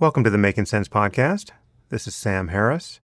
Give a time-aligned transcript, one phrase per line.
[0.00, 1.50] Welcome to the Making Sense podcast.
[1.90, 3.00] This is Sam Harris.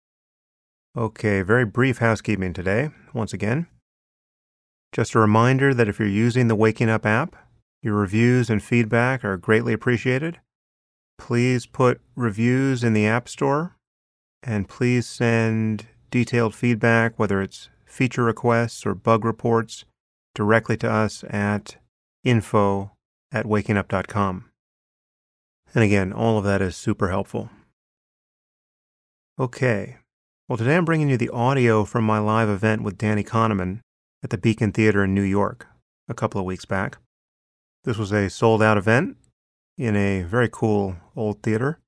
[0.94, 3.67] Okay, very brief housekeeping today, once again.
[4.92, 7.38] Just a reminder that if you're using the Waking Up app,
[7.82, 10.41] your reviews and feedback are greatly appreciated.
[11.18, 13.77] Please put reviews in the App Store
[14.43, 19.85] and please send detailed feedback, whether it's feature requests or bug reports,
[20.35, 21.77] directly to us at
[22.25, 22.91] info
[23.31, 24.50] at wakingup.com.
[25.73, 27.49] And again, all of that is super helpful.
[29.39, 29.97] Okay.
[30.47, 33.80] Well, today I'm bringing you the audio from my live event with Danny Kahneman
[34.22, 35.68] at the Beacon Theater in New York
[36.10, 36.98] a couple of weeks back.
[37.86, 39.18] This was a sold out event
[39.77, 41.80] in a very cool old theater.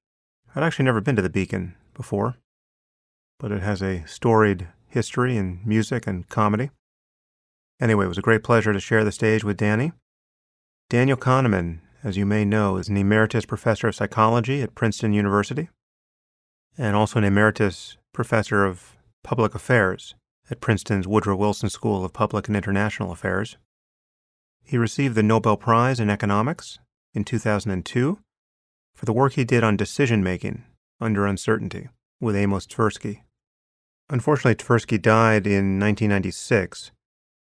[0.56, 2.38] I'd actually never been to the Beacon before,
[3.38, 6.72] but it has a storied history in music and comedy.
[7.82, 9.92] Anyway, it was a great pleasure to share the stage with Danny.
[10.90, 15.70] Daniel Kahneman as you may know, is an emeritus professor of psychology at Princeton University
[16.78, 20.16] and also an emeritus professor of public affairs
[20.52, 23.58] at Princeton's Woodrow Wilson School of Public and International Affairs.
[24.64, 26.80] He received the Nobel Prize in Economics
[27.14, 28.20] in 2002
[28.96, 30.64] for the work he did on decision making
[31.00, 33.22] under uncertainty with Amos Tversky.
[34.10, 36.92] Unfortunately, Tversky died in 1996,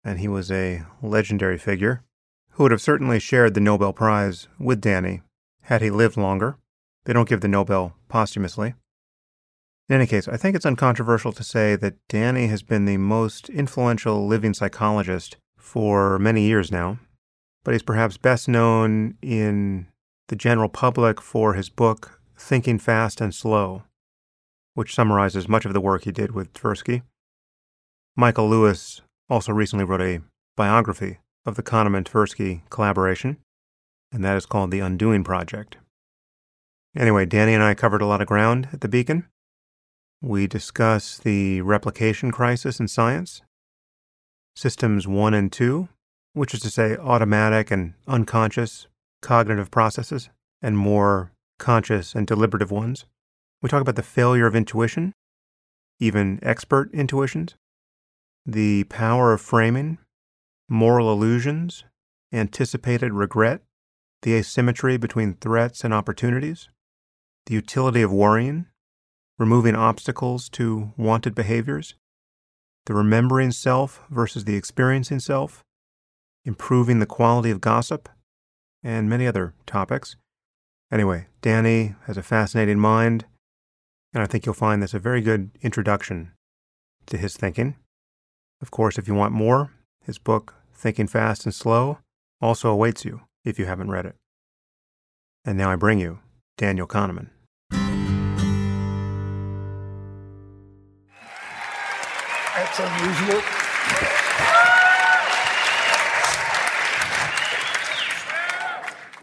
[0.03, 2.03] and he was a legendary figure
[2.55, 5.21] who would have certainly shared the Nobel Prize with Danny
[5.63, 6.57] had he lived longer.
[7.03, 8.75] They don't give the Nobel posthumously.
[9.89, 13.49] In any case, I think it's uncontroversial to say that Danny has been the most
[13.49, 16.97] influential living psychologist for many years now,
[17.65, 19.87] but he's perhaps best known in
[20.29, 23.83] the general public for his book, Thinking Fast and Slow,
[24.75, 27.01] which summarizes much of the work he did with Tversky.
[28.15, 30.21] Michael Lewis also recently wrote a
[30.55, 33.37] biography of the Kahneman Tversky collaboration,
[34.11, 35.77] and that is called the Undoing Project.
[36.95, 39.27] Anyway, Danny and I covered a lot of ground at the Beacon.
[40.21, 43.41] We discuss the replication crisis in science,
[44.55, 45.89] systems one and two,
[46.33, 48.87] which is to say automatic and unconscious
[49.21, 50.29] cognitive processes,
[50.61, 53.05] and more conscious and deliberative ones.
[53.61, 55.13] We talk about the failure of intuition,
[55.99, 57.55] even expert intuitions,
[58.45, 59.97] the power of framing,
[60.69, 61.83] moral illusions,
[62.31, 63.61] anticipated regret,
[64.21, 66.69] the asymmetry between threats and opportunities,
[67.45, 68.65] the utility of worrying,
[69.37, 71.95] removing obstacles to wanted behaviors,
[72.85, 75.63] the remembering self versus the experiencing self,
[76.43, 78.09] improving the quality of gossip,
[78.83, 80.15] and many other topics.
[80.91, 83.25] Anyway, Danny has a fascinating mind,
[84.13, 86.31] and I think you'll find this a very good introduction
[87.07, 87.75] to his thinking.
[88.61, 89.71] Of course, if you want more,
[90.05, 91.97] his book, Thinking Fast and Slow,
[92.39, 94.15] also awaits you if you haven't read it.
[95.43, 96.19] And now I bring you
[96.57, 97.29] Daniel Kahneman.
[102.55, 103.41] That's unusual.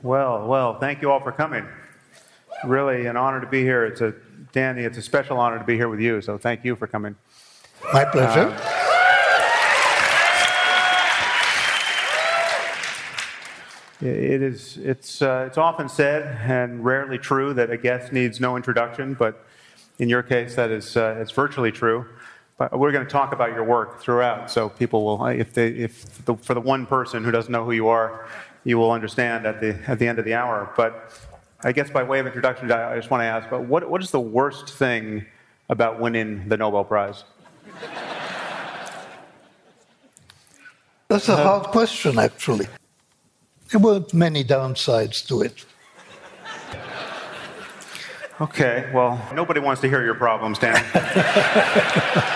[0.03, 1.65] Well, well, thank you all for coming.
[2.65, 3.85] Really an honor to be here.
[3.85, 4.15] It's a
[4.53, 7.17] Danny, it's a special honor to be here with you, so thank you for coming.
[7.93, 8.51] My pleasure.
[8.51, 8.82] Uh,
[14.03, 18.57] It is, it's, uh, it's often said and rarely true that a guest needs no
[18.57, 19.47] introduction, but
[20.01, 22.05] in your case, that is uh, it's virtually true.
[22.59, 26.25] But we're going to talk about your work throughout, so people will, if, they, if
[26.25, 28.27] the, for the one person who doesn't know who you are,
[28.65, 30.73] you will understand at the, at the end of the hour.
[30.77, 31.13] But
[31.63, 34.11] I guess by way of introduction, I just want to ask, but what, what is
[34.11, 35.27] the worst thing
[35.69, 37.23] about winning the Nobel Prize?
[41.07, 42.67] That's a hard question, actually.
[43.73, 45.65] There weren't many downsides to it.
[48.39, 50.75] Okay, well, nobody wants to hear your problems, Dan.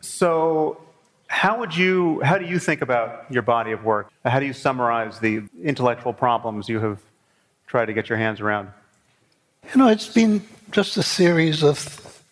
[0.00, 0.80] so,
[1.26, 4.10] how would you, how do you think about your body of work?
[4.24, 7.00] How do you summarize the intellectual problems you have
[7.66, 8.70] tried to get your hands around?
[9.74, 12.23] You know, it's been just a series of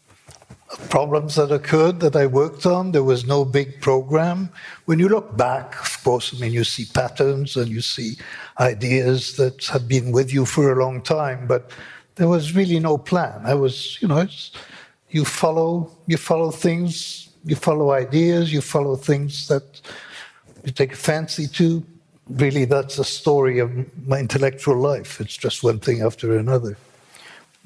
[0.88, 2.92] problems that occurred that I worked on.
[2.92, 4.50] There was no big program.
[4.86, 8.16] When you look back, of course, I mean, you see patterns and you see
[8.58, 11.70] ideas that have been with you for a long time, but
[12.16, 13.42] there was really no plan.
[13.44, 14.26] I was, you know,
[15.10, 19.80] you follow, you follow things, you follow ideas, you follow things that
[20.64, 21.84] you take a fancy to.
[22.28, 23.70] Really, that's the story of
[24.06, 25.20] my intellectual life.
[25.20, 26.76] It's just one thing after another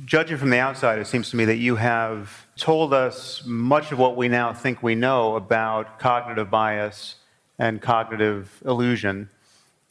[0.05, 3.99] judging from the outside, it seems to me that you have told us much of
[3.99, 7.17] what we now think we know about cognitive bias
[7.59, 9.31] and cognitive illusion.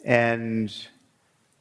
[0.03, 0.73] And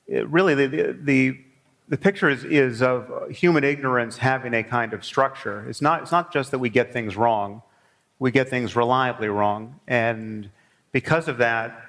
[0.07, 1.41] it really the, the,
[1.89, 5.67] the picture is, is of human ignorance having a kind of structure.
[5.69, 7.63] It's not, it's not just that we get things wrong,
[8.19, 9.81] we get things reliably wrong.
[9.89, 10.51] And
[10.93, 11.84] because of that,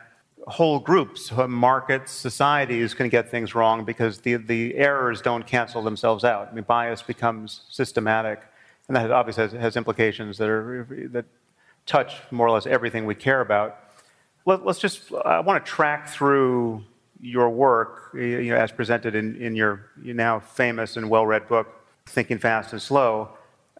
[0.47, 6.24] whole groups, markets, societies can get things wrong because the, the errors don't cancel themselves
[6.24, 6.50] out.
[6.51, 8.42] I mean, bias becomes systematic,
[8.88, 11.25] and that obviously has, has implications that, are, that
[11.86, 13.80] touch more or less everything we care about.
[14.45, 16.83] Let, us just, I want to track through
[17.19, 21.48] your work you know, as presented in, in your, your now famous and well read
[21.48, 21.68] book,
[22.06, 23.30] Thinking Fast and Slow.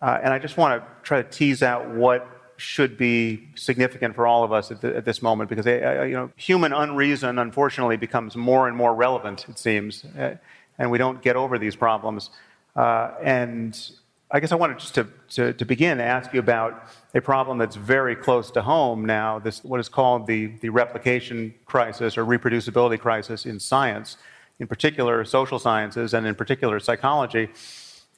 [0.02, 4.25] Uh, and I just want to try to tease out what should be significant for
[4.25, 7.98] all of us at, the, at this moment because uh, you know, human unreason, unfortunately,
[7.98, 10.36] becomes more and more relevant, it seems, uh,
[10.78, 12.30] and we don't get over these problems.
[12.75, 13.92] Uh, and
[14.31, 17.57] I guess I wanted just to, to, to, begin to ask you about a problem
[17.57, 22.25] that's very close to home now, this, what is called the, the replication crisis or
[22.25, 24.18] reproducibility crisis in science,
[24.60, 27.50] in particular social sciences and in particular psychology.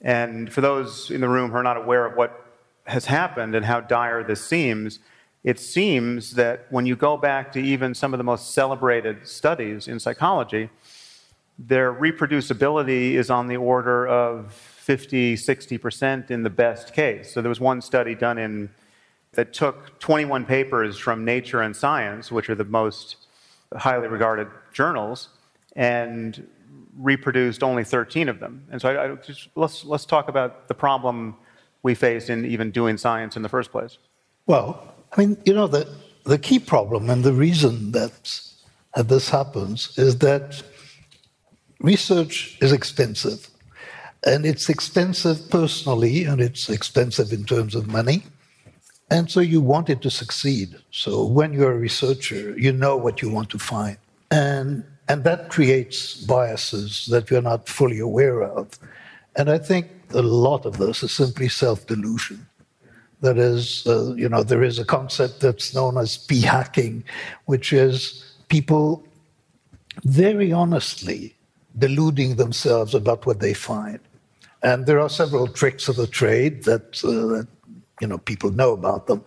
[0.01, 2.47] And for those in the room who are not aware of what
[2.88, 5.00] has happened and how dire this seems,
[5.44, 9.88] it seems that when you go back to even some of the most celebrated studies
[9.88, 10.69] in psychology,
[11.60, 17.34] their reproducibility is on the order of 50, 60% in the best case.
[17.34, 18.69] So there was one study done in
[19.33, 23.18] that took 21 papers from Nature and Science, which are the most
[23.75, 25.30] highly regarded journals,
[25.75, 26.48] and
[26.98, 28.66] reproduced only 13 of them.
[28.72, 31.36] And so I, I just, let's, let's talk about the problem
[31.84, 33.98] we face in even doing science in the first place?
[34.46, 35.88] Well, I mean, you know, the,
[36.24, 38.40] the key problem and the reason that,
[38.96, 40.64] that this happens is that
[41.80, 43.50] research is expensive.
[44.26, 48.24] And it's expensive personally, and it's expensive in terms of money.
[49.10, 50.76] And so you want it to succeed.
[50.92, 53.98] So when you're a researcher, you know what you want to find.
[54.32, 58.78] And, and that creates biases that you're not fully aware of.
[59.38, 62.48] And I think a lot of this is simply self delusion.
[63.21, 67.04] That is, uh, you know, there is a concept that's known as p hacking,
[67.45, 69.07] which is people
[70.04, 71.36] very honestly
[71.77, 74.00] deluding themselves about what they find.
[74.63, 77.48] And there are several tricks of the trade that, uh, that
[78.02, 79.24] you know people know about them.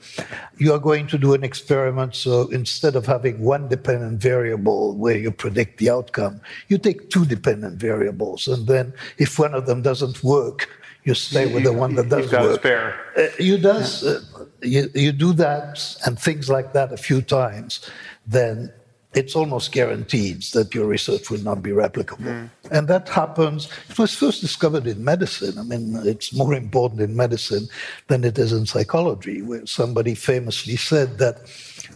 [0.59, 5.17] You are going to do an experiment so instead of having one dependent variable where
[5.17, 8.49] you predict the outcome you take two dependent variables.
[8.49, 10.69] And then if one of them doesn't work
[11.05, 12.61] you stay with the one that does work.
[12.61, 12.95] spare.
[13.17, 14.21] Uh, you does uh,
[14.63, 17.91] you, you do that and things like that a few times
[18.27, 18.73] then
[19.13, 22.27] it's almost guaranteed that your research will not be replicable.
[22.27, 22.51] Mm.
[22.71, 25.59] And that happens, it was first discovered in medicine.
[25.59, 27.67] I mean, it's more important in medicine
[28.07, 31.41] than it is in psychology, where somebody famously said that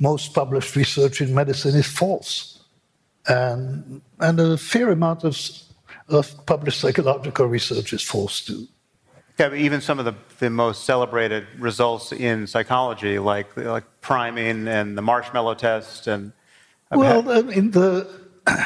[0.01, 2.65] most published research in medicine is false.
[3.29, 5.39] And, and a fair amount of,
[6.09, 8.67] of published psychological research is false too.
[9.39, 14.69] Yeah, but even some of the, the most celebrated results in psychology, like, like priming
[14.69, 16.33] and the marshmallow test and
[16.97, 18.07] well, I mean, the.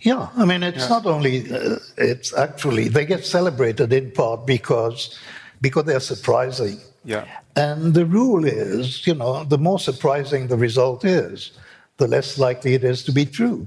[0.00, 0.88] Yeah, I mean, it's yeah.
[0.88, 5.18] not only, uh, it's actually, they get celebrated in part because,
[5.60, 6.78] because they're surprising.
[7.04, 7.26] Yeah.
[7.56, 11.50] And the rule is, you know, the more surprising the result is,
[11.96, 13.66] the less likely it is to be true.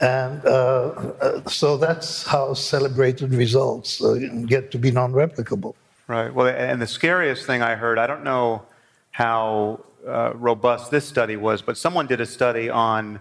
[0.00, 0.92] And uh,
[1.22, 5.74] uh, so that's how celebrated results uh, get to be non replicable.
[6.06, 6.32] Right.
[6.32, 8.62] Well, and the scariest thing I heard, I don't know
[9.10, 13.20] how uh, robust this study was, but someone did a study on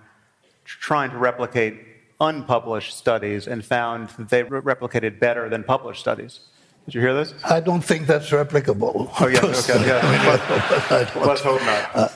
[0.64, 1.76] trying to replicate
[2.20, 6.40] unpublished studies and found that they re- replicated better than published studies.
[6.86, 7.34] Did you hear this?
[7.44, 9.12] I don't think that's replicable.
[9.20, 10.88] Oh, yeah, okay, yeah.
[10.90, 11.96] Let's, let's hope not.
[11.96, 12.10] Uh,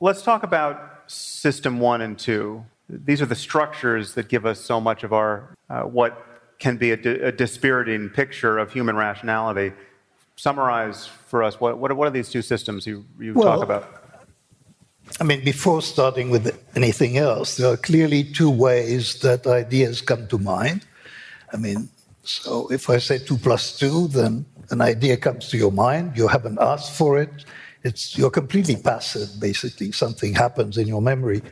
[0.00, 2.64] let's talk about system one and two.
[2.88, 6.24] These are the structures that give us so much of our, uh, what
[6.58, 9.72] can be a, di- a dispiriting picture of human rationality
[10.38, 13.98] summarize for us what, what, are these two systems you, you well, talk about?
[15.20, 20.28] I mean, before starting with anything else, there are clearly two ways that ideas come
[20.28, 20.86] to mind.
[21.52, 21.88] I mean,
[22.22, 26.16] so if I say two plus two, then an idea comes to your mind.
[26.16, 27.30] You haven't asked for it.
[27.82, 29.92] It's you're completely passive, basically.
[29.92, 31.42] Something happens in your memory.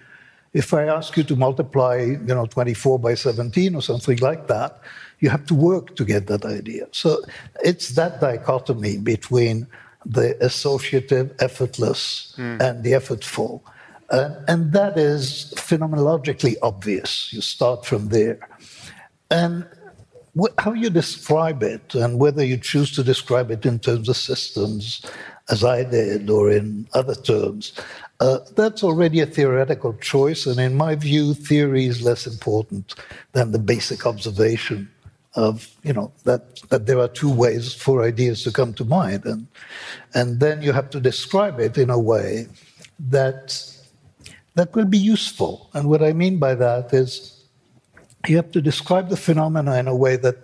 [0.53, 4.81] If I ask you to multiply, you know, 24 by 17 or something like that,
[5.21, 6.87] you have to work to get that idea.
[6.93, 7.23] So
[7.65, 9.67] it's that dichotomy between
[10.05, 12.61] the associative, effortless, mm.
[12.61, 13.61] and the effortful.
[14.11, 17.33] Uh, and that is phenomenologically obvious.
[17.33, 18.39] You start from there.
[19.31, 19.67] And
[20.39, 24.17] wh- how you describe it, and whether you choose to describe it in terms of
[24.17, 25.05] systems,
[25.49, 27.73] as I did, or in other terms,
[28.19, 32.95] Uh, that's already a theoretical choice, and in my view, theory is less important
[33.33, 34.89] than the basic observation
[35.37, 39.25] of you know that that there are two ways for ideas to come to mind,
[39.25, 39.47] and
[40.15, 42.49] and then you have to describe it in a way
[42.99, 43.63] that
[44.55, 45.71] that will be useful.
[45.75, 47.45] And what I mean by that is
[48.27, 50.39] you have to describe the phenomena in a way that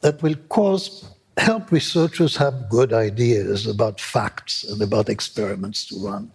[0.00, 6.30] that will cause help researchers have good ideas about facts and about experiments to run.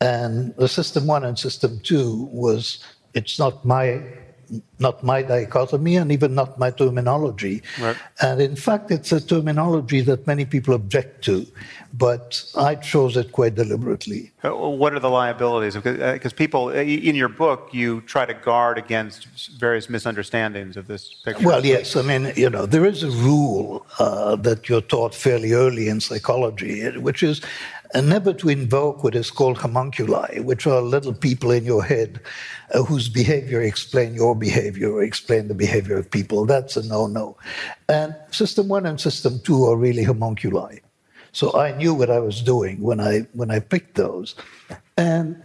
[0.00, 2.84] And the system one and system two was
[3.14, 4.02] it's not my
[4.78, 7.62] not my dichotomy and even not my terminology.
[7.80, 7.96] Right.
[8.20, 11.46] And in fact, it's a terminology that many people object to,
[11.94, 14.32] but I chose it quite deliberately.
[14.44, 15.74] Uh, what are the liabilities?
[15.74, 19.26] Because uh, people, uh, in your book, you try to guard against
[19.58, 21.46] various misunderstandings of this picture.
[21.46, 21.96] Well, yes.
[21.96, 26.00] I mean, you know, there is a rule uh, that you're taught fairly early in
[26.00, 27.40] psychology, which is
[27.94, 32.20] and never to invoke what is called homunculi, which are little people in your head
[32.74, 36.46] uh, whose behavior explain your behavior or explain the behavior of people.
[36.46, 37.36] That's a no-no.
[37.88, 40.80] And system one and system two are really homunculi.
[41.32, 44.34] So I knew what I was doing when I when I picked those.
[44.96, 45.42] And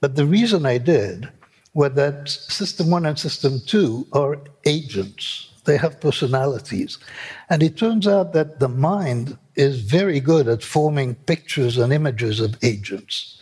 [0.00, 1.28] but the reason I did
[1.74, 5.50] was that system one and system two are agents.
[5.64, 6.98] They have personalities.
[7.48, 12.40] And it turns out that the mind is very good at forming pictures and images
[12.40, 13.40] of agents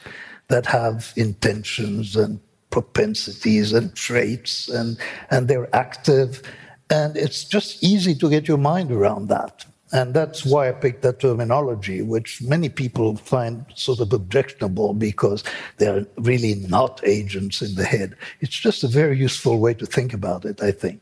[0.48, 2.40] that have intentions and
[2.70, 4.98] propensities and traits and,
[5.30, 6.42] and they're active.
[6.88, 9.64] And it's just easy to get your mind around that.
[9.92, 15.42] And that's why I picked that terminology, which many people find sort of objectionable because
[15.78, 18.16] they're really not agents in the head.
[18.40, 21.00] It's just a very useful way to think about it, I think.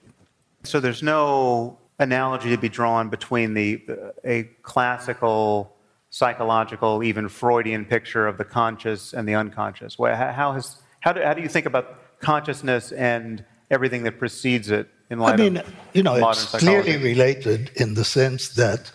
[0.64, 3.82] So there's no analogy to be drawn between the
[4.24, 5.74] a classical
[6.10, 9.96] psychological, even Freudian picture of the conscious and the unconscious.
[9.98, 14.88] How has how do, how do you think about consciousness and everything that precedes it
[15.10, 15.62] in light I mean,
[15.92, 18.90] you know, it's clearly related in the sense that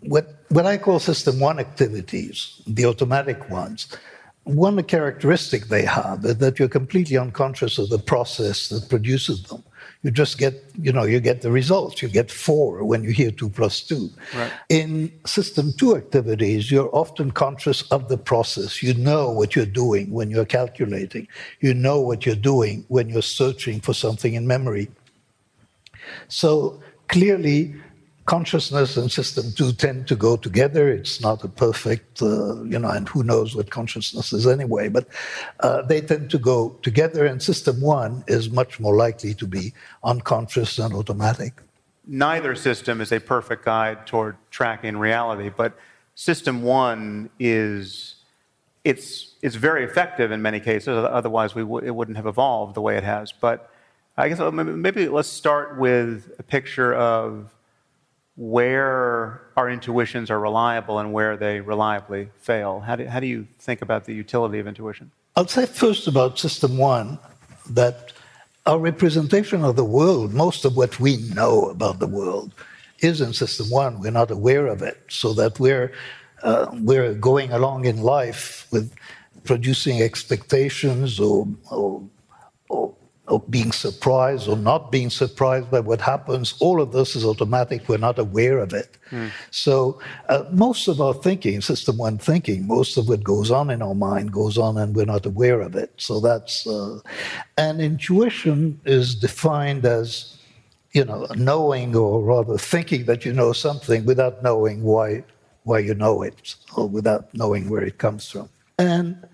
[0.00, 3.88] what what I call system one activities, the automatic ones,
[4.44, 9.64] one characteristic they have is that you're completely unconscious of the process that produces them
[10.06, 12.00] you just get, you know, you get the results.
[12.00, 14.08] You get four when you hear two plus two.
[14.36, 14.52] Right.
[14.68, 18.84] In system two activities, you're often conscious of the process.
[18.84, 21.26] You know what you're doing when you're calculating.
[21.58, 24.86] You know what you're doing when you're searching for something in memory.
[26.28, 27.74] So clearly,
[28.26, 30.88] consciousness and system two tend to go together.
[30.88, 35.06] It's not a perfect, uh, you know, and who knows what consciousness is anyway, but
[35.60, 39.72] uh, they tend to go together, and system one is much more likely to be
[40.02, 41.62] unconscious and automatic.
[42.06, 45.72] Neither system is a perfect guide toward tracking reality, but
[46.14, 48.12] system one is.
[48.84, 52.80] It's, it's very effective in many cases, otherwise, we w- it wouldn't have evolved the
[52.80, 53.32] way it has.
[53.32, 53.68] But
[54.16, 57.52] I guess uh, maybe let's start with a picture of
[58.36, 62.80] where our intuitions are reliable and where they reliably fail.
[62.80, 65.10] How do, how do you think about the utility of intuition?
[65.36, 67.18] I'll say first about System One
[67.70, 68.12] that
[68.66, 72.52] our representation of the world, most of what we know about the world,
[73.00, 74.00] is in System One.
[74.00, 75.92] We're not aware of it, so that we're
[76.42, 78.92] uh, we're going along in life with
[79.44, 82.02] producing expectations or, or,
[82.68, 82.94] or
[83.50, 87.88] being surprised or not being surprised by what happens, all of this is automatic.
[87.88, 88.96] We're not aware of it.
[89.10, 89.30] Mm.
[89.50, 93.82] So, uh, most of our thinking, system one thinking, most of what goes on in
[93.82, 95.92] our mind goes on and we're not aware of it.
[95.96, 97.00] So, that's, uh,
[97.58, 100.38] and intuition is defined as,
[100.92, 105.24] you know, knowing or rather thinking that you know something without knowing why,
[105.64, 108.48] why you know it or without knowing where it comes from.
[108.78, 109.26] And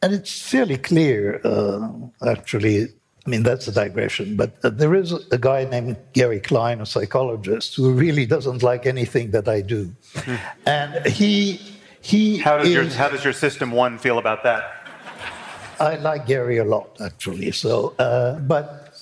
[0.00, 1.88] and it's fairly clear, uh,
[2.24, 2.88] actually,
[3.28, 6.86] I mean, that's a digression, but uh, there is a guy named Gary Klein, a
[6.86, 9.92] psychologist, who really doesn't like anything that I do.
[10.14, 10.36] Hmm.
[10.64, 11.60] And he,
[12.00, 14.62] he how does, is, your, how does your system one feel about that?
[15.78, 17.50] I like Gary a lot, actually.
[17.50, 18.96] So, uh, but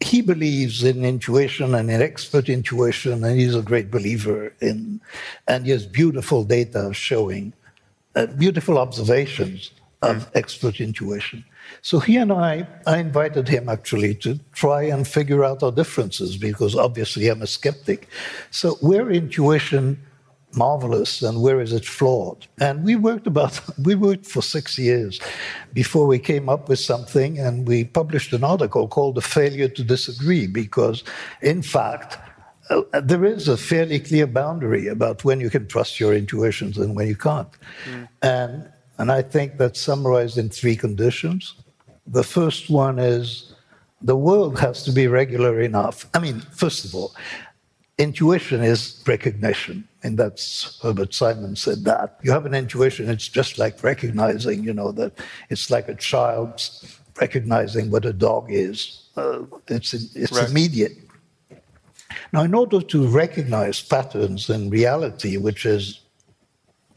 [0.00, 5.00] he believes in intuition and in expert intuition, and he's a great believer in,
[5.48, 7.54] and he has beautiful data showing,
[8.14, 9.70] uh, beautiful observations
[10.02, 10.30] of mm.
[10.34, 11.42] expert intuition.
[11.82, 16.36] So he and I, I invited him actually to try and figure out our differences
[16.36, 18.08] because obviously I'm a skeptic.
[18.50, 19.98] So where intuition
[20.56, 22.46] marvelous and where is it flawed?
[22.60, 25.20] And we worked about we worked for six years
[25.72, 29.84] before we came up with something, and we published an article called "The Failure to
[29.84, 31.04] Disagree" because,
[31.42, 32.18] in fact.
[32.70, 36.96] Uh, there is a fairly clear boundary about when you can trust your intuitions and
[36.96, 37.50] when you can't.
[37.84, 38.08] Mm.
[38.22, 41.54] And And I think that's summarized in three conditions.
[42.06, 43.54] The first one is
[44.02, 46.06] the world has to be regular enough.
[46.14, 47.14] I mean, first of all,
[47.98, 49.88] intuition is recognition.
[50.02, 52.18] And that's Herbert Simon said that.
[52.22, 55.12] You have an intuition, it's just like recognizing, you know, that
[55.48, 59.08] it's like a child's recognizing what a dog is.
[59.16, 60.50] Uh, it's it's right.
[60.50, 60.92] immediate.
[62.32, 66.00] Now, in order to recognize patterns in reality, which is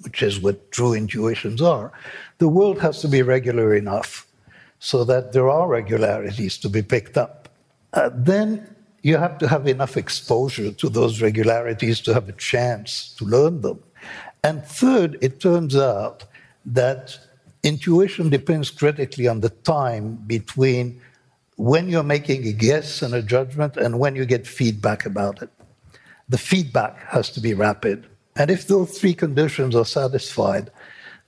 [0.02, 1.92] which is what true intuitions are,
[2.38, 4.28] the world has to be regular enough
[4.80, 7.50] so that there are regularities to be picked up.
[7.94, 13.16] Uh, then you have to have enough exposure to those regularities to have a chance
[13.18, 13.82] to learn them.
[14.44, 16.26] And third, it turns out
[16.66, 17.18] that
[17.64, 21.02] intuition depends critically on the time between
[21.56, 25.50] when you're making a guess and a judgment and when you get feedback about it.
[26.30, 28.06] The feedback has to be rapid.
[28.38, 30.70] And if those three conditions are satisfied,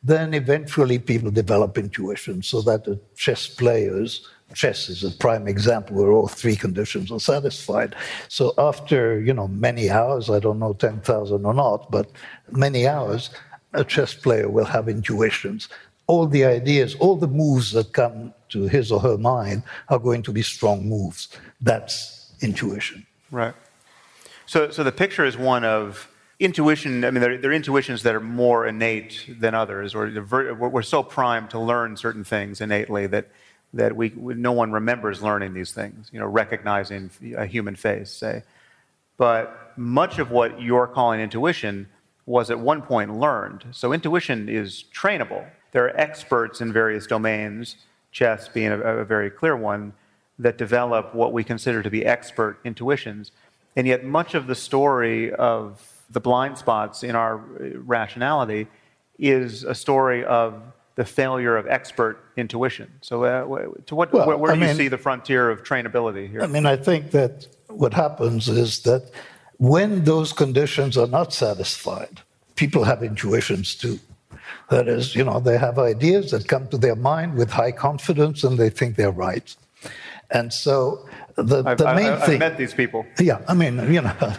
[0.03, 5.97] then eventually people develop intuition so that the chess players, chess is a prime example
[5.97, 7.95] where all three conditions are satisfied.
[8.29, 12.09] So after, you know, many hours, I don't know 10,000 or not, but
[12.51, 13.29] many hours,
[13.73, 15.67] a chess player will have intuitions.
[16.07, 20.23] All the ideas, all the moves that come to his or her mind are going
[20.23, 21.27] to be strong moves.
[21.61, 23.05] That's intuition.
[23.31, 23.53] Right.
[24.45, 26.09] So, so the picture is one of
[26.39, 30.09] intuition, I mean, there, are intuitions that are more innate than others, or
[30.55, 33.27] we're so primed to learn certain things innately that,
[33.73, 38.43] that we, no one remembers learning these things, you know, recognizing a human face, say.
[39.17, 41.87] But much of what you're calling intuition
[42.25, 43.65] was at one point learned.
[43.71, 45.45] So intuition is trainable.
[45.73, 47.75] There are experts in various domains,
[48.11, 49.93] chess being a, a very clear one,
[50.37, 53.33] that develop what we consider to be expert intuitions.
[53.75, 58.67] And yet, much of the story of the blind spots in our rationality
[59.17, 60.61] is a story of
[60.95, 62.91] the failure of expert intuition.
[63.01, 63.43] So, uh,
[63.85, 66.41] to what, well, where, where do mean, you see the frontier of trainability here?
[66.41, 69.09] I mean, I think that what happens is that
[69.57, 72.21] when those conditions are not satisfied,
[72.55, 73.99] people have intuitions too.
[74.69, 78.43] That is, you know, they have ideas that come to their mind with high confidence
[78.43, 79.55] and they think they're right.
[80.31, 82.33] And so the, I've, the main I've, thing.
[82.35, 83.05] I've met these people.
[83.19, 84.33] Yeah, I mean, you know.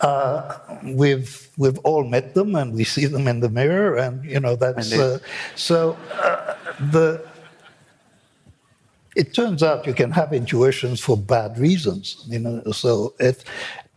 [0.00, 4.40] Uh, we've we've all met them, and we see them in the mirror, and you
[4.40, 5.18] know that's uh,
[5.54, 5.96] so.
[6.12, 6.54] Uh,
[6.90, 7.22] the
[9.16, 12.24] it turns out you can have intuitions for bad reasons.
[12.28, 13.44] You know, so it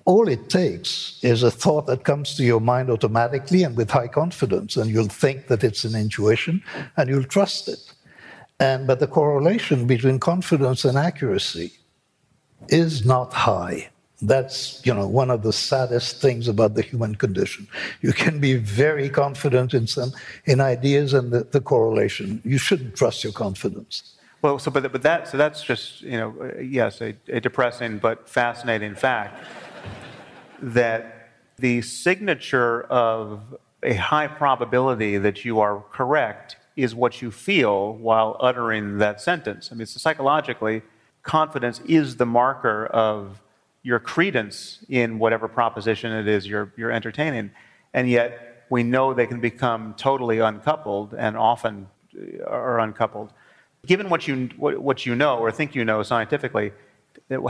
[0.06, 4.08] all it takes is a thought that comes to your mind automatically and with high
[4.08, 6.62] confidence, and you'll think that it's an intuition,
[6.98, 7.94] and you'll trust it.
[8.60, 11.74] And but the correlation between confidence and accuracy
[12.70, 13.90] is not high.
[14.24, 17.68] That's you know one of the saddest things about the human condition.
[18.02, 20.14] You can be very confident in some
[20.46, 22.42] in ideas and the, the correlation.
[22.46, 24.16] You shouldn't trust your confidence.
[24.42, 28.30] Well, so but, but that so that's just you know yes a, a depressing but
[28.30, 29.46] fascinating fact
[30.62, 33.42] that the signature of
[33.84, 39.70] a high probability that you are correct is what you feel while uttering that sentence.
[39.72, 40.82] I mean, so psychologically,
[41.22, 43.40] confidence is the marker of
[43.84, 47.52] your credence in whatever proposition it is you're, you're entertaining.
[47.94, 53.32] And yet, we know they can become totally uncoupled and often uh, are uncoupled.
[53.86, 56.72] Given what you, what, what you know or think you know scientifically,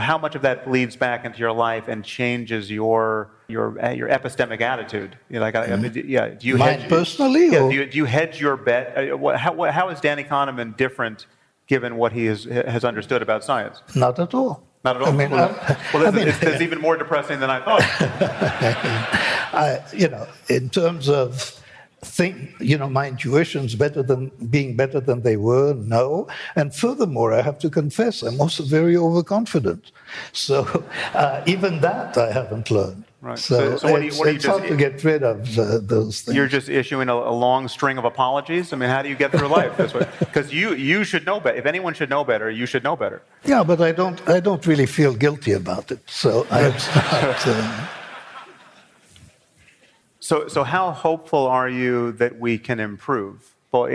[0.00, 4.08] how much of that bleeds back into your life and changes your your uh, your
[4.08, 5.16] epistemic attitude?
[5.28, 5.72] You know, like, mm-hmm.
[5.72, 6.08] I mean, mm-hmm.
[6.08, 7.46] yeah, do you Mine hedge, personally?
[7.50, 8.96] Yeah, do you, do you hedge your bet?
[8.96, 11.26] Uh, how, how is Danny Kahneman different
[11.66, 13.82] given what he has, has understood about science?
[13.94, 14.62] Not at all.
[14.84, 15.08] Not at all.
[15.08, 17.80] I mean, well, well I mean, it's, it's, even more depressing than I thought.
[19.54, 21.58] I, you know, in terms of
[22.04, 25.74] think, you know, my intuition's better than being better than they were.
[25.74, 29.90] No, and furthermore, I have to confess, I'm also very overconfident.
[30.32, 33.04] So uh, even that I haven't learned.
[33.24, 33.38] Right.
[33.38, 36.36] So, so, so what you, what it's hard to get rid of uh, those things.
[36.36, 38.74] You're just issuing a, a, long string of apologies.
[38.74, 40.06] I mean, how do you get through life this way?
[40.18, 41.56] Because you you should know better.
[41.56, 43.22] If anyone should know better, you should know better.
[43.46, 46.00] Yeah, but I don't I don't really feel guilty about it.
[46.06, 46.60] So I.
[47.46, 47.88] Uh,
[50.20, 53.54] so so how hopeful are you that we can improve?
[53.72, 53.86] Well,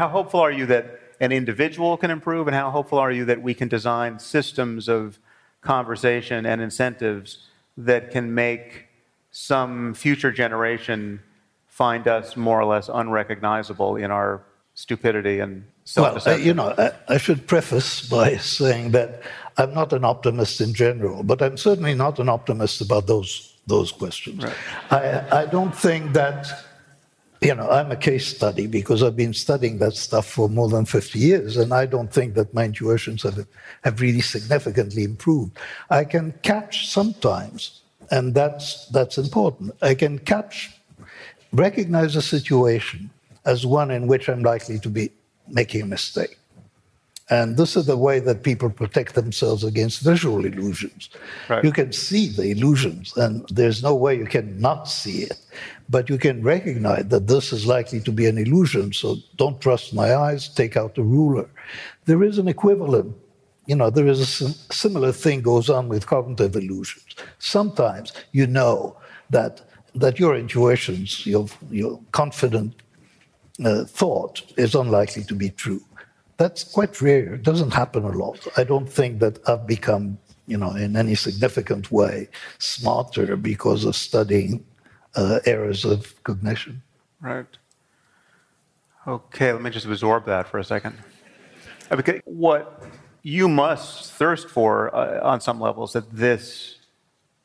[0.00, 0.84] how hopeful are you that
[1.20, 5.20] an individual can improve, and how hopeful are you that we can design systems of
[5.60, 7.38] conversation and incentives?
[7.76, 8.86] That can make
[9.30, 11.20] some future generation
[11.66, 14.42] find us more or less unrecognizable in our
[14.74, 15.64] stupidity and
[15.96, 19.22] Well, uh, you know, I, I, should preface by saying that
[19.56, 23.92] I'm not an optimist in general, but I'm certainly not an optimist about those those
[23.92, 24.44] questions.
[24.44, 24.56] Right.
[24.90, 26.63] I, I don't think that
[27.44, 30.86] you know, I'm a case study because I've been studying that stuff for more than
[30.86, 33.46] 50 years, and I don't think that my intuitions have,
[33.82, 35.56] have really significantly improved.
[35.90, 39.74] I can catch sometimes, and that's, that's important.
[39.82, 40.78] I can catch,
[41.52, 43.10] recognize a situation
[43.44, 45.10] as one in which I'm likely to be
[45.48, 46.38] making a mistake.
[47.30, 51.08] And this is the way that people protect themselves against visual illusions.
[51.48, 51.64] Right.
[51.64, 55.40] You can see the illusions, and there's no way you can not see it.
[55.88, 59.94] But you can recognize that this is likely to be an illusion, so don't trust
[59.94, 61.48] my eyes, take out the ruler.
[62.04, 63.16] There is an equivalent.
[63.66, 67.16] You know, there is a similar thing goes on with cognitive illusions.
[67.38, 68.98] Sometimes you know
[69.30, 69.62] that
[69.94, 72.74] that your intuitions, your, your confident
[73.64, 75.80] uh, thought is unlikely to be true
[76.36, 77.34] that's quite rare.
[77.34, 78.46] It doesn't happen a lot.
[78.56, 83.94] I don't think that I've become, you know, in any significant way smarter because of
[83.94, 84.64] studying
[85.14, 86.82] uh, errors of cognition.
[87.20, 87.46] Right.
[89.06, 90.96] Okay, let me just absorb that for a second.
[91.92, 92.82] Okay, what
[93.22, 96.78] you must thirst for uh, on some levels that this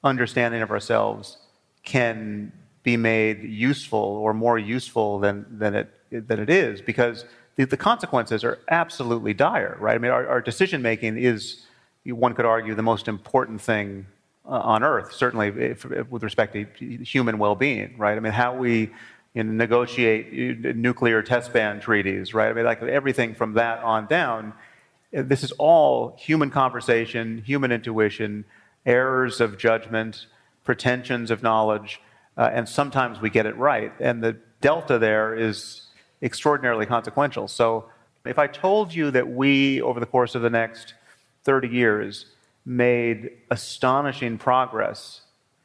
[0.04, 1.38] understanding of ourselves
[1.84, 2.52] can
[2.84, 7.26] be made useful or more useful than, than, it, than it is because
[7.60, 9.96] the, the consequences are absolutely dire, right?
[9.96, 11.66] I mean, our, our decision making is,
[12.06, 14.06] one could argue, the most important thing
[14.46, 16.64] uh, on earth, certainly if, if, with respect to
[17.04, 18.16] human well being, right?
[18.16, 18.92] I mean, how we
[19.34, 22.50] you know, negotiate uh, nuclear test ban treaties, right?
[22.50, 24.54] I mean, like everything from that on down.
[25.16, 28.46] Uh, this is all human conversation, human intuition,
[28.86, 30.28] errors of judgment,
[30.64, 32.00] pretensions of knowledge,
[32.38, 33.92] uh, and sometimes we get it right.
[34.00, 35.89] And the delta there is
[36.22, 37.48] extraordinarily consequential.
[37.48, 37.90] So
[38.26, 40.94] if I told you that we, over the course of the next
[41.44, 42.26] 30 years,
[42.66, 45.22] made astonishing progress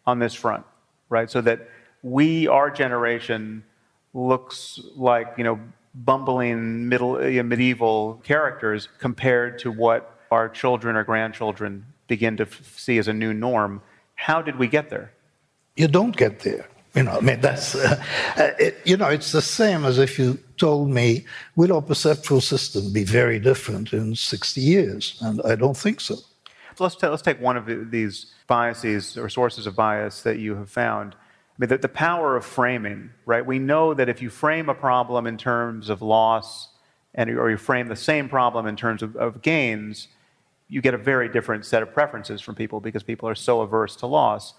[0.07, 0.65] on this front,
[1.09, 1.31] right?
[1.31, 1.69] So that
[2.03, 3.65] we, our generation,
[4.15, 5.59] looks like, you know,
[5.95, 12.99] bumbling middle, medieval characters compared to what our children or grandchildren begin to f- see
[12.99, 13.83] as a new norm.
[14.15, 15.13] How did we get there?
[15.77, 16.69] You don't get there.
[16.95, 18.03] You know, I mean, that's, uh,
[18.37, 21.25] uh, it, you know, it's the same as if you told me,
[21.57, 25.19] will our perceptual system be very different in 60 years?
[25.21, 26.17] And I don't think so.
[26.79, 30.71] let's, t- let's take one of these biases or sources of bias that you have
[30.71, 31.15] found.
[31.15, 33.45] I mean, the, the power of framing, right?
[33.45, 36.69] We know that if you frame a problem in terms of loss,
[37.15, 40.09] and, or you frame the same problem in terms of, of gains,
[40.69, 43.95] you get a very different set of preferences from people because people are so averse
[43.97, 44.55] to loss.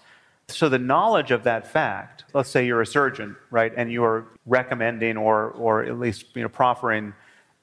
[0.48, 4.26] So the knowledge of that fact, let's say you're a surgeon, right, and you are
[4.46, 7.14] recommending or, or at least you know, proffering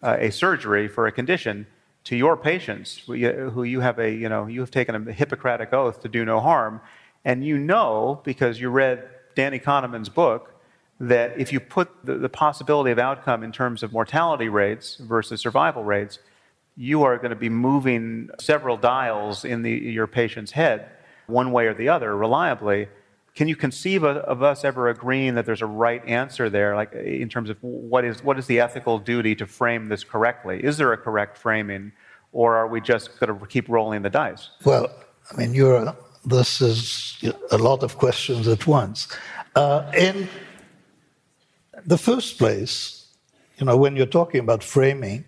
[0.02, 1.66] uh, a surgery for a condition
[2.04, 6.02] to your patients who you have a, you know, you have taken a Hippocratic oath
[6.02, 6.82] to do no harm,
[7.24, 10.54] and you know because you read Danny Kahneman's book
[11.00, 15.40] that if you put the, the possibility of outcome in terms of mortality rates versus
[15.40, 16.20] survival rates,
[16.76, 20.90] you are going to be moving several dials in the, your patient's head
[21.28, 22.88] one way or the other reliably.
[23.36, 27.30] Can you conceive of, us ever agreeing that there's a right answer there, like in
[27.30, 30.64] terms of what is, what is the ethical duty to frame this correctly?
[30.64, 31.92] Is there a correct framing,
[32.32, 34.50] or are we just going to keep rolling the dice?
[34.64, 34.92] Well,
[35.32, 37.18] I mean, you're, this is
[37.52, 39.08] a lot of questions at once.
[39.56, 40.30] Uh, in
[41.86, 43.08] the first place,
[43.58, 45.26] you know, when you're talking about framing,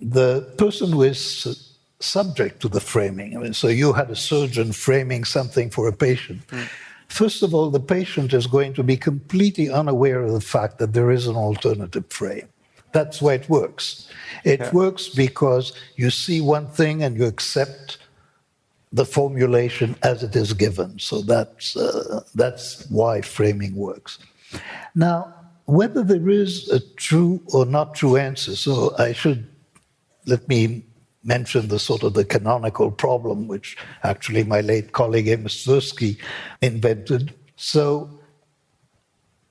[0.00, 1.69] the person who is
[2.00, 3.36] subject to the framing.
[3.36, 6.46] I mean, so you had a surgeon framing something for a patient.
[6.48, 6.68] Mm.
[7.08, 10.92] First of all, the patient is going to be completely unaware of the fact that
[10.92, 12.48] there is an alternative frame.
[12.92, 14.08] That's why it works.
[14.44, 14.70] It yeah.
[14.72, 17.98] works because you see one thing and you accept
[18.92, 20.98] the formulation as it is given.
[20.98, 24.18] So that's, uh, that's why framing works.
[24.94, 25.34] Now,
[25.66, 29.46] whether there is a true or not true answer, so I should
[30.26, 30.84] let me
[31.24, 36.18] mentioned the sort of the canonical problem, which actually my late colleague Amos Tversky
[36.62, 37.34] invented.
[37.56, 38.18] So,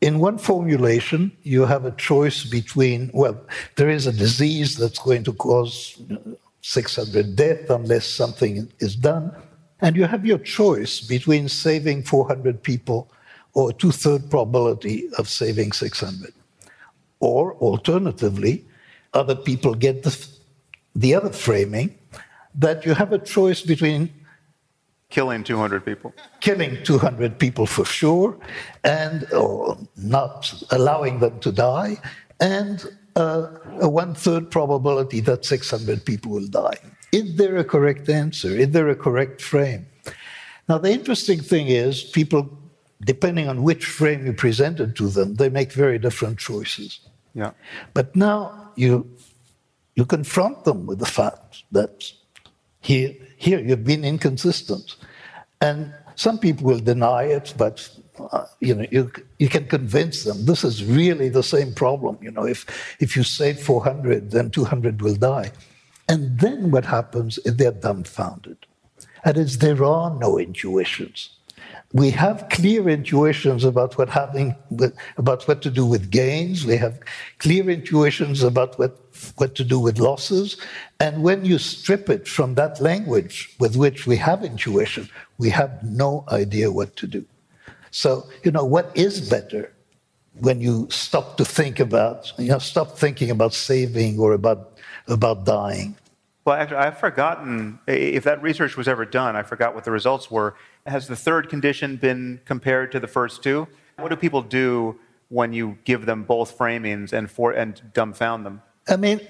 [0.01, 3.39] in one formulation, you have a choice between, well,
[3.75, 6.01] there is a disease that's going to cause
[6.61, 9.35] 600 deaths unless something is done.
[9.81, 13.11] And you have your choice between saving 400 people
[13.53, 16.33] or a two third probability of saving 600.
[17.19, 18.65] Or alternatively,
[19.13, 20.11] other people get the
[20.95, 21.97] the other framing
[22.55, 24.11] that you have a choice between
[25.09, 28.37] killing 200 people killing 200 people for sure
[28.83, 31.97] and or not allowing them to die
[32.39, 33.47] and uh,
[33.81, 36.77] a one third probability that 600 people will die
[37.11, 39.87] is there a correct answer is there a correct frame
[40.67, 42.59] now the interesting thing is people
[43.01, 46.99] depending on which frame you presented to them, they make very different choices.
[47.33, 47.51] Yeah.
[47.93, 49.09] But now you,
[49.99, 52.09] you confront them with the fact that
[52.79, 54.95] here, here you've been inconsistent.
[55.59, 57.77] And some people will deny it, but
[58.31, 62.17] uh, you know, you, you can convince them this is really the same problem.
[62.21, 62.59] You know, if,
[63.01, 65.51] if you save 400, then 200 will die.
[66.07, 68.57] And then what happens is they're dumbfounded.
[69.25, 71.39] And there are no intuitions
[71.93, 74.55] we have clear intuitions about what having
[75.17, 76.65] about what to do with gains.
[76.65, 76.99] We have
[77.39, 80.57] clear intuitions about what what to do with losses.
[80.99, 85.83] And when you strip it from that language with which we have intuition, we have
[85.83, 87.25] no idea what to do.
[87.91, 89.71] So, you know, what is better
[90.39, 94.77] when you stop to think about, you know, stop thinking about saving or about
[95.07, 95.95] about dying?
[96.45, 99.35] Well, actually, I've forgotten if that research was ever done.
[99.35, 100.55] I forgot what the results were.
[100.85, 103.67] Has the third condition been compared to the first two?
[103.97, 108.61] What do people do when you give them both framings and for and dumbfound them?
[108.89, 109.21] I mean,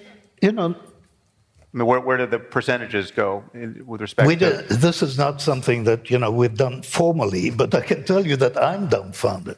[0.42, 0.76] you know.
[0.76, 3.44] I mean, where, where do the percentages go
[3.86, 4.66] with respect we to?
[4.68, 8.26] Do, this is not something that you know we've done formally, but I can tell
[8.26, 9.58] you that I'm dumbfounded.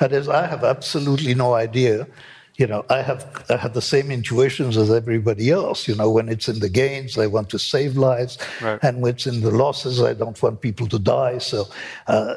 [0.00, 2.06] That is, I have absolutely no idea
[2.56, 5.88] you know, I have I have the same intuitions as everybody else.
[5.88, 8.78] You know, when it's in the gains, I want to save lives, right.
[8.82, 11.38] and when it's in the losses, I don't want people to die.
[11.38, 11.66] So,
[12.06, 12.36] uh,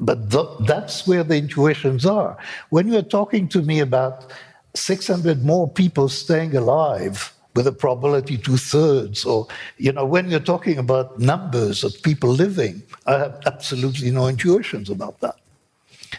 [0.00, 2.36] but th- that's where the intuitions are.
[2.70, 4.32] When you're talking to me about
[4.74, 10.40] 600 more people staying alive with a probability two thirds, or you know, when you're
[10.40, 15.36] talking about numbers of people living, I have absolutely no intuitions about that.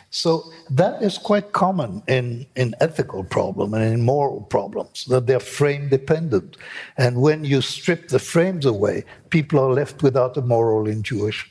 [0.09, 5.39] So that is quite common in, in ethical problems and in moral problems, that they're
[5.39, 6.57] frame dependent.
[6.97, 11.49] And when you strip the frames away, people are left without a moral intuition.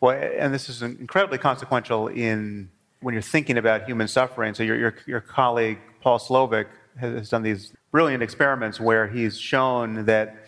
[0.00, 4.54] Well, and this is incredibly consequential in when you're thinking about human suffering.
[4.54, 6.68] So your, your, your colleague, Paul Slovic,
[7.00, 10.46] has done these brilliant experiments where he's shown that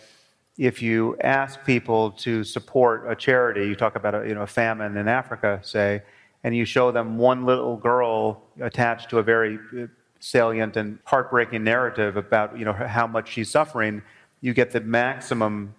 [0.57, 4.47] if you ask people to support a charity, you talk about a, you know, a
[4.47, 6.01] famine in Africa, say,
[6.45, 9.87] and you show them one little girl attached to a very uh,
[10.21, 14.01] salient and heartbreaking narrative about you know how much she's suffering,
[14.39, 15.75] you get the maximum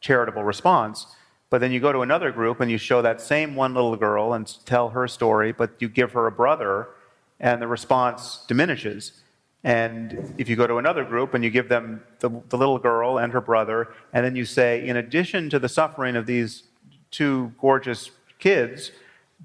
[0.00, 1.16] charitable response.
[1.50, 4.34] But then you go to another group and you show that same one little girl
[4.34, 6.90] and tell her story, but you give her a brother,
[7.40, 9.22] and the response diminishes.
[9.64, 13.18] And if you go to another group and you give them the, the little girl
[13.18, 16.64] and her brother, and then you say, in addition to the suffering of these
[17.10, 18.92] two gorgeous kids,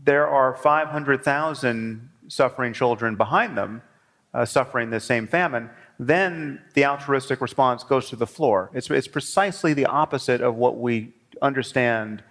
[0.03, 3.81] there are 500,000 suffering children behind them
[4.33, 8.71] uh, suffering the same famine, then the altruistic response goes to the floor.
[8.73, 12.23] It's, it's precisely the opposite of what we understand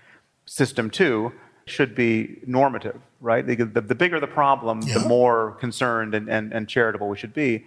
[0.44, 1.32] system two
[1.66, 3.46] should be normative, right?
[3.46, 4.98] The, the, the bigger the problem, yeah.
[4.98, 7.64] the more concerned and, and, and charitable we should be.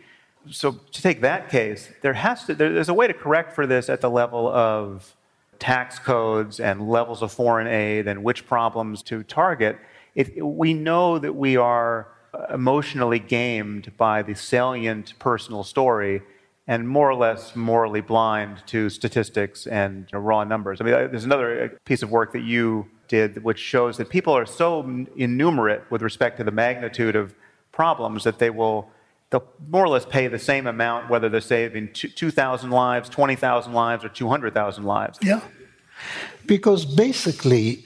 [0.52, 3.90] So to take that case, there has to, there's a way to correct for this
[3.90, 5.16] at the level of
[5.60, 9.78] tax codes and levels of foreign aid and which problems to target,
[10.14, 12.08] it, we know that we are
[12.54, 16.22] emotionally gamed by the salient personal story
[16.68, 20.82] and more or less morally blind to statistics and you know, raw numbers.
[20.82, 24.46] I mean, there's another piece of work that you did which shows that people are
[24.46, 27.34] so innumerate with respect to the magnitude of
[27.72, 28.90] problems that they will
[29.30, 34.04] they'll more or less pay the same amount whether they're saving 2,000 lives, 20,000 lives,
[34.06, 35.20] or 200,000 lives.
[35.22, 35.42] Yeah.
[36.46, 37.84] Because basically,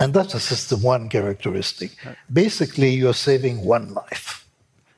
[0.00, 1.92] and that's a system one characteristic,
[2.32, 4.48] basically, you're saving one life.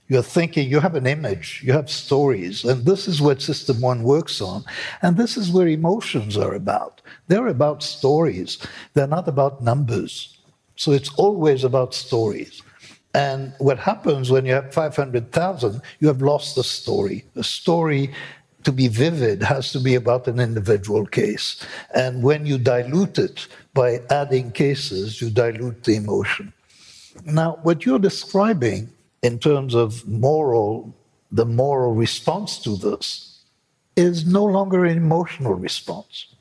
[0.09, 4.03] You're thinking, you have an image, you have stories, and this is what system one
[4.03, 4.65] works on.
[5.01, 6.94] And this is where emotions are about.
[7.29, 8.59] They're about stories,
[8.95, 10.39] they're not about numbers.
[10.77, 12.63] So it's always about stories.
[13.15, 17.25] And what happens when you have 500,000, you have lost the story.
[17.37, 18.13] A story
[18.65, 21.65] to be vivid has to be about an individual case.
[21.95, 26.53] And when you dilute it by adding cases, you dilute the emotion.
[27.25, 28.91] Now, what you're describing
[29.23, 30.93] in terms of moral,
[31.31, 33.43] the moral response to this,
[33.97, 36.34] is no longer an emotional response.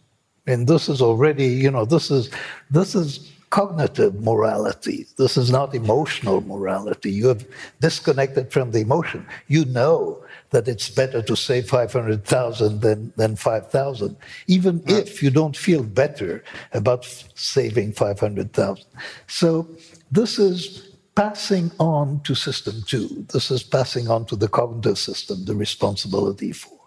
[0.46, 2.30] And this is already, you know, this is
[2.70, 5.06] this is cognitive morality.
[5.18, 7.12] This is not emotional morality.
[7.12, 7.46] You have
[7.82, 9.28] disconnected from the emotion.
[9.48, 15.08] You know that it's better to save 500,000 than, than 5,000, even right.
[15.08, 18.86] if you don't feel better about saving 500,000.
[19.28, 19.68] So
[20.12, 23.24] this is passing on to system two.
[23.32, 26.80] This is passing on to the cognitive system, the responsibility for,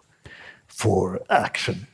[0.67, 1.87] for action.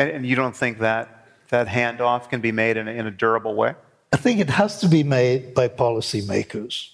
[0.00, 3.10] And, and you don't think that that handoff can be made in a, in a
[3.10, 3.74] durable way?
[4.14, 6.88] I think it has to be made by policymakers.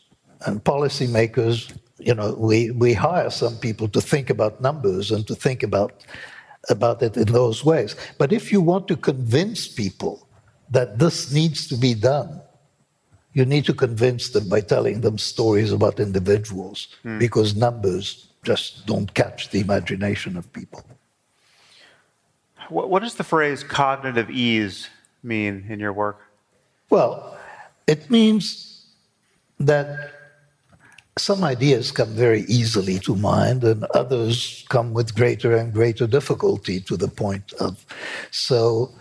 [0.44, 5.36] And policymakers, you know, we, we hire some people to think about numbers and to
[5.36, 6.04] think about,
[6.68, 7.94] about it in those ways.
[8.18, 10.28] But if you want to convince people
[10.70, 12.42] that this needs to be done,
[13.34, 17.18] you need to convince them by telling them stories about individuals mm.
[17.20, 20.82] because numbers just don't catch the imagination of people.
[22.68, 24.88] What, what does the phrase cognitive ease
[25.22, 26.20] mean in your work?
[26.90, 27.38] Well,
[27.86, 28.86] it means
[29.58, 30.12] that
[31.18, 36.78] some ideas come very easily to mind and others come with greater and greater difficulty
[36.80, 37.86] to the point of
[38.30, 38.92] so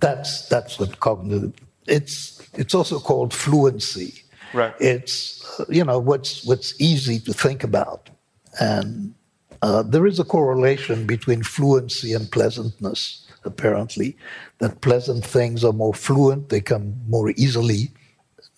[0.00, 1.52] that's that's what cognitive
[1.86, 4.22] it's it's also called fluency
[4.54, 8.08] right it's you know what's what's easy to think about
[8.58, 9.14] and
[9.62, 14.16] uh, there is a correlation between fluency and pleasantness apparently
[14.58, 17.90] that pleasant things are more fluent they come more easily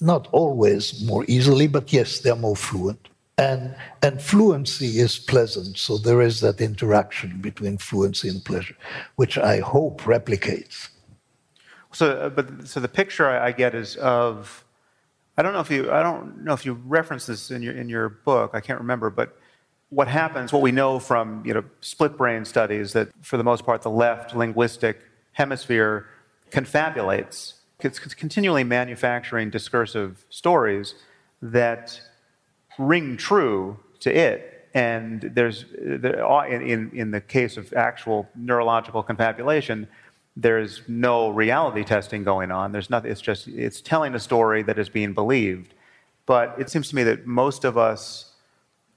[0.01, 3.09] not always more easily, but yes, they're more fluent.
[3.37, 8.77] And, and fluency is pleasant, so there is that interaction between fluency and pleasure,
[9.17, 10.91] which I hope replicates.
[11.93, 14.65] So, uh, but so the picture I, I get is of,
[15.37, 17.89] I don't know if you, I don't know if you reference this in your in
[17.89, 18.53] your book.
[18.55, 19.37] I can't remember, but
[19.95, 23.65] what happens, what we know from you know split brain studies, that for the most
[23.65, 25.01] part the left linguistic
[25.33, 26.07] hemisphere
[26.51, 27.55] confabulates
[27.85, 30.95] it's continually manufacturing discursive stories
[31.43, 32.01] that
[32.79, 34.69] ring true to it.
[34.75, 39.87] And there's, in, in the case of actual neurological confabulation,
[40.37, 42.73] there's no reality testing going on.
[42.73, 45.75] There's nothing, it's just, it's telling a story that is being believed.
[46.27, 48.33] But it seems to me that most of us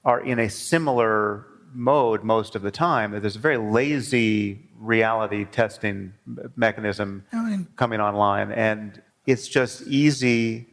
[0.04, 6.12] are in a similar mode most of the time, there's a very lazy reality testing
[6.56, 7.24] mechanism
[7.76, 8.52] coming online.
[8.52, 10.66] And it's just easy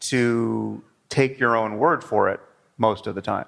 [0.00, 2.40] to take your own word for it
[2.78, 3.46] most of the time.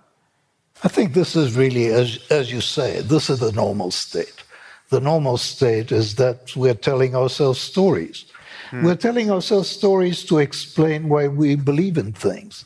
[0.82, 4.42] I think this is really, as, as you say, this is the normal state.
[4.90, 8.26] The normal state is that we're telling ourselves stories.
[8.70, 8.84] Hmm.
[8.84, 12.64] We're telling ourselves stories to explain why we believe in things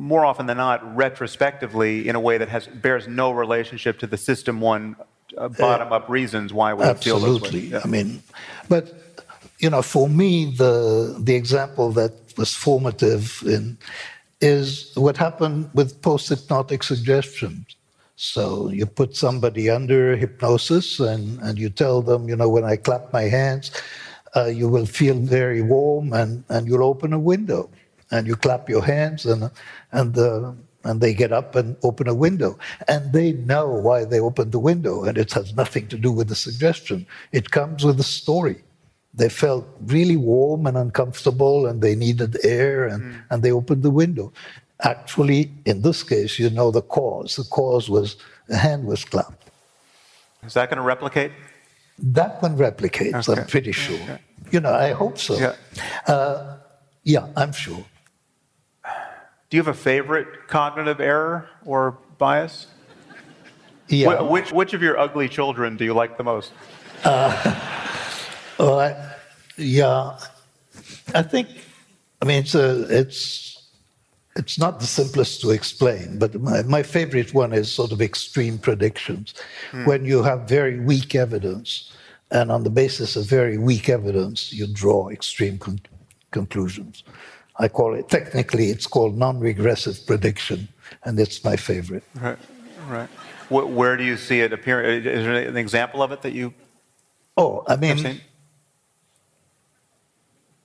[0.00, 4.16] more often than not, retrospectively in a way that has bears no relationship to the
[4.16, 4.96] system one
[5.36, 7.30] uh, bottom up reasons why we Absolutely.
[7.30, 7.60] feel this way.
[7.60, 7.80] Yeah.
[7.84, 8.22] I mean,
[8.68, 8.94] but
[9.58, 13.76] you know, for me, the the example that was formative in
[14.40, 17.66] is what happened with post hypnotic suggestion.
[18.16, 22.76] So you put somebody under hypnosis and, and you tell them, you know, when I
[22.76, 23.70] clap my hands,
[24.36, 27.70] uh, you will feel very warm and, and you'll open a window
[28.10, 29.50] and you clap your hands and
[29.92, 32.58] and the and they get up and open a window.
[32.88, 36.28] And they know why they opened the window and it has nothing to do with
[36.28, 37.06] the suggestion.
[37.32, 38.62] It comes with the story.
[39.12, 43.22] They felt really warm and uncomfortable and they needed air and, mm.
[43.30, 44.32] and they opened the window.
[44.82, 48.16] Actually in this case you know the cause the cause was
[48.48, 49.50] a hand was clapped.
[50.42, 51.32] Is that going to replicate?
[51.98, 53.42] That one replicates okay.
[53.42, 54.00] i'm pretty sure.
[54.00, 54.18] Okay.
[54.50, 55.36] you know i hope so.
[55.36, 55.54] Yeah,
[56.06, 56.56] uh,
[57.04, 57.84] yeah i'm sure
[59.50, 62.68] do you have a favorite cognitive error or bias?
[63.88, 64.16] Yeah.
[64.16, 66.52] Wh- which, which of your ugly children do you like the most?
[67.02, 67.34] Uh,
[68.58, 69.14] well, I,
[69.56, 70.16] yeah,
[71.14, 71.48] I think,
[72.22, 73.68] I mean, it's, a, it's,
[74.36, 78.56] it's not the simplest to explain, but my, my favorite one is sort of extreme
[78.56, 79.34] predictions.
[79.72, 79.84] Hmm.
[79.84, 81.92] When you have very weak evidence,
[82.30, 85.80] and on the basis of very weak evidence, you draw extreme con-
[86.30, 87.02] conclusions.
[87.60, 90.66] I call it, technically, it's called non regressive prediction,
[91.04, 92.04] and it's my favorite.
[92.14, 92.38] Right,
[92.88, 93.08] right.
[93.50, 94.82] Where do you see it appear?
[94.82, 96.54] Is there an example of it that you?
[97.36, 98.20] Oh, I mean,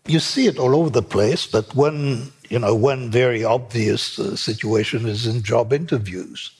[0.07, 4.35] you see it all over the place, but one, you know, one very obvious uh,
[4.35, 6.51] situation is in job interviews.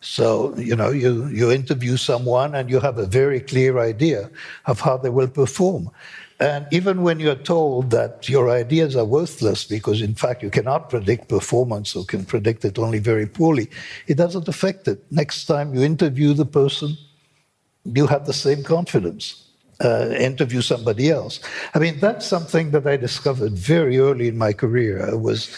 [0.00, 4.30] So, you know, you, you interview someone and you have a very clear idea
[4.66, 5.90] of how they will perform.
[6.42, 10.90] And even when you're told that your ideas are worthless because, in fact, you cannot
[10.90, 13.70] predict performance or can predict it only very poorly,
[14.08, 14.98] it doesn't affect it.
[15.12, 16.96] Next time you interview the person,
[17.84, 19.24] you have the same confidence.
[19.84, 21.40] Uh, interview somebody else.
[21.74, 25.08] I mean, that's something that I discovered very early in my career.
[25.08, 25.56] I was,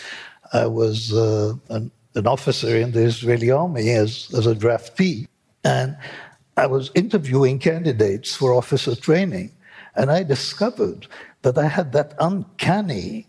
[0.53, 5.29] I was uh, an, an officer in the Israeli army as, as a draftee,
[5.63, 5.97] and
[6.57, 9.51] I was interviewing candidates for officer training.
[9.97, 11.07] And I discovered
[11.43, 13.27] that I had that uncanny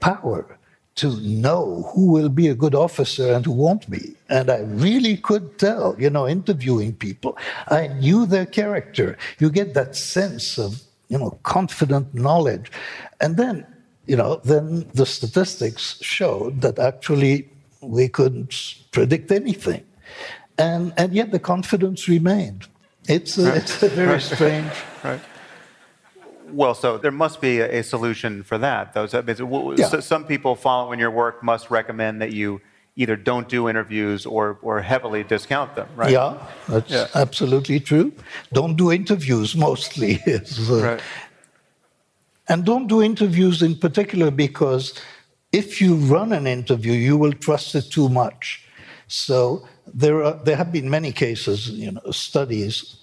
[0.00, 0.58] power
[0.94, 4.14] to know who will be a good officer and who won't be.
[4.28, 7.38] And I really could tell, you know, interviewing people,
[7.68, 9.16] I knew their character.
[9.38, 12.70] You get that sense of, you know, confident knowledge.
[13.20, 13.66] And then
[14.06, 17.48] you know, then the statistics showed that actually
[17.80, 18.54] we couldn't
[18.90, 19.84] predict anything.
[20.58, 22.66] And, and yet the confidence remained.
[23.08, 24.70] It's a, it's a very strange.
[25.02, 25.20] Right.
[26.52, 28.92] Well, so there must be a, solution for that.
[28.94, 30.00] Those yeah.
[30.00, 32.60] some people following your work must recommend that you
[32.96, 36.10] either don't do interviews or, or heavily discount them, right?
[36.10, 37.06] Yeah, that's yeah.
[37.14, 38.12] absolutely true.
[38.52, 40.20] Don't do interviews mostly.
[40.26, 40.40] uh,
[40.70, 41.00] right.
[42.48, 45.00] And don't do interviews in particular because
[45.52, 48.64] if you run an interview, you will trust it too much.
[49.06, 53.01] So there, are, there have been many cases, you know, studies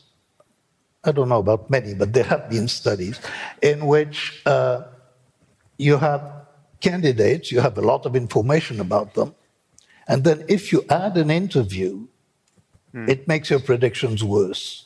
[1.03, 3.19] I don't know about many, but there have been studies
[3.61, 4.83] in which uh,
[5.77, 6.45] you have
[6.81, 9.33] candidates, you have a lot of information about them,
[10.07, 12.05] and then if you add an interview,
[12.91, 13.07] hmm.
[13.07, 14.85] it makes your predictions worse.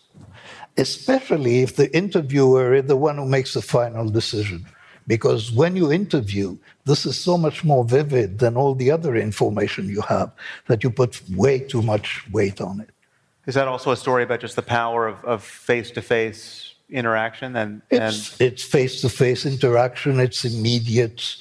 [0.77, 4.65] Especially if the interviewer is the one who makes the final decision.
[5.05, 9.89] Because when you interview, this is so much more vivid than all the other information
[9.89, 10.31] you have
[10.67, 12.89] that you put way too much weight on it.
[13.45, 17.55] Is that also a story about just the power of face to face interaction?
[17.55, 20.19] And, it's, it's face-to-face interaction.
[20.19, 21.35] It's immediate.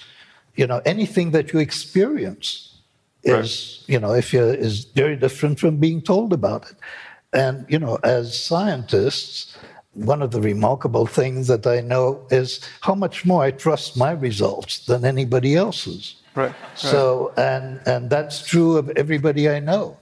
[0.56, 2.76] You know, anything that you experience
[3.22, 3.92] is, right.
[3.92, 6.76] you know, if you is very different from being told about it.
[7.32, 9.56] And you know, as scientists,
[9.94, 14.10] one of the remarkable things that I know is how much more I trust my
[14.10, 16.16] results than anybody else's.
[16.34, 16.46] Right.
[16.46, 16.54] right.
[16.74, 19.96] So, and and that's true of everybody I know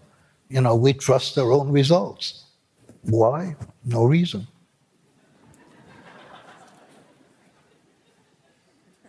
[0.50, 2.44] you know, we trust our own results.
[3.02, 3.56] Why?
[3.84, 4.46] No reason.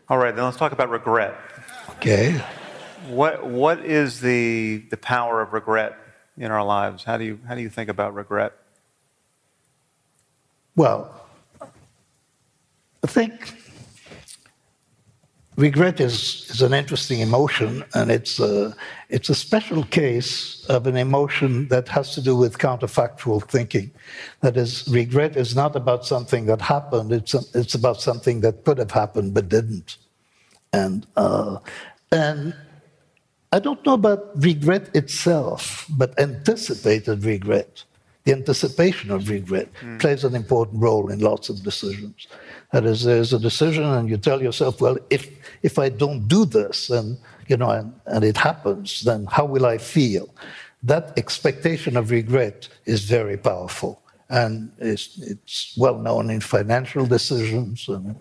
[0.07, 1.35] All right, then let's talk about regret.
[1.91, 2.39] Okay.
[3.07, 5.97] What what is the the power of regret
[6.37, 7.03] in our lives?
[7.03, 8.53] How do you how do you think about regret?
[10.75, 11.25] Well,
[11.61, 13.60] I think
[15.61, 18.75] regret is, is an interesting emotion, and it's a,
[19.09, 23.91] it's a special case of an emotion that has to do with counterfactual thinking.
[24.41, 28.79] That is, regret is not about something that happened, it's, it's about something that could
[28.79, 29.97] have happened but didn't.
[30.73, 31.59] And, uh,
[32.11, 32.55] and
[33.51, 37.83] I don't know about regret itself, but anticipated regret,
[38.23, 39.99] the anticipation of regret, mm.
[39.99, 42.27] plays an important role in lots of decisions.
[42.71, 45.29] That is, there's a decision, and you tell yourself, well, if,
[45.63, 47.17] if I don't do this, and,
[47.47, 50.33] you know, and, and it happens, then how will I feel?
[50.83, 54.01] That expectation of regret is very powerful.
[54.29, 58.15] And it's, it's well known in financial decisions and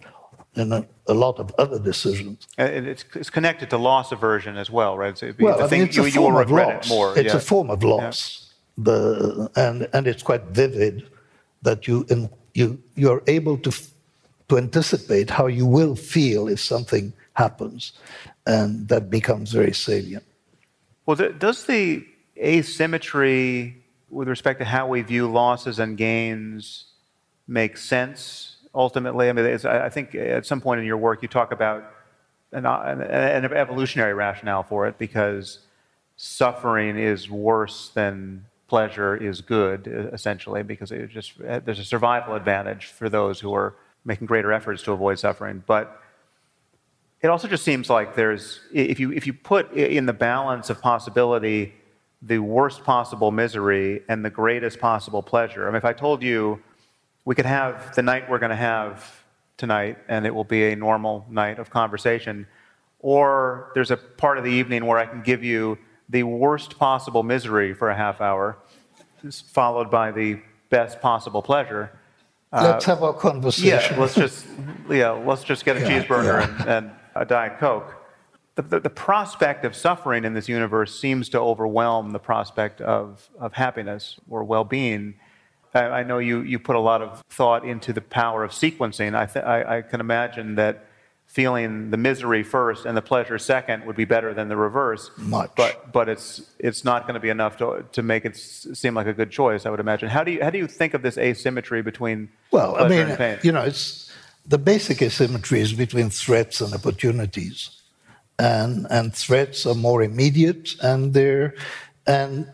[0.57, 2.49] in a, a, lot of other decisions.
[2.59, 5.17] And it's, it's, connected to loss aversion as well, right?
[5.17, 6.89] So well, I mean, it's you, a form of loss.
[6.89, 7.37] More, it's yeah.
[7.37, 8.50] a form of loss.
[8.85, 11.09] The, and, and it's quite vivid
[11.63, 13.73] that you, in, you, you're able to
[14.51, 17.93] to anticipate how you will feel if something happens.
[18.47, 20.25] And that becomes very salient.
[21.07, 22.05] Well, does the
[22.37, 23.77] asymmetry
[24.11, 26.87] with respect to how we view losses and gains
[27.47, 29.29] make sense ultimately?
[29.29, 31.85] I mean, I think at some point in your work you talk about
[32.51, 35.61] an, an, evolutionary rationale for it because
[36.17, 42.37] suffering is worse than pleasure is good, essentially, because it just eh, there's a survival
[42.37, 45.63] advantage for those who are making greater efforts to avoid suffering.
[45.67, 46.01] But
[47.21, 50.81] it also just seems like there's, if you, if you put in the balance of
[50.81, 51.75] possibility
[52.23, 56.63] the worst possible misery and the greatest possible pleasure, I mean, if I told you
[57.25, 59.25] we could have the night we're going to have
[59.57, 62.47] tonight and it will be a normal night of conversation,
[63.01, 65.77] or there's a part of the evening where I can give you
[66.11, 68.59] the worst possible misery for a half hour,
[69.53, 71.91] followed by the best possible pleasure
[72.53, 73.95] Let's uh, have our conversation.
[73.95, 74.47] Yeah, let's just
[74.89, 76.61] yeah, let's just get a yeah, cheeseburger yeah.
[76.61, 77.93] And, and, a diet coke.
[78.55, 83.29] The, the, the, prospect of suffering in this universe seems to overwhelm the prospect of,
[83.39, 85.15] of happiness or well-being.
[85.75, 89.17] I, I know you, you put a lot of thought into the power of sequencing.
[89.17, 90.87] I, th- I, I can imagine that
[91.31, 95.13] feeling the misery first and the pleasure second would be better than the reverse.
[95.17, 95.53] Much.
[95.57, 99.07] But but it's it's not going to be enough to to make it seem like
[99.07, 99.65] a good choice.
[99.65, 100.09] I would imagine.
[100.09, 103.53] How do you how do you think of this asymmetry between well, I mean, you
[103.53, 104.11] know, it's
[104.45, 107.81] the basic asymmetry is between threats and opportunities,
[108.41, 111.55] and and threats are more immediate and they're
[112.09, 112.51] and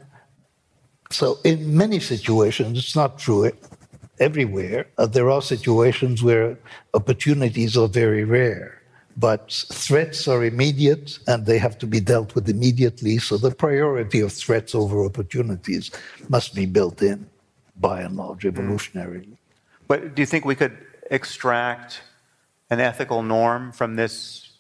[1.11, 3.45] so in many situations it's not true
[4.19, 4.87] everywhere.
[4.99, 6.59] Uh, there are situations where
[6.95, 8.81] opportunities are very rare,
[9.17, 13.19] but threats are immediate and they have to be dealt with immediately.
[13.19, 15.91] So the priority of threats over opportunities
[16.29, 17.29] must be built in,
[17.77, 18.53] by and large, mm.
[18.53, 19.37] evolutionarily.
[19.89, 20.77] But do you think we could
[21.11, 22.03] extract
[22.71, 24.51] an ethical norm from this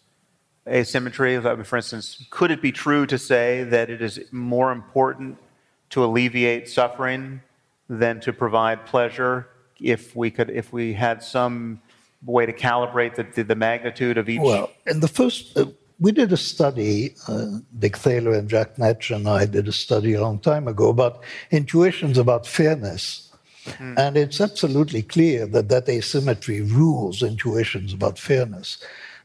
[0.68, 1.40] asymmetry?
[1.40, 5.38] For instance, could it be true to say that it is more important
[5.90, 7.40] to alleviate suffering
[7.88, 9.48] than to provide pleasure
[9.80, 11.80] if we could if we had some
[12.24, 14.40] way to calibrate the, the magnitude of each?
[14.40, 15.66] Well in the first uh,
[15.98, 20.12] we did a study uh, dick thaler and jack Knetsch and i did a study
[20.14, 23.22] a long time ago about intuitions about fairness.
[23.66, 23.98] Mm.
[23.98, 28.78] and it's absolutely clear that that asymmetry rules intuitions about fairness.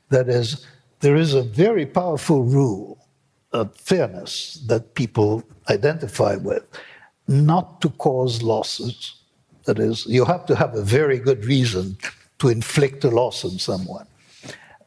[0.09, 0.65] That is
[1.01, 2.97] there is a very powerful rule
[3.53, 6.63] of fairness that people identify with
[7.31, 9.15] not to cause losses.
[9.65, 11.97] That is, you have to have a very good reason
[12.39, 14.07] to inflict a loss on someone.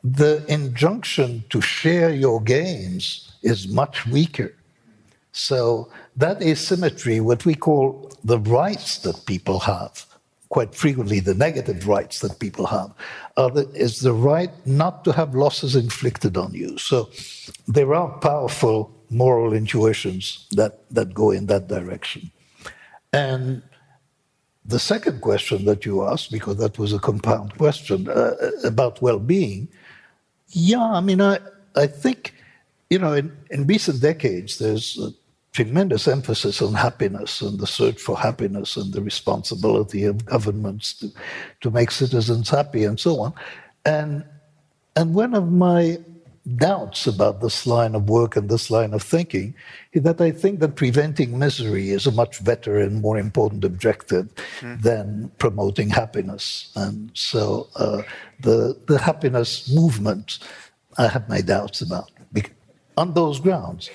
[0.02, 4.54] The injunction to share your gains is much weaker.
[5.32, 10.06] So, that asymmetry, what we call the rights that people have,
[10.48, 12.92] quite frequently the negative rights that people have,
[13.36, 16.78] the, is the right not to have losses inflicted on you.
[16.78, 17.10] So,
[17.66, 22.30] there are powerful moral intuitions that, that go in that direction.
[23.14, 23.62] And
[24.64, 28.34] the second question that you asked, because that was a compound question uh,
[28.64, 29.68] about well being,
[30.48, 31.38] yeah, I mean, I,
[31.76, 32.34] I think,
[32.90, 35.10] you know, in, in recent decades, there's a
[35.52, 41.12] tremendous emphasis on happiness and the search for happiness and the responsibility of governments to,
[41.60, 43.32] to make citizens happy and so on.
[43.84, 44.24] And,
[44.96, 45.98] and one of my
[46.56, 49.54] doubts about this line of work and this line of thinking
[49.92, 54.28] is that I think that preventing misery is a much better and more important objective
[54.60, 54.80] mm.
[54.82, 56.70] than promoting happiness.
[56.76, 58.02] And so uh,
[58.40, 60.38] the, the happiness movement,
[60.98, 62.10] I have my doubts about
[62.96, 63.90] on those grounds.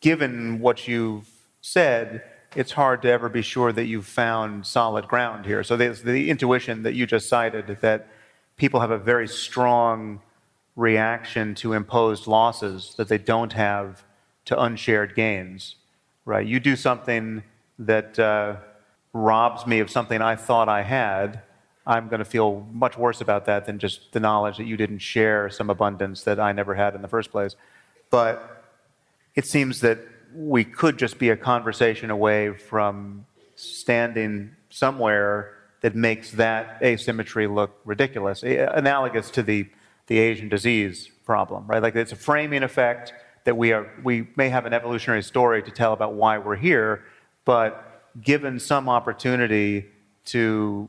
[0.00, 1.28] Given what you've
[1.60, 2.22] said,
[2.54, 5.62] it's hard to ever be sure that you've found solid ground here.
[5.64, 8.08] So there's the intuition that you just cited that
[8.56, 10.20] people have a very strong
[10.76, 14.04] reaction to imposed losses that they don't have
[14.44, 15.76] to unshared gains,
[16.24, 16.46] right?
[16.46, 17.42] You do something
[17.78, 18.56] that uh,
[19.12, 21.40] robs me of something I thought I had,
[21.86, 24.98] I'm going to feel much worse about that than just the knowledge that you didn't
[24.98, 27.54] share some abundance that I never had in the first place.
[28.10, 28.64] But
[29.34, 29.98] it seems that
[30.34, 37.78] we could just be a conversation away from standing somewhere that makes that asymmetry look
[37.84, 39.68] ridiculous, analogous to the
[40.06, 41.82] the Asian disease problem, right?
[41.82, 43.12] Like it's a framing effect
[43.44, 47.04] that we are we may have an evolutionary story to tell about why we're here,
[47.44, 49.86] but given some opportunity
[50.26, 50.88] to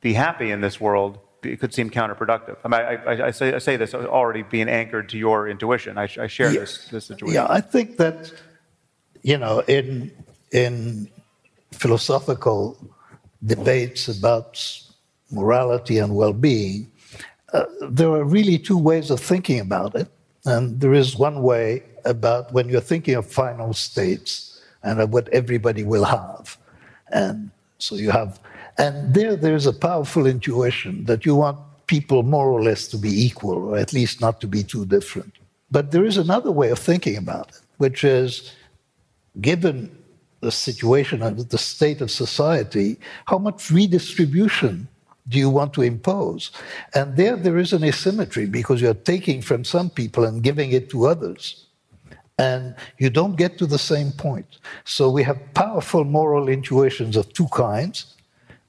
[0.00, 2.56] be happy in this world, it could seem counterproductive.
[2.64, 5.98] I, mean, I, I, I, say, I say, this already being anchored to your intuition.
[5.98, 6.60] I, share yeah.
[6.60, 7.34] this, this situation.
[7.34, 8.32] Yeah, I think that,
[9.22, 10.12] you know, in,
[10.52, 11.08] in
[11.72, 12.76] philosophical
[13.44, 14.60] debates about
[15.30, 16.90] morality and well being,
[17.52, 20.08] uh, there are really two ways of thinking about it.
[20.44, 25.28] And there is one way about when you're thinking of final states and of what
[25.28, 26.56] everybody will have.
[27.10, 28.40] And so you have,
[28.76, 33.08] and there, there's a powerful intuition that you want people more or less to be
[33.26, 35.34] equal, or at least not to be too different.
[35.70, 38.52] But there is another way of thinking about it, which is
[39.40, 39.90] given
[40.40, 44.88] the situation and the state of society, how much redistribution
[45.28, 46.50] do you want to impose?
[46.94, 50.90] And there, there is an asymmetry because you're taking from some people and giving it
[50.90, 51.66] to others.
[52.38, 54.58] And you don't get to the same point.
[54.84, 58.14] So we have powerful moral intuitions of two kinds,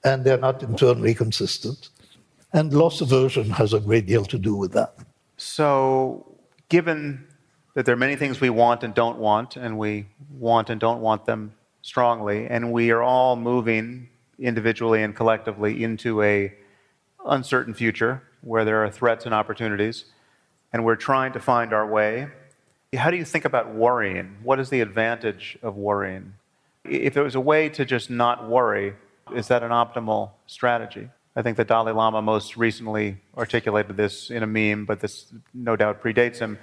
[0.04, 1.90] and they're not internally consistent.
[2.52, 4.96] And loss aversion has a great deal to do with that.
[5.38, 6.36] So,
[6.68, 7.28] given
[7.76, 11.00] that there are many things we want and don't want, and we want and don't
[11.00, 11.54] want them
[11.84, 16.54] strongly, and we are all moving individually and collectively into a
[17.26, 20.06] uncertain future where there are threats and opportunities
[20.72, 22.28] and we're trying to find our way.
[22.96, 24.38] How do you think about worrying?
[24.44, 26.34] What is the advantage of worrying?
[26.86, 28.96] If there was a way to just not worry
[29.34, 31.08] is that an optimal strategy?
[31.36, 35.76] I think the dalai lama most recently articulated this in a meme but this no
[35.76, 36.58] doubt predates him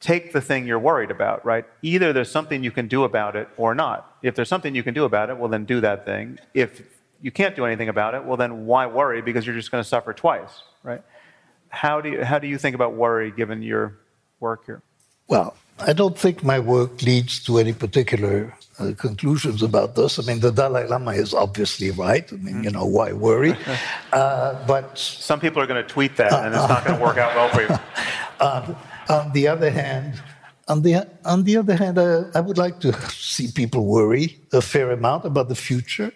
[0.00, 1.64] take the thing you're worried about, right?
[1.82, 4.16] Either there's something you can do about it or not.
[4.22, 6.38] If there's something you can do about it, well, then do that thing.
[6.54, 6.82] If
[7.20, 9.22] you can't do anything about it, well, then why worry?
[9.22, 11.02] Because you're just going to suffer twice, right?
[11.68, 13.98] How do you, how do you think about worry given your
[14.40, 14.82] work here?
[15.28, 20.18] Well, I don't think my work leads to any particular uh, conclusions about this.
[20.18, 22.30] I mean, the Dalai Lama is obviously right.
[22.32, 23.56] I mean, you know, why worry?
[24.12, 27.18] Uh, but some people are going to tweet that, and it's not going to work
[27.18, 27.68] out well for you.
[28.38, 28.74] Uh,
[29.08, 30.20] on the other hand,
[30.68, 34.60] on the, on the other hand, uh, I would like to see people worry a
[34.60, 36.12] fair amount about the future.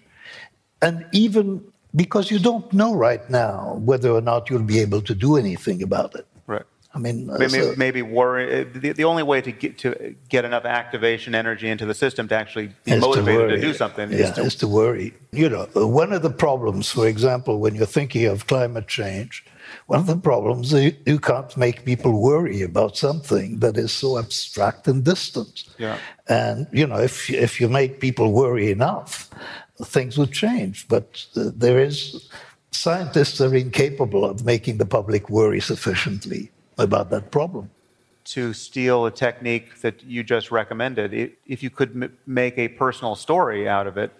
[0.82, 1.62] And even
[1.94, 5.82] because you don't know right now whether or not you'll be able to do anything
[5.82, 6.26] about it.
[6.46, 6.62] Right.
[6.92, 8.64] I mean, maybe, so, maybe worry.
[8.64, 12.34] The, the only way to get to get enough activation energy into the system to
[12.34, 13.60] actually be motivated to, worry.
[13.60, 15.14] do something Yeah, is to is to worry.
[15.32, 19.44] You know, one of the problems, for example, when you're thinking of climate change,
[19.90, 24.18] one of the problems is you can't make people worry about something that is so
[24.18, 25.64] abstract and distant.
[25.78, 25.98] Yeah.
[26.28, 29.28] And you know, if if you make people worry enough,
[29.94, 30.86] things would change.
[30.88, 32.28] But uh, there is
[32.70, 36.42] scientists are incapable of making the public worry sufficiently
[36.78, 37.64] about that problem.
[38.24, 43.14] to steal a technique that you just recommended, if you could m- make a personal
[43.16, 44.12] story out of it,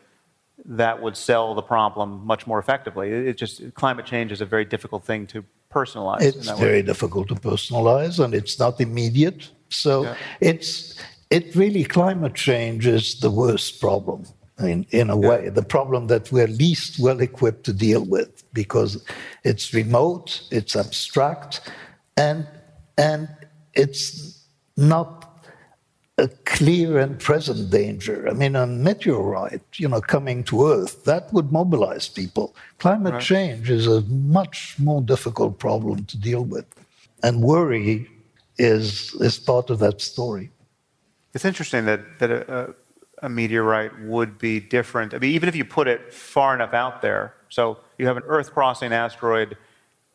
[0.64, 3.10] that would sell the problem much more effectively.
[3.10, 6.22] It, it just climate change is a very difficult thing to personalize.
[6.22, 6.64] It's that way.
[6.64, 9.50] very difficult to personalize, and it's not immediate.
[9.68, 10.14] So Yeah.
[10.40, 10.94] it's
[11.30, 14.24] it really climate change is the worst problem
[14.58, 19.02] in in a way, the problem that we're least well equipped to deal with because
[19.44, 21.60] it's remote, it's abstract,
[22.16, 22.46] and
[22.98, 23.28] and
[23.74, 24.38] it's
[24.76, 25.19] not
[26.20, 28.28] a clear and present danger.
[28.28, 32.54] I mean, a meteorite, you know, coming to Earth, that would mobilize people.
[32.78, 33.22] Climate Right.
[33.22, 34.02] change is a
[34.38, 36.66] much more difficult problem to deal with.
[37.22, 38.08] And worry
[38.58, 40.50] is, is part of that story.
[41.34, 42.40] It's interesting that, that a,
[43.22, 45.14] a, a meteorite would be different.
[45.14, 48.24] I mean, even if you put it far enough out there, so you have an
[48.26, 49.56] Earth crossing asteroid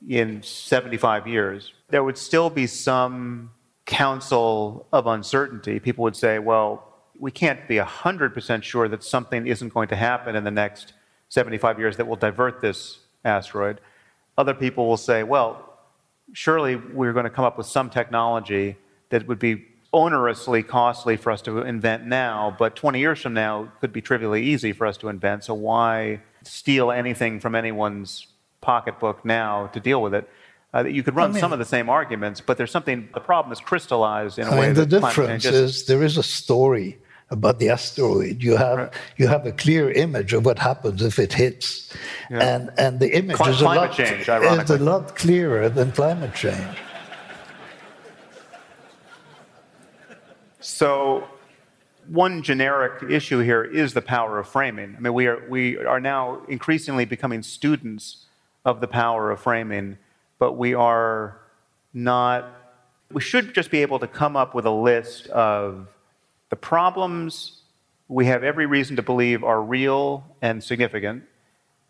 [0.07, 3.51] in 75 years, there would still be some
[3.85, 5.79] council of uncertainty.
[5.79, 10.35] People would say, well, we can't be 100% sure that something isn't going to happen
[10.35, 10.93] in the next
[11.29, 13.79] 75 years that will divert this asteroid.
[14.37, 15.77] Other people will say, well,
[16.33, 18.77] surely we're going to come up with some technology
[19.09, 23.71] that would be onerously costly for us to invent now, but 20 years from now
[23.79, 25.45] could be trivially easy for us to invent.
[25.45, 28.27] So why steal anything from anyone's
[28.59, 30.29] pocketbook now to deal with it?
[30.75, 33.07] Uh, you could run I mean- some of the same arguments, but there's something.
[33.13, 35.87] The problem is crystallized in a I way mean, the difference change isn't.
[35.87, 36.97] there is a story
[37.31, 38.43] about the asteroid.
[38.43, 38.93] You have Right.
[39.17, 41.93] you have a clear image of what happens if it hits,
[42.29, 42.39] Yeah.
[42.55, 46.33] and and the image Cli- is a lot change, is a lot clearer than climate
[46.35, 46.77] change.
[50.59, 51.27] So,
[52.07, 54.95] one generic issue here is the power of framing.
[54.97, 58.25] I mean, we are, we are now increasingly becoming students
[58.65, 59.97] of the power of framing,
[60.39, 61.39] but we are
[61.93, 62.49] not,
[63.11, 65.87] we should just be able to come up with a list of
[66.49, 67.61] the problems
[68.07, 71.23] we have every reason to believe are real and significant,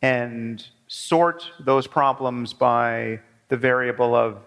[0.01, 3.19] and sort those problems by
[3.49, 4.37] the variable of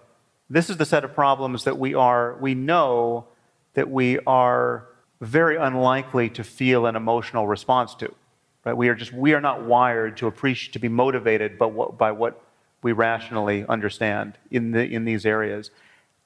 [0.50, 3.26] this is the set of problems that we are we know
[3.74, 4.86] that we are
[5.20, 8.14] very unlikely to feel an emotional response to
[8.64, 8.76] right?
[8.76, 12.12] We are just we are not wired to appreciate to be motivated by what, by
[12.12, 12.42] what
[12.82, 15.70] we rationally understand in the in these areas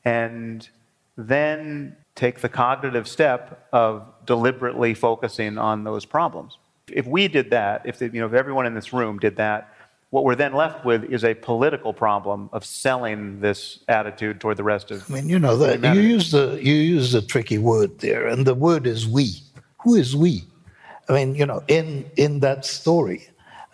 [0.05, 0.69] and
[1.17, 6.59] then take the cognitive step of deliberately focusing on those problems.
[6.89, 9.75] If we did that, if, the, you know, if everyone in this room did that,
[10.11, 14.63] what we're then left with is a political problem of selling this attitude toward the
[14.65, 17.99] rest of I mean, you know that you use the you use a tricky word
[18.01, 19.37] there, and the word is we.
[19.79, 20.45] Who is we?
[21.09, 23.27] I mean, you know, in in that story,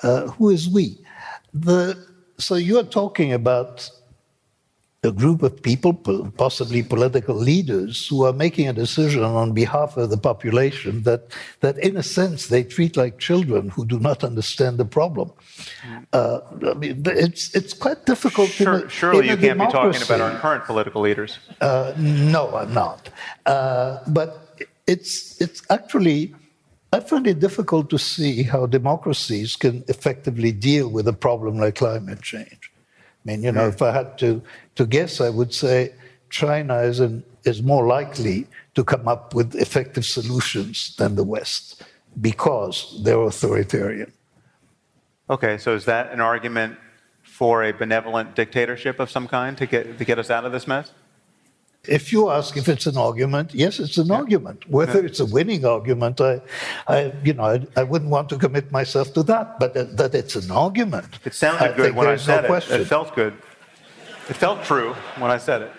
[0.05, 0.99] uh, who is we?
[1.55, 2.07] The
[2.39, 3.91] so you're talking about
[5.05, 5.95] a group of people,
[6.36, 11.30] possibly political leaders, who are making a decision on behalf of the population that,
[11.61, 15.30] that in a sense, they treat like children who do not understand the problem.
[16.12, 18.49] Uh, I mean, it's, it's quite difficult.
[18.49, 21.39] in Sure, a- surely in you can't be talking about our current political leaders.
[21.61, 23.09] Uh, no, I'm not.
[23.47, 24.45] Uh, but
[24.89, 26.34] it's it's actually
[26.93, 31.76] I find it difficult to see how democracies can effectively deal with a problem like
[31.76, 32.72] climate change.
[32.97, 34.43] I mean, you know, if I had to
[34.76, 35.93] to guess, I would say
[36.30, 41.82] China is an, is more likely to come up with effective solutions than the West
[42.20, 44.12] because they're authoritarian.
[45.28, 46.78] Okay, so is that an argument
[47.22, 50.66] for a benevolent dictatorship of some kind to get, to get us out of this
[50.66, 50.91] mess?
[51.89, 54.68] If you ask if it's an argument, yes, it's an argument.
[54.68, 56.43] Whether it's a winning argument, I,
[56.86, 59.59] I you know, I, I wouldn't want to commit myself to that.
[59.59, 61.18] But that, that it's an argument.
[61.24, 62.49] It sounded I good when I there's no said it.
[62.49, 62.80] question.
[62.82, 63.34] It felt good.
[64.28, 65.72] It felt true when I said it.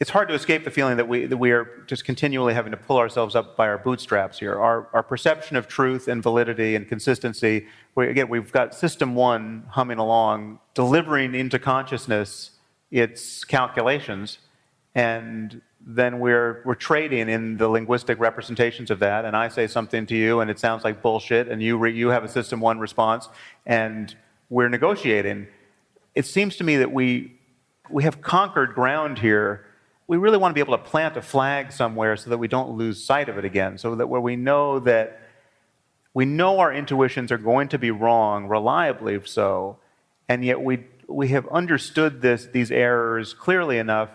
[0.00, 2.76] It's hard to escape the feeling that we, that we are just continually having to
[2.76, 4.56] pull ourselves up by our bootstraps here.
[4.56, 9.64] Our, our perception of truth and validity and consistency, we, again, we've got system one
[9.68, 12.52] humming along, delivering into consciousness
[12.90, 14.38] its calculations,
[14.94, 19.24] and then we're, we're trading in the linguistic representations of that.
[19.24, 22.08] And I say something to you, and it sounds like bullshit, and you, re, you
[22.08, 23.28] have a system one response,
[23.64, 24.14] and
[24.50, 25.46] we're negotiating.
[26.14, 27.34] It seems to me that we
[27.90, 29.64] we have conquered ground here.
[30.06, 32.76] We really want to be able to plant a flag somewhere so that we don't
[32.76, 35.20] lose sight of it again, so that where we know that
[36.14, 39.78] we know our intuitions are going to be wrong, reliably so,
[40.28, 44.10] and yet we, we have understood this, these errors clearly enough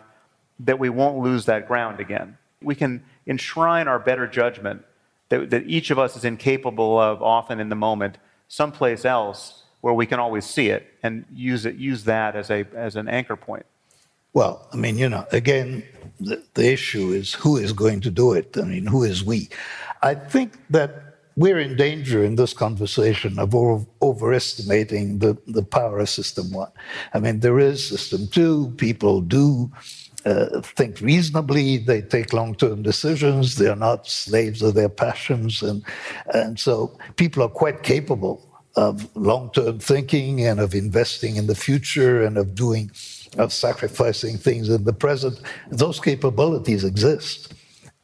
[0.60, 2.38] that we won't lose that ground again.
[2.62, 4.84] We can enshrine our better judgment
[5.30, 9.94] that, that each of us is incapable of often in the moment, someplace else where
[9.94, 13.36] we can always see it and use it, use that as a as an anchor
[13.36, 13.66] point.
[14.34, 15.84] Well, I mean, you know, again,
[16.20, 18.58] the, the issue is who is going to do it.
[18.58, 19.50] I mean, who is we?
[20.02, 26.00] I think that we're in danger in this conversation of over, overestimating the, the power
[26.00, 26.72] of system one.
[27.14, 29.72] I mean, there is system two, people do
[30.26, 35.62] uh, think reasonably, they take long term decisions, they're not slaves of their passions.
[35.62, 35.84] And,
[36.34, 41.56] and so people are quite capable of long term thinking and of investing in the
[41.56, 42.92] future and of doing,
[43.38, 45.40] of sacrificing things in the present.
[45.70, 47.54] Those capabilities exist.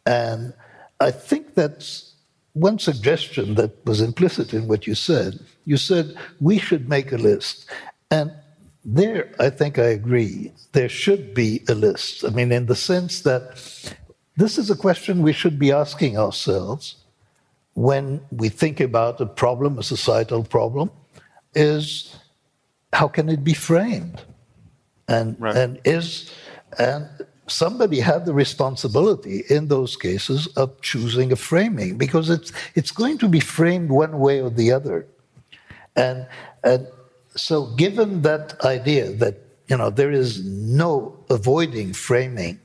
[0.05, 0.53] And
[0.99, 2.08] I think that's
[2.53, 5.39] one suggestion that was implicit in what you said.
[5.65, 7.65] You said we should make a list.
[8.11, 8.31] And
[8.83, 10.51] there, I think I agree.
[10.71, 12.25] There should be a list.
[12.25, 13.95] I mean, in the sense that
[14.37, 16.95] this is a question we should be asking ourselves
[17.73, 20.91] when we think about a problem, a societal problem,
[21.55, 22.15] is
[22.93, 24.23] how can it be framed?
[25.07, 25.55] And, right.
[25.55, 26.31] and is
[26.77, 27.07] and
[27.49, 33.17] somebody had the responsibility in those cases of choosing a framing because it's it's going
[33.17, 35.07] to be framed one way or the other.
[35.95, 36.27] And
[36.63, 36.87] and
[37.35, 39.35] so, given that idea that
[39.67, 42.59] you know there is no avoiding framing,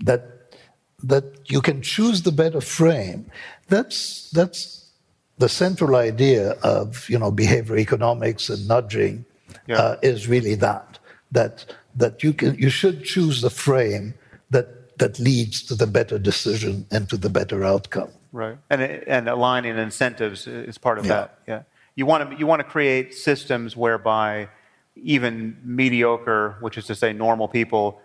[0.00, 0.54] that
[1.02, 3.30] that you can choose the better frame,
[3.68, 4.90] that's that's
[5.38, 9.24] the central idea of you know behavior economics and nudging
[9.66, 9.76] yeah.
[9.76, 10.98] uh, is really that
[11.32, 14.14] that that you can you should choose the frame
[14.50, 18.10] that that leads to the better decision and to the better outcome.
[18.32, 21.12] Right, and and aligning incentives is part of yeah.
[21.12, 21.38] that.
[21.46, 21.62] Yeah.
[21.96, 24.48] You want to, you want to create systems whereby
[24.96, 28.00] even mediocre, which is to say normal people,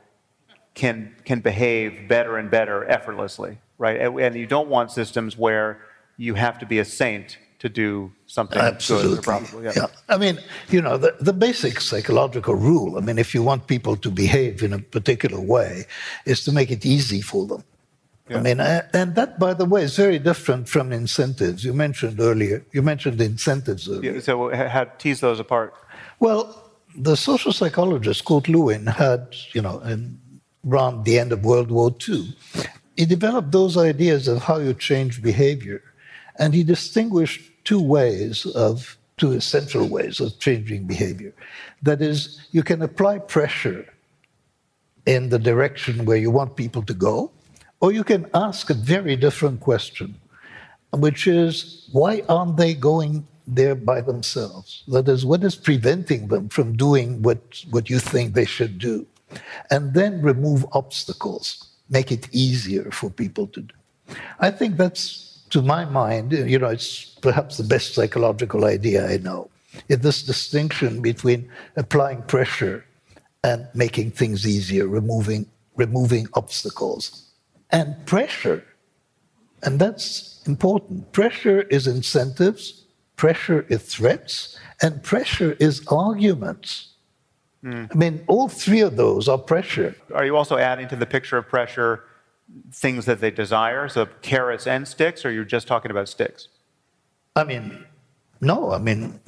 [0.73, 4.01] can, can behave better and better effortlessly, right?
[4.01, 5.79] And, and you don't want systems where
[6.17, 9.63] you have to be a saint to do something Absolutely.
[9.63, 9.71] Yeah.
[9.75, 9.87] yeah.
[10.07, 10.39] I mean,
[10.69, 14.63] you know, the, the basic psychological rule, I mean, if you want people to behave
[14.67, 15.85] in a particular way,
[16.25, 17.63] is to make it easy for them.
[18.29, 18.37] Yeah.
[18.37, 21.63] I mean, and that, by the way, is very different from incentives.
[21.63, 22.65] You mentioned earlier.
[22.71, 24.13] You mentioned incentives earlier.
[24.13, 25.73] Yeah, so, how tease those apart?
[26.19, 26.41] Well,
[26.97, 30.19] the social psychologist Kurt Lewin had, you know, in,
[30.67, 32.35] around the end of World War II,
[32.97, 35.83] he developed those ideas of how you change behavior,
[36.39, 41.33] and he distinguished two ways of two essential ways of changing behavior.
[41.81, 43.85] That is, you can apply pressure
[45.05, 47.31] in the direction where you want people to go
[47.79, 50.15] or you can ask a very different question,
[50.91, 54.83] which is why aren't they going there by themselves?
[54.87, 59.05] That is, what is preventing them from doing what, what you think they should do?
[59.69, 63.75] And then remove obstacles, make it easier for people to do.
[64.39, 69.17] I think that's, to my mind, you know, it's perhaps the best psychological idea I
[69.17, 69.49] know.
[69.89, 72.85] It's this distinction between applying pressure
[73.43, 77.31] and making things easier, removing, removing obstacles
[77.71, 78.63] and pressure.
[79.63, 81.11] And that's important.
[81.11, 82.85] Pressure is incentives,
[83.15, 86.93] pressure is threats, and pressure is arguments.
[87.63, 87.89] Mm.
[87.91, 89.95] I mean, all three of those are pressure.
[90.13, 92.03] Are you also adding to the picture of pressure
[92.71, 96.47] things that they desire, so carrots and sticks, or you're just talking about sticks?
[97.35, 97.85] I mean,
[98.41, 99.19] no, I mean,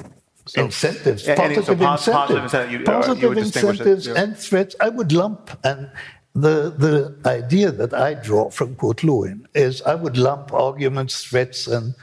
[0.45, 1.65] so, positive, so incentives,
[2.05, 4.13] positive, incentive, you, positive uh, incentives yeah.
[4.15, 4.75] and threats.
[4.79, 5.91] I would lump and
[6.37, 11.65] the, the idea that I draw from Kurt Lewin is I would lump arguments, threats,
[11.65, 11.95] and,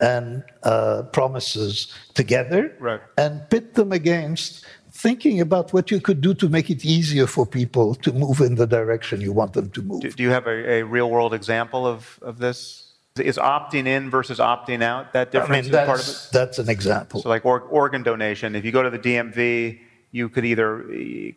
[0.00, 3.00] and uh, promises together right.
[3.18, 4.64] and pit them against
[5.00, 8.54] thinking about what you could do to make it easier for people to move in
[8.56, 10.02] the direction you want them to move.
[10.02, 12.86] Do, do you have a, a, real world example of, of this?
[13.16, 16.28] Is opting in versus opting out that difference I mean, part of it?
[16.32, 17.22] That's an example.
[17.22, 19.80] So, like or, organ donation, if you go to the DMV,
[20.12, 20.86] you could either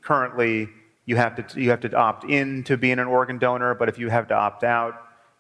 [0.01, 0.69] currently
[1.05, 3.97] you have to you have to opt in to being an organ donor, but if
[3.97, 4.93] you have to opt out,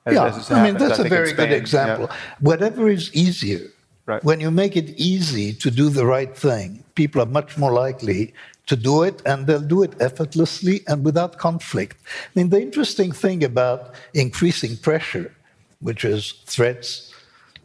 [0.05, 2.07] as, yeah, as I mean that's I a very good example.
[2.09, 2.17] Yeah.
[2.39, 3.67] Whatever is easier,
[4.05, 4.23] right.
[4.23, 8.33] when you make it easy to do the right thing, people are much more likely
[8.67, 11.97] to do it, and they'll do it effortlessly and without conflict.
[12.05, 15.33] I mean, the interesting thing about increasing pressure,
[15.81, 17.13] which is threats,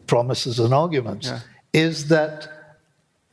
[0.06, 1.40] promises, and arguments, yeah.
[1.72, 2.48] is that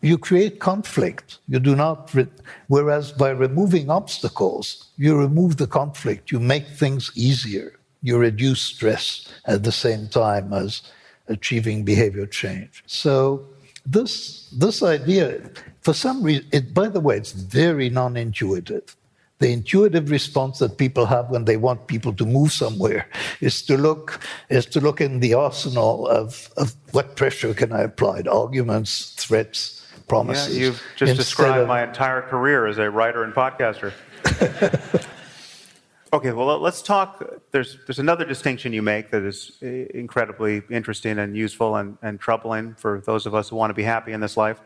[0.01, 1.39] you create conflict.
[1.47, 2.27] You do not, re-
[2.67, 9.27] whereas by removing obstacles, you remove the conflict, you make things easier, you reduce stress
[9.47, 10.83] at the same time as
[11.27, 12.83] achieving behavior change.
[12.87, 13.47] So,
[13.85, 15.41] this, this idea,
[15.81, 18.95] for some reason, it, by the way, it's very non intuitive.
[19.39, 23.07] The intuitive response that people have when they want people to move somewhere
[23.41, 27.81] is to look is to look in the arsenal of, of what pressure can I
[27.81, 28.23] apply?
[28.31, 30.57] Arguments, threats, promises.
[30.57, 33.91] Yeah, you've just described of, my entire career as a writer and podcaster.
[36.15, 37.23] okay, well, let's talk.
[37.51, 42.75] There's, there's another distinction you make that is incredibly interesting and useful and, and troubling
[42.75, 44.61] for those of us who want to be happy in this life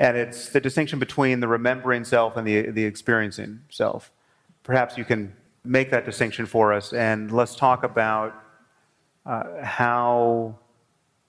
[0.00, 4.10] and it's the distinction between the remembering self and the, the experiencing self.
[4.62, 8.34] Perhaps you can make that distinction for us, and let's talk about
[9.26, 10.58] uh, how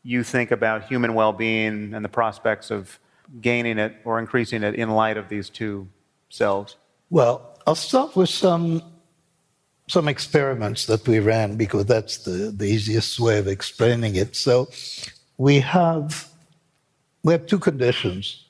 [0.03, 2.97] you think about human well being and the prospects of
[3.41, 5.87] gaining it or increasing it in light of these two
[6.29, 6.77] selves.
[7.09, 8.81] Well, I'll start with some,
[9.91, 14.35] some experiments that we ran because that's the, the easiest way of explaining it.
[14.35, 14.69] So
[15.37, 16.29] we have,
[17.23, 18.45] we have two conditions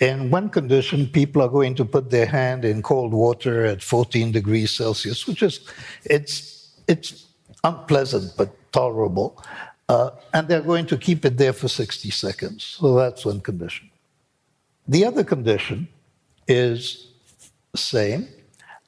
[0.00, 4.32] in one condition, people are going to put their hand in cold water at 14
[4.32, 5.60] degrees Celsius, which is
[6.04, 7.26] it's it's
[7.62, 9.42] unpleasant but tolerable,
[9.88, 12.64] uh, and they're going to keep it there for 60 seconds.
[12.64, 13.90] So that's one condition.
[14.88, 15.88] The other condition
[16.48, 17.08] is
[17.74, 18.28] same,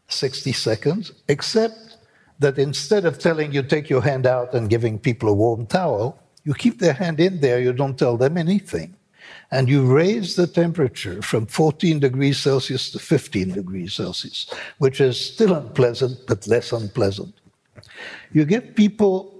[0.08, 1.98] 60 seconds, except
[2.38, 6.18] that instead of telling you take your hand out and giving people a warm towel,
[6.44, 7.60] you keep their hand in there.
[7.60, 8.96] You don't tell them anything
[9.50, 15.18] and you raise the temperature from 14 degrees Celsius to 15 degrees Celsius, which is
[15.18, 17.34] still unpleasant, but less unpleasant.
[18.32, 19.32] You give people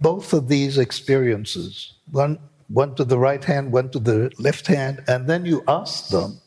[0.00, 5.02] both of these experiences, one, one to the right hand, one to the left hand,
[5.06, 6.40] and then you ask them,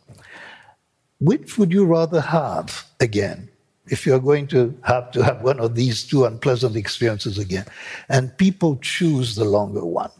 [1.19, 3.49] which would you rather have again?
[3.87, 7.65] If you're going to have to have one of these two unpleasant experiences again.
[8.09, 10.11] And people choose the longer one.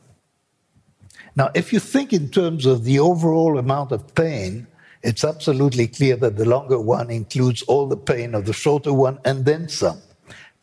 [1.35, 4.67] Now, if you think in terms of the overall amount of pain,
[5.03, 9.19] it's absolutely clear that the longer one includes all the pain of the shorter one
[9.25, 10.01] and then some.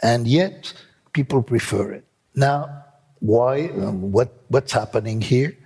[0.03, 0.73] And yet,
[1.13, 2.05] people prefer it.
[2.35, 2.85] Now,
[3.21, 3.69] why?
[3.69, 5.57] Um, what, what's happening here?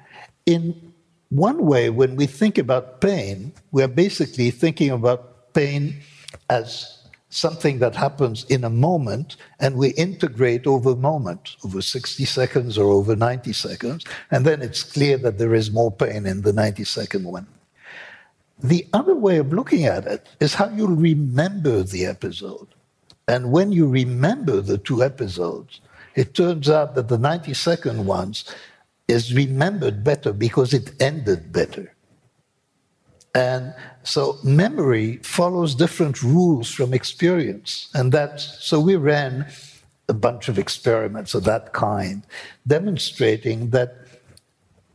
[0.45, 0.93] In
[1.31, 6.01] one way, when we think about pain, we're basically thinking about pain
[6.51, 6.96] as
[7.37, 12.79] something that happens in a moment and we integrate over a moment, over 60 seconds
[12.79, 16.53] or over 90 seconds, and then it's clear that there is more pain in the
[16.53, 17.47] 90 second one.
[18.59, 22.69] The other way of looking at it is how you remember the episode.
[23.29, 25.81] And when you remember the two episodes,
[26.15, 28.55] it turns out that the 90 second ones
[29.09, 31.93] is remembered better because it ended better.
[33.37, 37.91] And so memory follows different rules from experience.
[37.93, 39.47] And that, so we ran
[40.09, 42.23] a bunch of experiments of that kind,
[42.67, 44.07] demonstrating that,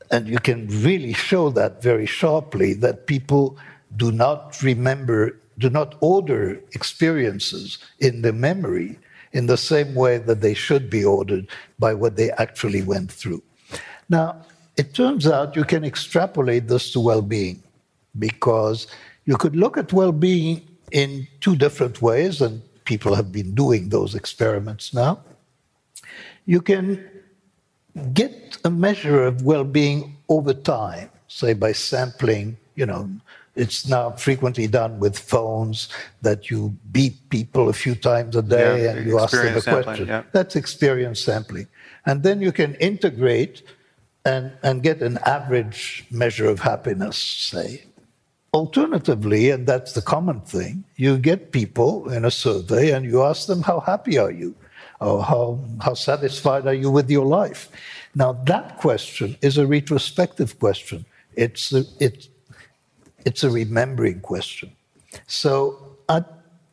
[0.10, 3.60] and you can really show that very sharply, that people
[3.96, 8.98] do not remember, do not order experiences in the memory
[9.34, 11.46] in the same way that they should be ordered
[11.78, 13.44] by what they actually went through.
[14.10, 14.42] Now,
[14.78, 17.62] it turns out you can extrapolate this to well being
[18.18, 18.88] because
[19.26, 23.89] you could look at well being in two different ways, and people have been doing
[23.89, 25.20] those experiments now.
[26.45, 27.03] You can
[28.14, 33.09] get a measure of well being over time, say by sampling, you know,
[33.55, 35.89] it's now frequently done with phones
[36.22, 39.62] that you beat people a few times a day yeah, and you ask them a
[39.62, 40.07] sampling, question.
[40.07, 40.24] Yeah.
[40.32, 41.68] That's experience sampling.
[42.05, 43.64] And then you can integrate
[44.26, 47.84] and, and get an average measure of happiness, say.
[48.54, 53.47] Alternatively, and that's the common thing, you get people in a survey and you ask
[53.47, 54.54] them, How happy are you?
[54.99, 57.70] Or how, how satisfied are you with your life?
[58.14, 61.06] Now, that question is a retrospective question.
[61.36, 62.28] It's a, it,
[63.26, 64.76] it's a remembering question.
[65.28, 66.24] So I,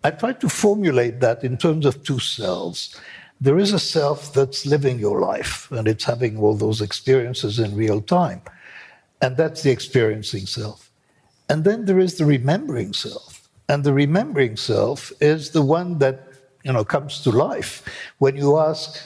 [0.03, 2.99] I try to formulate that in terms of two selves.
[3.41, 7.77] There is a self that's living your life and it's having all those experiences in
[7.77, 8.43] real time.
[9.23, 10.88] And that's the experiencing self.
[11.49, 13.49] And then there is the remembering self.
[13.69, 16.29] And the remembering self is the one that
[16.65, 17.83] you know comes to life
[18.19, 18.99] when you ask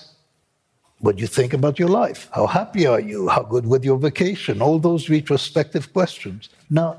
[1.03, 2.29] what do you think about your life?
[2.33, 3.29] How happy are you?
[3.29, 4.63] How good with your vacation?
[4.63, 6.49] All those retrospective questions.
[6.71, 6.97] Now,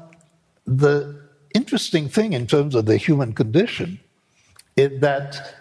[0.67, 1.21] the
[1.55, 4.01] interesting thing in terms of the human condition
[4.75, 5.55] is that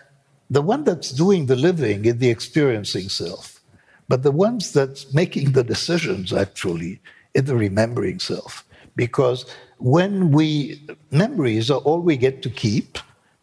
[0.50, 3.60] the one that's doing the living is the experiencing self,
[4.08, 7.00] but the ones that's making the decisions actually
[7.34, 8.64] is the remembering self
[8.96, 9.46] because
[9.82, 10.80] when we,
[11.10, 12.98] memories are all we get to keep.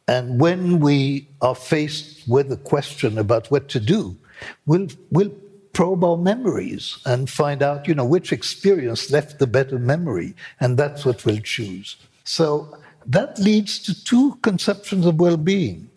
[0.07, 4.17] And when we are faced with a question about what to do,
[4.65, 5.31] we'll, we'll
[5.73, 10.33] probe our memories and find out, you know, which experience left the better memory.
[10.59, 11.97] And that's what we'll choose.
[12.23, 12.75] So
[13.05, 15.89] that leads to two conceptions of well being.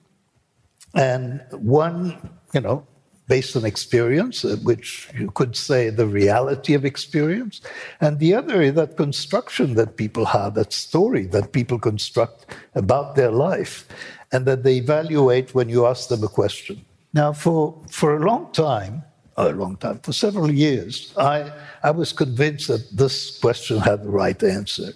[0.95, 2.87] And one, you know,
[3.29, 7.61] based on experience, uh, which you could say the reality of experience.
[8.01, 13.15] And the other is that construction that people have, that story that people construct about
[13.17, 13.87] their life,
[14.33, 16.85] and that they evaluate when you ask them a question.
[17.15, 19.03] Now, for, for a long time,
[19.37, 21.53] a long time, for several years, I,
[21.83, 24.93] I was convinced that this question had the right answer.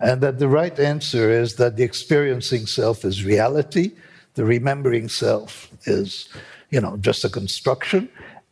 [0.00, 3.92] And that the right answer is that the experiencing self is reality,
[4.34, 6.28] the remembering self is
[6.76, 8.02] you know, just a construction.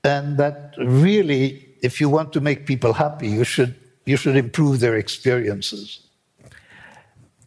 [0.02, 1.44] And that really,
[1.82, 3.74] if you want to make people happy, you should,
[4.06, 6.00] you should improve their experiences.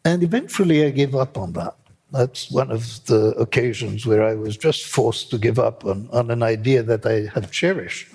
[0.05, 1.75] And eventually I gave up on that.
[2.11, 6.30] That's one of the occasions where I was just forced to give up on, on
[6.30, 8.07] an idea that I had cherished.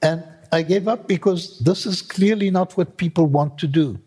[0.00, 3.98] And I gave up because this is clearly not what people want to do.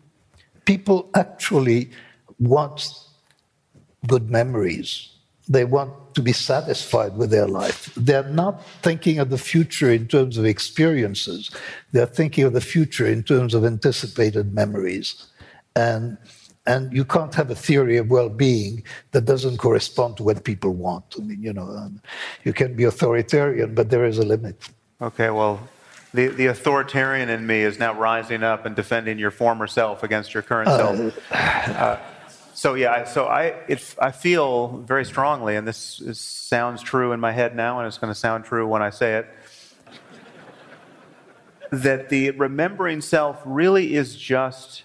[0.64, 1.90] People actually
[2.40, 2.98] want
[4.08, 5.08] good memories.
[5.48, 7.92] They want to be satisfied with their life.
[7.96, 11.50] They're not thinking of the future in terms of experiences,
[11.92, 15.26] they're thinking of the future in terms of anticipated memories.
[15.74, 16.18] And,
[16.66, 20.72] and you can't have a theory of well being that doesn't correspond to what people
[20.72, 21.04] want.
[21.18, 22.00] I mean, you know, um,
[22.44, 24.56] you can be authoritarian, but there is a limit.
[25.00, 25.60] Okay, well,
[26.14, 30.34] the, the authoritarian in me is now rising up and defending your former self against
[30.34, 31.28] your current uh, self.
[31.32, 31.98] Uh,
[32.54, 33.54] so yeah, so I
[33.98, 37.98] I feel very strongly, and this is, sounds true in my head now, and it's
[37.98, 39.26] going to sound true when I say it.
[41.70, 44.84] that the remembering self really is just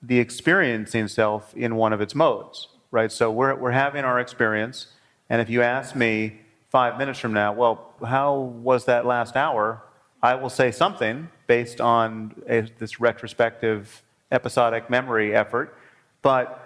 [0.00, 3.10] the experiencing self in one of its modes, right?
[3.10, 4.86] So we're we're having our experience,
[5.28, 6.40] and if you ask me
[6.70, 9.82] five minutes from now, well, how was that last hour?
[10.22, 15.76] I will say something based on a, this retrospective episodic memory effort,
[16.22, 16.61] but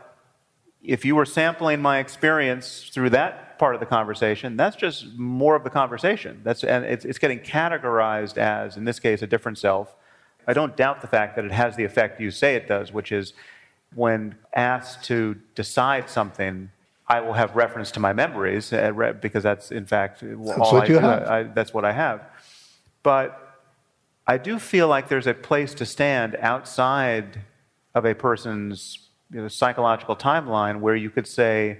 [0.87, 5.57] if you were sampling my experience through that part of the conversation, that's just more
[5.57, 6.41] of the conversation.
[6.45, 9.97] That's, and it's, it's getting categorized as, in this case, a different self.
[10.47, 13.11] I don't doubt the fact that it has the effect you say it does, which
[13.11, 13.33] is
[13.95, 16.71] when asked to decide something,
[17.09, 20.87] I will have reference to my memories uh, because that's, in fact, that's all I,
[20.87, 21.23] have.
[21.23, 22.23] I, that's what I have.
[23.03, 23.59] But
[24.27, 27.41] I do feel like there's a place to stand outside
[27.95, 31.79] of a person's you know, psychological timeline where you could say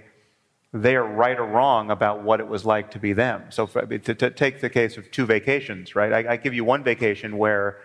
[0.73, 3.43] they are right or wrong about what it was like to be them.
[3.49, 6.25] So, for, to, to, take the case of two vacations, right?
[6.25, 7.79] I, I give you one vacation where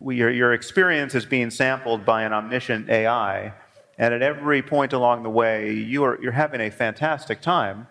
[0.00, 3.52] we, your, your experience is being sampled by an omniscient AI,
[3.98, 7.86] and at every point along the way, you are, you're having a fantastic time,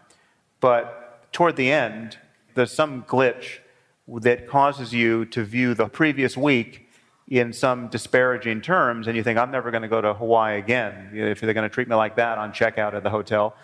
[0.60, 2.18] but toward the end,
[2.54, 3.60] there's some glitch
[4.08, 6.90] that causes you to view the previous week
[7.28, 11.12] in some disparaging terms, and you think, I'm never going to go to Hawaii again
[11.14, 13.56] if they're going to treat me like that on checkout at the hotel.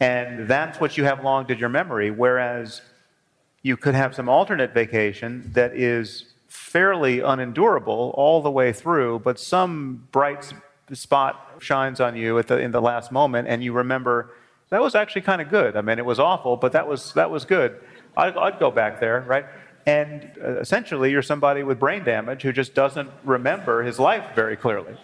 [0.00, 2.82] And that's what you have logged in your memory, whereas
[3.62, 9.38] you could have some alternate vacation that is fairly unendurable all the way through, but
[9.38, 10.52] some bright
[10.92, 14.34] spot shines on you the, in the last moment, and you remember
[14.70, 15.76] that was actually kind of good.
[15.76, 17.80] I mean, it was awful, but that was, that was good.
[18.16, 19.46] I'd, I'd go back there, right?
[19.86, 24.56] And uh, essentially, you're somebody with brain damage who just doesn't remember his life very
[24.56, 24.96] clearly.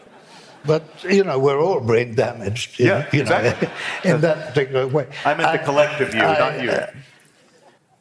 [0.65, 2.79] But you know, we're all brain damaged.
[2.79, 3.69] yeah, you exactly.
[4.05, 5.09] Know, in that particular way.
[5.25, 6.73] I meant the collective you, I, not you.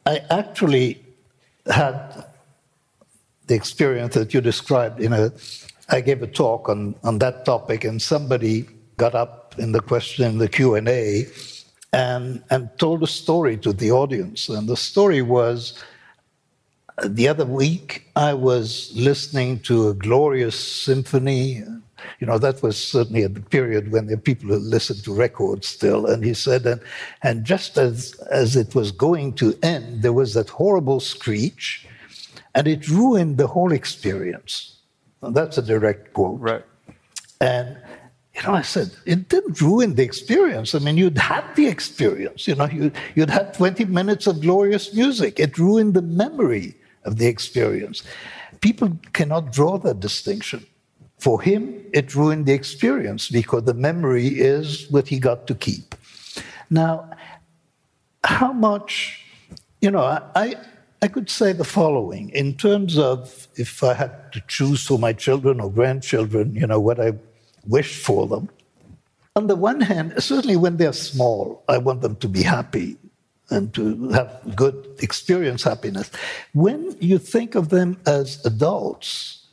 [0.06, 1.02] I actually
[1.66, 2.24] had
[3.46, 5.00] the experience that you described.
[5.00, 5.32] In a,
[5.88, 8.66] I gave a talk on on that topic, and somebody
[8.96, 11.26] got up in the question in the Q and A,
[11.92, 15.82] and and told a story to the audience, and the story was
[17.04, 21.62] the other week, I was listening to a glorious symphony.
[22.18, 26.06] You know, that was certainly at the period when the people listened to records still.
[26.06, 26.80] And he said, and,
[27.22, 31.86] and just as, as it was going to end, there was that horrible screech,
[32.54, 34.76] and it ruined the whole experience.
[35.20, 36.40] Well, that's a direct quote.
[36.40, 36.64] Right.
[37.40, 37.76] And
[38.34, 40.74] you know, I said, it didn't ruin the experience.
[40.74, 42.46] I mean, you'd had the experience.
[42.46, 45.40] You know, you, you'd had 20 minutes of glorious music.
[45.40, 48.02] It ruined the memory of the experience.
[48.60, 50.66] People cannot draw that distinction.
[51.18, 55.94] For him, it ruined the experience because the memory is what he got to keep.
[56.70, 57.10] Now,
[58.24, 59.24] how much,
[59.80, 60.00] you know,
[60.34, 60.56] I,
[61.02, 65.12] I could say the following in terms of if I had to choose for my
[65.12, 67.12] children or grandchildren, you know, what I
[67.66, 68.48] wish for them.
[69.36, 72.96] On the one hand, certainly when they're small, I want them to be happy
[73.50, 76.10] and to have good experience happiness.
[76.52, 79.46] When you think of them as adults,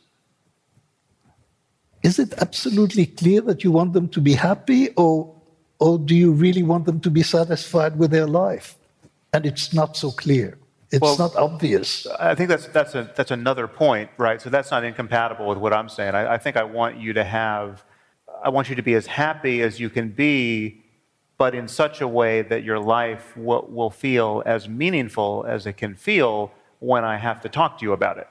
[2.03, 5.33] is it absolutely clear that you want them to be happy, or,
[5.79, 8.77] or do you really want them to be satisfied with their life?
[9.33, 10.57] And it's not so clear.
[10.89, 12.07] It's well, not obvious.
[12.19, 14.41] I think that's, that's, a, that's another point, right?
[14.41, 16.15] So that's not incompatible with what I'm saying.
[16.15, 17.83] I, I think I want you to have,
[18.41, 20.83] I want you to be as happy as you can be
[21.37, 25.73] but in such a way that your life will, will, feel as meaningful as it
[25.73, 28.27] can feel when I have to talk to you about it.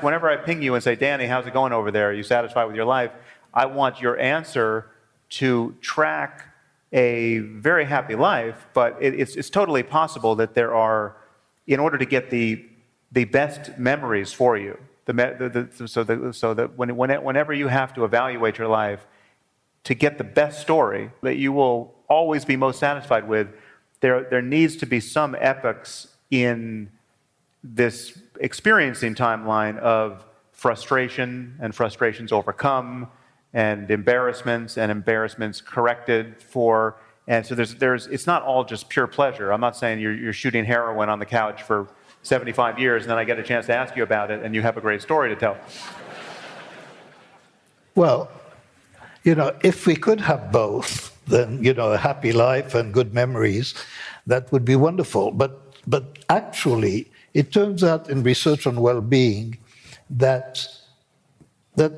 [0.00, 2.10] Whenever I ping you and say, Danny, how's it going over there?
[2.10, 3.12] Are you satisfied with your life?
[3.52, 4.90] I want your answer
[5.30, 6.48] to track
[6.92, 11.16] a very happy life, but it, it's, it's totally possible that there are,
[11.66, 12.64] in order to get the,
[13.12, 17.68] the best memories for you, the, the, the, so, the, so that when, whenever you
[17.68, 19.06] have to evaluate your life,
[19.84, 23.48] to get the best story that you will always be most satisfied with,
[24.00, 26.90] there, there needs to be some epochs in
[27.62, 33.08] this experiencing timeline of frustration and frustrations overcome
[33.52, 36.96] and embarrassments and embarrassments corrected for.
[37.26, 39.52] And so there's, there's it's not all just pure pleasure.
[39.52, 41.88] I'm not saying you're, you're shooting heroin on the couch for
[42.24, 44.62] 75 years and then i get a chance to ask you about it and you
[44.62, 45.56] have a great story to tell.
[47.94, 48.30] Well
[49.22, 53.14] you know if we could have both then you know a happy life and good
[53.14, 53.74] memories,
[54.26, 55.30] that would be wonderful.
[55.30, 59.58] But but actually, it turns out in research on well-being
[60.10, 60.66] that
[61.76, 61.92] that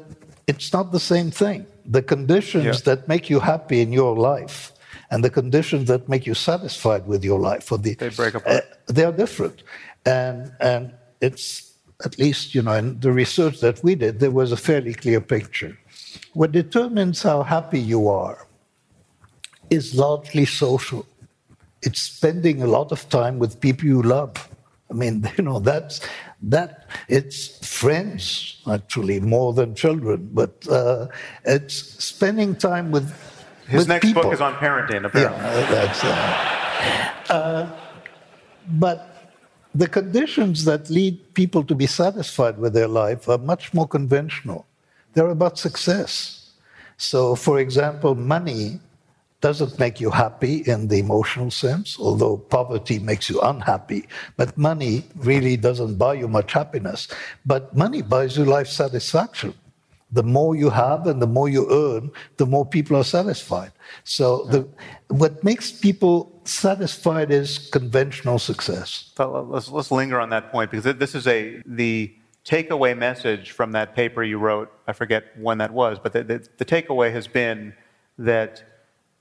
[0.47, 1.66] it's not the same thing.
[1.85, 2.95] The conditions yeah.
[2.95, 4.72] that make you happy in your life
[5.11, 8.57] and the conditions that make you satisfied with your life, or the, they break apart.
[8.57, 9.62] Uh, they are different,
[10.05, 11.74] and and it's
[12.05, 15.20] at least you know in the research that we did, there was a fairly clear
[15.20, 15.79] picture.
[16.33, 18.45] What determines how happy you are
[19.71, 21.07] is largely social.
[21.83, 24.49] It's spending a lot of time with people you love.
[24.91, 26.01] I mean, you know, that's
[26.43, 26.87] that.
[27.09, 31.09] It's friends actually more than children, but uh,
[31.45, 33.12] it's spending time with.
[33.69, 34.23] His with next people.
[34.23, 35.05] book is on parenting.
[35.05, 35.43] Apparently.
[35.43, 36.05] Yeah, that's.
[36.05, 37.71] Uh, uh,
[38.69, 39.33] but
[39.75, 44.67] the conditions that lead people to be satisfied with their life are much more conventional.
[45.12, 46.51] They're about success.
[46.97, 48.81] So, for example, money
[49.41, 54.09] doesn't make you happy in the emotional sense, although poverty makes you unhappy.
[54.37, 57.09] But money really doesn't buy you much happiness.
[57.45, 59.55] But money buys you life satisfaction.
[60.12, 63.72] The more you have and the more you earn, the more people are satisfied.
[64.05, 64.66] So the,
[65.09, 69.11] what makes people satisfied is conventional success.
[69.18, 72.14] Let's, let's linger on that point because this is a the
[72.45, 74.72] takeaway message from that paper you wrote.
[74.87, 77.74] I forget when that was, but the, the, the takeaway has been
[78.18, 78.62] that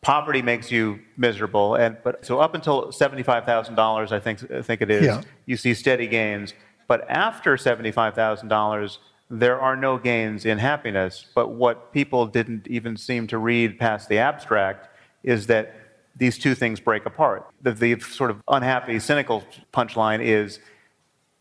[0.05, 1.73] poverty makes you miserable.
[1.73, 5.21] And but so up until seventy-five thousand dollars, I think I think it is, yeah.
[5.47, 6.53] you see steady gains.
[6.87, 8.99] But after seventy-five thousand dollars,
[9.31, 11.25] there are no gains in happiness.
[11.33, 14.87] But what people didn't even seem to read past the abstract
[15.23, 15.73] is that
[16.15, 17.47] these two things break apart.
[17.63, 19.43] The, the sort of unhappy, cynical
[19.73, 20.59] punchline is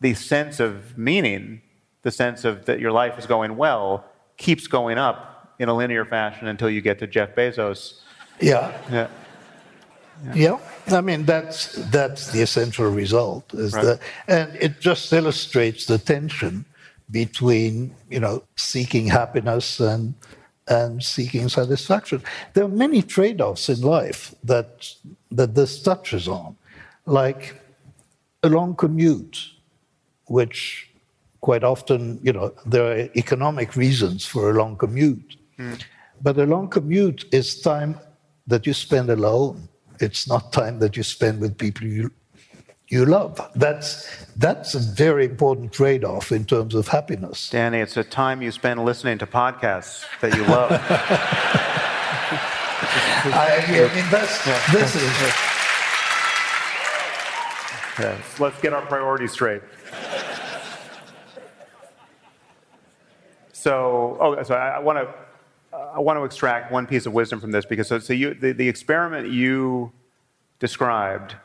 [0.00, 1.60] the sense of meaning,
[2.02, 4.06] the sense of that your life is going well,
[4.38, 8.00] keeps going up in a linear fashion until you get to Jeff Bezos
[8.40, 8.72] yeah.
[8.90, 9.08] Yeah.
[10.24, 10.34] Yeah.
[10.34, 10.58] yeah.
[10.98, 13.84] I mean that's that's the essential result is right.
[13.84, 16.64] that and it just illustrates the tension
[17.10, 20.14] between, you know, seeking happiness and
[20.66, 22.22] and seeking satisfaction.
[22.54, 24.94] There are many trade-offs in life that
[25.30, 26.56] that this touches on,
[27.06, 27.60] like
[28.42, 29.50] a long commute,
[30.26, 30.90] which
[31.40, 35.36] quite often, you know, there are economic reasons for a long commute.
[35.58, 35.82] Mm.
[36.22, 38.00] But a long commute is time
[38.46, 39.68] that you spend alone.
[40.00, 42.10] It's not time that you spend with people you
[42.88, 43.40] you love.
[43.54, 47.50] That's that's a very important trade-off in terms of happiness.
[47.50, 50.70] Danny, it's a time you spend listening to podcasts that you love.
[53.26, 54.60] I, I, mean, that's yeah.
[54.72, 55.02] this is.
[57.98, 58.40] Yes.
[58.40, 59.62] Let's get our priorities straight.
[63.52, 65.14] So, oh, so I, I want to
[65.94, 68.52] I want to extract one piece of wisdom from this because so, so you, the,
[68.52, 69.92] the experiment you
[70.58, 71.36] described,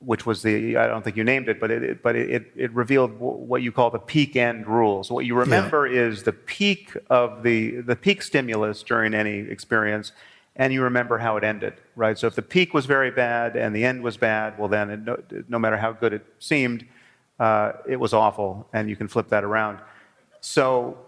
[0.00, 3.18] which was the, I don't think you named it, but it, but it, it revealed
[3.18, 5.10] what you call the peak end rules.
[5.10, 6.02] What you remember yeah.
[6.02, 10.12] is the peak of the, the peak stimulus during any experience,
[10.56, 12.18] and you remember how it ended, right?
[12.18, 15.00] So if the peak was very bad and the end was bad, well, then it,
[15.00, 15.16] no,
[15.48, 16.84] no, matter how good it seemed,
[17.40, 19.78] uh, it was awful, and you can flip that around.
[20.40, 20.98] So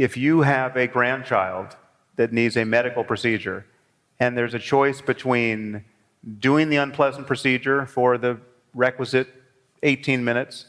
[0.00, 1.76] if you have a grandchild
[2.16, 3.66] that needs a medical procedure,
[4.18, 5.84] and there's a choice between
[6.38, 8.40] doing the unpleasant procedure for the
[8.72, 9.28] requisite
[9.82, 10.64] 18 minutes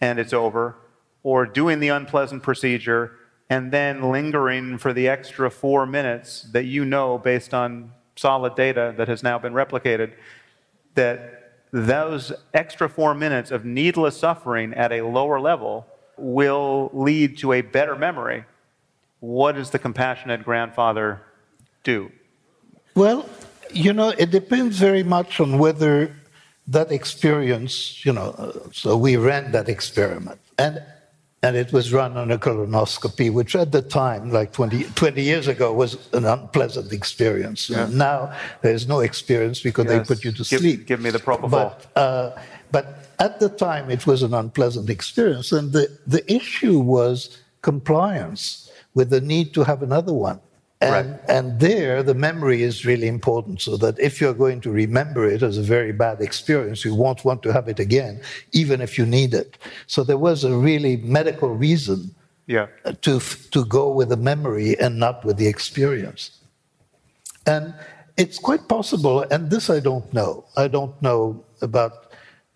[0.00, 0.76] and it's over,
[1.24, 3.16] or doing the unpleasant procedure
[3.50, 8.94] and then lingering for the extra four minutes that you know based on solid data
[8.96, 10.12] that has now been replicated
[10.94, 15.84] that those extra four minutes of needless suffering at a lower level
[16.16, 18.44] will lead to a better memory.
[19.20, 21.22] What does the compassionate grandfather
[21.84, 22.10] do?
[22.94, 23.28] Well,
[23.72, 26.14] you know, it depends very much on whether
[26.68, 30.40] that experience, you know, uh, so we ran that experiment.
[30.58, 30.82] And
[31.42, 35.46] and it was run on a colonoscopy, which at the time, like 20, 20 years
[35.46, 37.70] ago, was an unpleasant experience.
[37.70, 37.88] Yeah.
[37.92, 40.08] Now there's no experience because yes.
[40.08, 40.86] they put you to give, sleep.
[40.86, 41.50] Give me the propofol.
[41.50, 42.40] But, uh,
[42.72, 48.70] but at the time, it was an unpleasant experience, and the, the issue was compliance
[48.94, 50.40] with the need to have another one.
[50.82, 51.20] And, right.
[51.28, 55.42] and there, the memory is really important so that if you're going to remember it
[55.42, 58.20] as a very bad experience, you won't want to have it again,
[58.52, 59.56] even if you need it.
[59.86, 62.14] So there was a really medical reason
[62.46, 62.66] yeah.
[62.84, 63.18] Uh, to,
[63.50, 66.30] to go with the memory and not with the experience.
[67.46, 67.74] And
[68.16, 70.44] it's quite possible, and this I don't know.
[70.56, 72.05] I don't know about,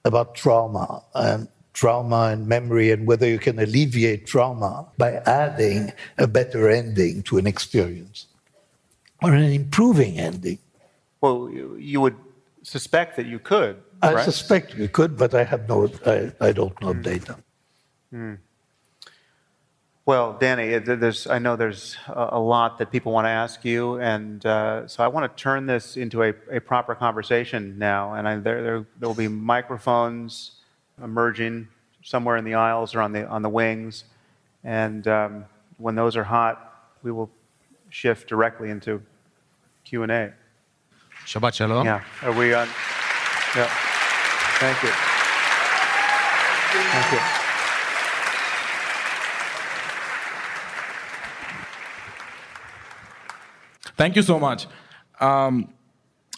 [0.05, 1.03] about trauma.
[1.15, 7.23] And trauma and memory and whether you can alleviate trauma by adding a better ending
[7.23, 8.27] to an experience
[9.23, 10.59] or an improving ending.
[11.21, 11.49] Well,
[11.79, 12.17] you would
[12.63, 13.77] suspect that you could.
[14.03, 17.03] I suspect you could, but I have no, I, I don't know mm.
[17.03, 17.37] data.
[18.13, 18.39] Mm.
[20.11, 24.45] Well, Danny, there's, I know there's a lot that people want to ask you, and
[24.45, 28.15] uh, so I want to turn this into a, a proper conversation now.
[28.15, 30.57] And I, there, there, there will be microphones
[31.01, 31.69] emerging
[32.03, 34.03] somewhere in the aisles or on the, on the wings.
[34.65, 35.45] And um,
[35.77, 37.31] when those are hot, we will
[37.89, 39.01] shift directly into
[39.85, 40.33] Q&A.
[41.25, 41.87] Shabbat shalom.
[41.87, 42.03] Yeah.
[42.23, 42.67] Are we on?
[43.55, 43.71] Yeah.
[44.59, 44.91] Thank you.
[46.91, 47.40] Thank you.
[54.01, 54.67] Thank you so much.
[55.21, 55.75] Um,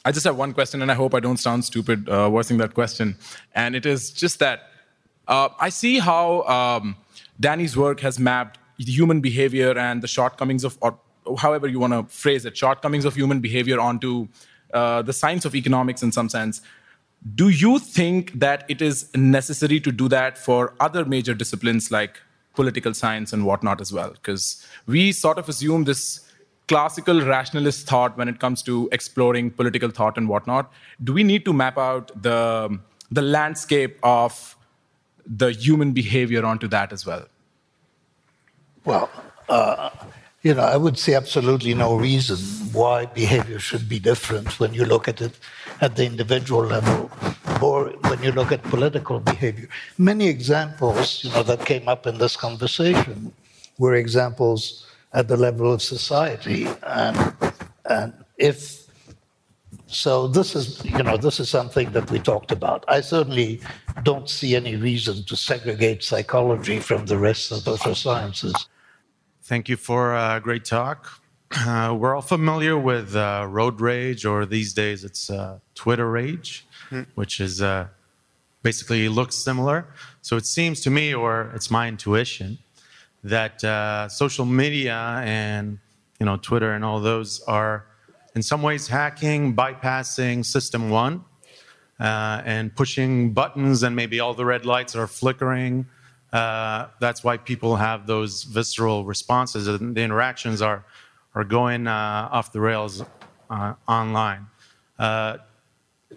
[0.04, 2.74] I just have one question, and I hope I don't sound stupid uh, voicing that
[2.74, 3.16] question.
[3.54, 4.70] And it is just that
[5.28, 6.96] uh, I see how um,
[7.38, 10.98] Danny's work has mapped human behavior and the shortcomings of, or
[11.38, 14.26] however you want to phrase it, shortcomings of human behavior onto
[14.74, 16.62] uh, the science of economics in some sense.
[17.36, 22.18] Do you think that it is necessary to do that for other major disciplines like
[22.56, 24.10] political science and whatnot as well?
[24.10, 26.28] Because we sort of assume this
[26.68, 30.72] classical rationalist thought when it comes to exploring political thought and whatnot.
[31.02, 32.78] Do we need to map out the,
[33.10, 34.56] the landscape of
[35.26, 37.26] the human behavior onto that as well?
[38.84, 39.10] Well,
[39.48, 39.90] uh,
[40.42, 42.38] you know, I would say absolutely no reason
[42.72, 45.38] why behavior should be different when you look at it
[45.80, 47.10] at the individual level
[47.62, 49.68] or when you look at political behavior.
[49.98, 53.32] Many examples, you know, that came up in this conversation
[53.78, 56.66] were examples at the level of society.
[56.82, 57.34] And,
[57.84, 58.82] and if
[59.86, 62.84] so, this is, you know, this is something that we talked about.
[62.88, 63.60] I certainly
[64.04, 68.54] don't see any reason to segregate psychology from the rest of the social sciences.
[69.42, 71.20] Thank you for a great talk.
[71.54, 76.64] Uh, we're all familiar with uh, road rage, or these days it's uh, Twitter rage,
[76.90, 77.06] mm.
[77.14, 77.88] which is uh,
[78.62, 79.86] basically looks similar.
[80.22, 82.58] So it seems to me, or it's my intuition,
[83.24, 85.78] that uh, social media and
[86.18, 87.86] you know Twitter and all those are
[88.34, 91.24] in some ways hacking, bypassing system one,
[92.00, 95.86] uh, and pushing buttons, and maybe all the red lights are flickering.
[96.32, 100.84] Uh, that's why people have those visceral responses, and the interactions are
[101.34, 103.02] are going uh, off the rails
[103.50, 104.46] uh, online.
[104.98, 105.38] Uh,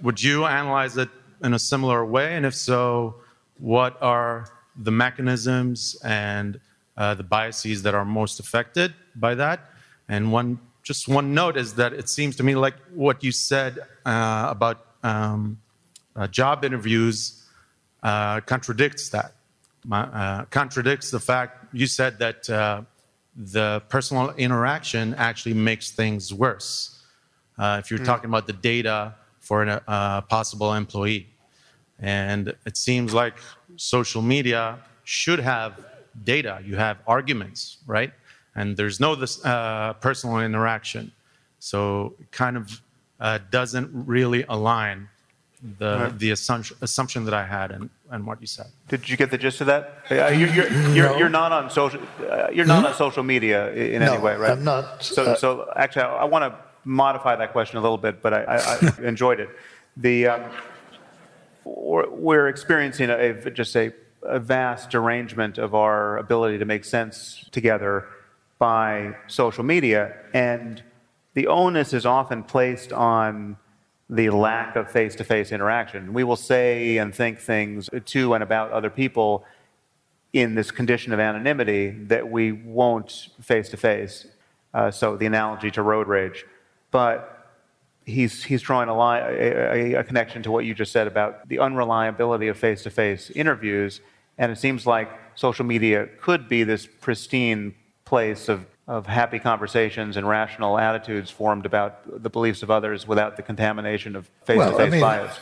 [0.02, 1.10] would you analyze it
[1.44, 3.16] in a similar way, and if so,
[3.58, 6.60] what are the mechanisms and
[6.96, 9.72] the biases that are most affected by that.
[10.08, 13.80] And one, just one note is that it seems to me like what you said
[14.06, 15.60] uh, about um,
[16.16, 17.44] uh, job interviews
[18.04, 19.34] uh, contradicts that.
[19.92, 22.82] Uh, contradicts the fact you said that uh,
[23.36, 27.04] the personal interaction actually makes things worse.
[27.60, 28.06] if you're mm.
[28.06, 31.28] talking about the data for a possible employee.
[32.00, 33.36] And it seems like
[33.76, 35.80] social media should have
[36.24, 38.12] data, you have arguments, right?
[38.56, 41.12] And there's no this, uh, personal interaction.
[41.60, 42.82] So it kind of
[43.20, 45.10] uh, doesn't really align
[45.80, 46.20] the Right.
[46.20, 48.68] the assumption assumption that I had and, and what you said.
[48.88, 49.84] Did you get the gist of that?
[50.12, 52.02] Uh, you're, you're, you're, you're not on social.
[52.30, 54.52] Uh, you're not on social media i- in any way, right?
[54.52, 57.98] I'm not, So, uh, so actually, I, I want to modify that question a little
[57.98, 59.50] bit, but I, I, I enjoyed it.
[59.98, 60.44] The um,
[61.64, 63.92] we're, we're experiencing a, a- just a,
[64.28, 68.08] a vast derangement of our ability to make sense together
[68.60, 70.82] by social media, and
[71.34, 73.58] the onus is often placed on
[74.10, 76.14] the lack of face to face interaction.
[76.14, 79.44] We will say and think things to and about other people
[80.32, 84.28] in this condition of anonymity that we won't face to face.
[84.92, 86.46] So the analogy to road rage.
[86.92, 87.48] But
[88.06, 91.48] he's, he's drawing a, line, a, a- a connection to what you just said about
[91.50, 94.02] the unreliability of face to face interviews.
[94.38, 97.76] And it seems like social media could be this pristine
[98.06, 103.38] place of, of happy conversations and rational attitudes formed about the beliefs of others without
[103.38, 105.38] the contamination of face to face bias.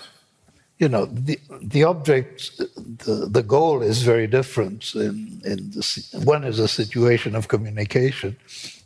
[0.80, 4.94] you know, the, the object, the, the goal is very different.
[4.96, 8.38] In, in the, one is a situation of communication.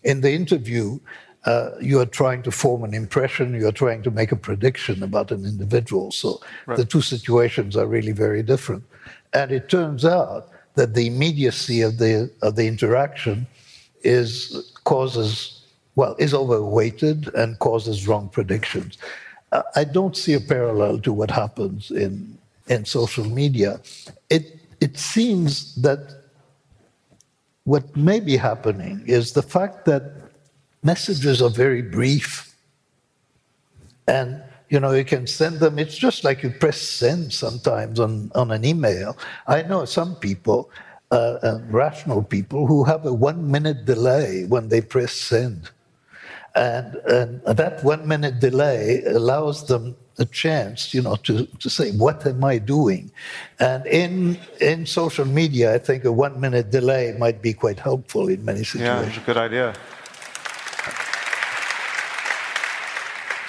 [0.04, 1.00] In the interview,
[1.46, 5.02] uh, you are trying to form an impression, you are trying to make a prediction
[5.02, 6.12] about an individual.
[6.12, 6.42] So
[6.76, 8.84] the two situations are really very different.
[9.34, 13.48] And it turns out that the immediacy of the, of the interaction
[14.04, 15.58] is causes
[15.96, 18.98] well is overweighted and causes wrong predictions.
[19.52, 22.38] Uh, I don't see a parallel to what happens in
[22.68, 23.82] in social media.
[24.30, 26.02] It it seems that
[27.64, 30.04] what may be happening is the fact that
[30.84, 32.56] messages are very brief
[34.08, 35.80] and you know you can send them.
[35.80, 39.18] It's just like you press send sometimes on, on an email.
[39.48, 40.70] I know some people
[41.12, 45.70] uh, uh, rational people who have a one minute delay when they press send.
[46.54, 51.92] And, and that one minute delay allows them a chance you know to, to say
[51.92, 53.12] what am i doing?
[53.60, 58.28] And in in social media i think a one minute delay might be quite helpful
[58.28, 59.76] in many situations Yeah, it's a good idea.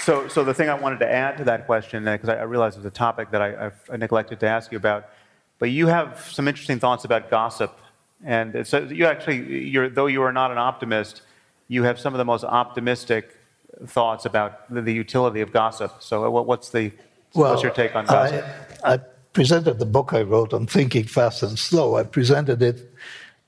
[0.08, 2.44] So, so the thing I wanted to add to that question, uh, because I, I
[2.44, 5.10] realize it's a topic that I, I've neglected to ask you about,
[5.58, 7.78] but you have some interesting thoughts about gossip,
[8.24, 11.20] and so you actually, you're, though you are not an optimist,
[11.68, 13.36] you have some of the most optimistic
[13.84, 15.92] thoughts about the, the utility of gossip.
[16.00, 16.90] So, what, what's the
[17.34, 18.46] what's your take on gossip?
[18.82, 18.98] I, I
[19.34, 21.96] presented the book I wrote on thinking fast and slow.
[21.96, 22.94] I presented it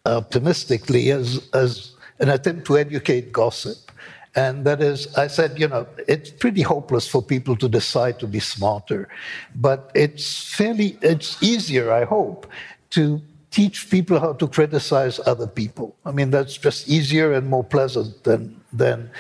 [0.04, 3.89] optimistically as, as an attempt to educate gossip.
[4.36, 8.26] And that is, I said, you know, it's pretty hopeless for people to decide to
[8.26, 9.08] be smarter.
[9.56, 12.46] But it's fairly, it's easier, I hope,
[12.90, 13.20] to
[13.50, 15.96] teach people how to criticize other people.
[16.04, 19.10] I mean, that's just easier and more pleasant than, than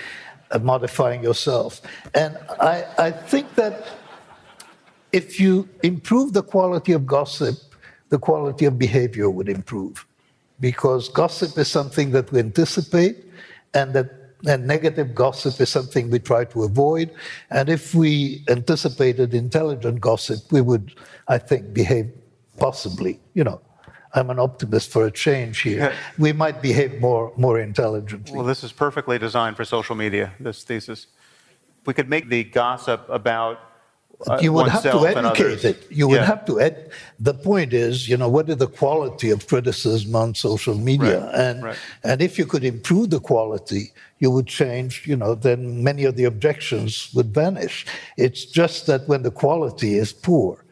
[0.52, 1.82] uh, modifying yourself.
[2.14, 3.88] And I, I think that
[5.12, 7.56] if you improve the quality of gossip,
[8.10, 10.06] the quality of behavior would improve.
[10.60, 13.24] Because gossip is something that we anticipate,
[13.74, 17.10] and that and negative gossip is something we try to avoid.
[17.50, 20.94] And if we anticipated intelligent gossip, we would,
[21.28, 22.10] I think, behave
[22.58, 23.20] possibly.
[23.34, 23.60] You know,
[24.14, 25.92] I'm an optimist for a change here.
[26.18, 28.36] We might behave more more intelligently.
[28.36, 31.06] Well, this is perfectly designed for social media, this thesis.
[31.86, 33.58] We could make the gossip about
[34.26, 35.86] uh, you would have to educate it.
[35.90, 36.26] You would Yeah.
[36.26, 40.34] have to ed- The point is, you know, what is the quality of criticism on
[40.34, 41.20] social media?
[41.24, 41.76] Right, And right.
[42.04, 45.06] and if you could improve the quality, you would change.
[45.06, 47.86] You know, then many of the objections would vanish.
[48.16, 50.64] It's just that when the quality is poor,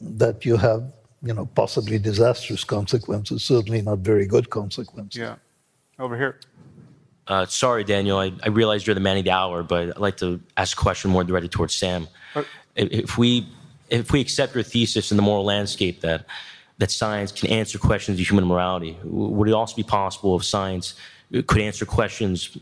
[0.00, 0.92] that you have,
[1.22, 3.42] you know, possibly disastrous consequences.
[3.42, 5.18] Certainly not very good consequences.
[5.18, 5.36] Yeah.
[5.98, 6.40] Over here.
[7.26, 8.18] Uh, sorry, Daniel.
[8.18, 10.80] I, I realize you're the man of the hour, but I'd like to ask a
[10.80, 12.08] question more directed towards Sam.
[12.34, 13.48] If, if we
[13.90, 16.26] if we accept your thesis in the moral landscape that
[16.78, 20.94] that science can answer questions of human morality, would it also be possible if science
[21.46, 22.56] could answer questions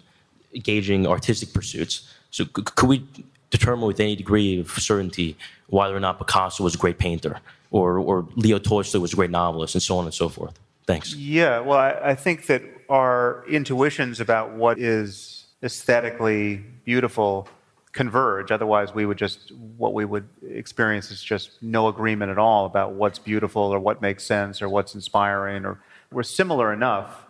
[0.62, 2.12] gauging artistic pursuits?
[2.30, 3.06] So, could we
[3.50, 5.36] determine with any degree of certainty
[5.68, 7.40] whether or not Picasso was a great painter,
[7.70, 10.58] or or Leo Tolstoy was a great novelist, and so on and so forth?
[10.86, 11.14] Thanks.
[11.14, 17.48] Yeah, well, I, I think that our intuitions about what is aesthetically beautiful
[17.92, 18.50] converge.
[18.50, 22.92] Otherwise, we would just, what we would experience is just no agreement at all about
[22.92, 25.64] what's beautiful or what makes sense or what's inspiring.
[25.64, 25.78] Or
[26.10, 27.24] we're similar enough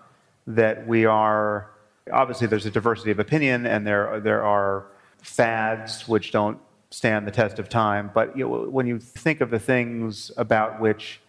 [0.47, 1.71] that we are,
[2.13, 4.87] obviously, there's a diversity of opinion and there, there are
[5.23, 6.59] fads which don't
[6.91, 8.11] stand the test of time.
[8.13, 11.21] But you know, when you think of the things about which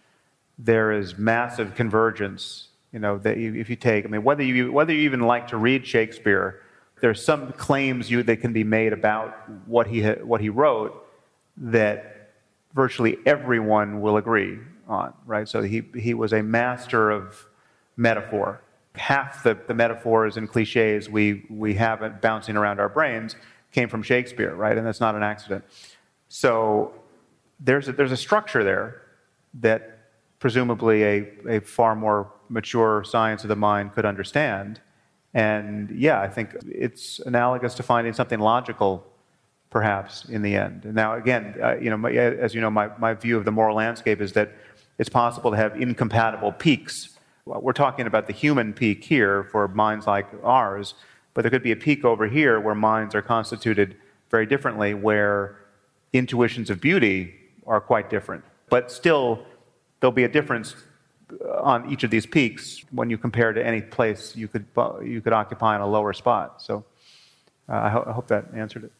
[0.58, 2.68] there is massive convergence.
[2.92, 5.48] You know, that you, if you take, I mean, whether you whether you even like
[5.48, 6.60] to read Shakespeare,
[7.00, 11.04] there's some claims you that can be made about what he ha- what he wrote
[11.56, 12.30] that
[12.72, 15.48] virtually everyone will agree on, right?
[15.48, 17.46] So he, he was a master of
[17.96, 18.60] metaphor.
[18.94, 23.36] Half the, the metaphors and cliches we, we have bouncing around our brains
[23.72, 24.76] came from Shakespeare, right?
[24.78, 25.64] And that's not an accident.
[26.28, 26.94] So
[27.58, 29.02] there's a, there's a structure there
[29.60, 29.98] that
[30.38, 34.80] presumably a, a far more mature science of the mind could understand.
[35.32, 39.04] And yeah, I think it's analogous to finding something logical,
[39.70, 40.84] perhaps, in the end.
[40.84, 43.76] Now, again, uh, you know, my, as you know, my, my view of the moral
[43.76, 44.52] landscape is that
[44.98, 47.13] it's possible to have incompatible peaks.
[47.46, 50.94] We're talking about the human peak here for minds like ours,
[51.34, 53.96] but there could be a peak over here where minds are constituted
[54.30, 55.58] very differently, where
[56.14, 57.34] intuitions of beauty
[57.66, 58.44] are quite different.
[58.70, 59.44] But still,
[60.00, 60.74] there'll be a difference
[61.60, 64.64] on each of these peaks when you compare to any place you could,
[65.02, 66.62] you could occupy in a lower spot.
[66.62, 66.84] So
[67.68, 68.92] uh, I, ho- I hope that answered it.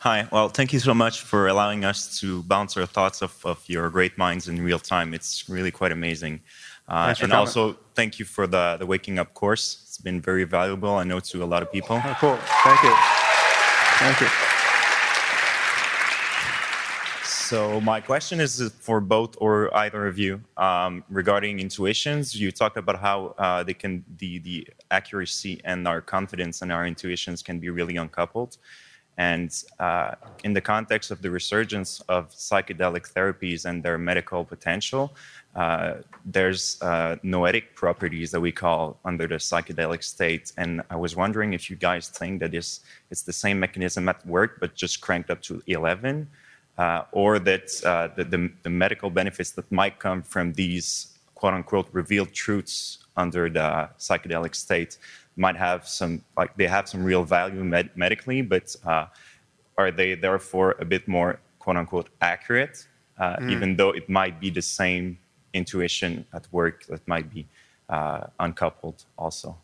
[0.00, 0.28] Hi.
[0.30, 3.90] Well, thank you so much for allowing us to bounce our thoughts of, of your
[3.90, 5.12] great minds in real time.
[5.12, 6.40] It's really quite amazing.
[6.88, 9.84] Uh, and also, thank you for the, the Waking Up course.
[9.86, 12.00] It's been very valuable, I know, to a lot of people.
[12.02, 12.38] Oh, cool.
[12.64, 12.94] Thank you.
[13.98, 14.28] Thank you.
[17.48, 22.38] So my question is for both or either of you um, regarding intuitions.
[22.38, 26.86] You talked about how uh, they can the the accuracy and our confidence and our
[26.86, 28.58] intuitions can be really uncoupled.
[29.18, 29.50] And
[29.80, 30.14] uh,
[30.44, 35.12] in the context of the resurgence of psychedelic therapies and their medical potential,
[35.56, 40.52] uh, there's uh, noetic properties that we call under the psychedelic state.
[40.56, 42.80] And I was wondering if you guys think that it's,
[43.10, 46.28] it's the same mechanism at work, but just cranked up to 11
[46.78, 51.54] uh, or that uh, the, the, the, medical benefits that might come from these quote
[51.54, 54.96] unquote revealed truths under the psychedelic state
[55.38, 59.06] might have some, like they have some real value med- medically, but uh,
[59.76, 62.86] are they therefore a bit more quote unquote accurate,
[63.20, 63.50] mm.
[63.50, 65.18] even though it might be the same
[65.54, 67.46] intuition at work that might be
[67.88, 69.56] uh, uncoupled also?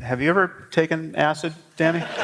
[0.00, 2.04] Have you ever taken acid, Danny?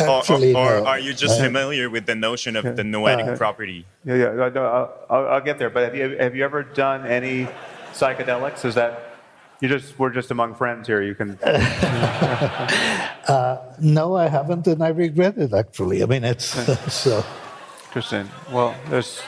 [0.00, 0.86] Actually, or, or, no.
[0.86, 3.84] are you just uh, familiar with the notion of the noetic uh, property?
[4.04, 4.48] Yeah, yeah.
[4.54, 5.70] No, I'll, I'll, get there.
[5.70, 7.48] But have you have you ever done any
[7.92, 8.64] psychedelics?
[8.64, 9.07] Is that
[9.60, 11.02] you just we're just among friends here?
[11.02, 11.30] You can.
[11.42, 11.74] uh,
[13.80, 15.52] no, I haven't, and I regret it.
[15.52, 16.46] Actually, I mean, it's
[16.92, 17.24] so.
[17.86, 18.28] Interesting.
[18.52, 19.22] Well, there's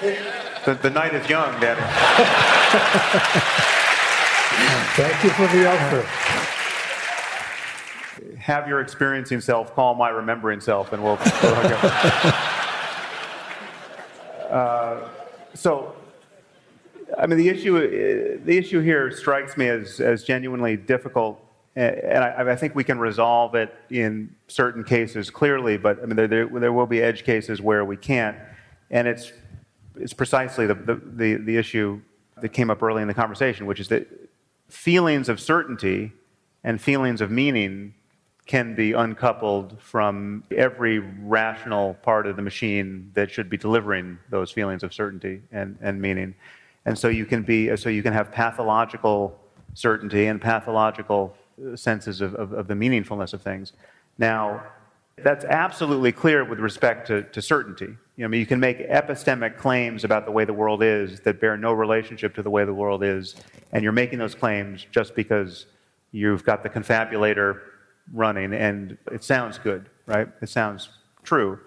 [0.65, 1.81] the, the night is young, Danny.
[4.97, 6.07] Thank you for the offer
[8.41, 11.19] have your experiencing self call my remembering self, and we'll.
[14.51, 15.09] uh,
[15.55, 15.95] so,
[17.19, 21.45] I mean, the issue, uh, the issue here strikes me as, as genuinely difficult,
[21.77, 26.17] and I, I think we can resolve it in certain cases clearly, but I mean,
[26.17, 28.37] there, there, there will be edge cases where we can't,
[28.91, 29.33] and it's,
[29.97, 32.01] it's precisely the, the, the, the issue
[32.41, 34.09] that came up early in the conversation, which is that
[34.69, 36.13] feelings of certainty
[36.65, 37.95] and feelings of meaning
[38.47, 44.51] can be uncoupled from every rational part of the machine that should be delivering those
[44.51, 46.35] feelings of certainty and, and meaning.
[46.87, 49.39] And so you can be so you can have pathological
[49.75, 53.73] certainty and pathological uh, senses of, of, of the meaningfulness of things.
[54.19, 54.63] Now,
[55.23, 57.85] that's absolutely clear with respect to, to certainty.
[57.85, 61.21] You know, I mean, you can make epistemic claims about the way the world is
[61.21, 63.37] that bear no relationship to the way the world is,
[63.73, 65.67] and you're making those claims just because
[66.13, 67.61] you've got the confabulator
[68.13, 70.29] running and it sounds good, right?
[70.43, 70.89] It sounds
[71.23, 71.61] true.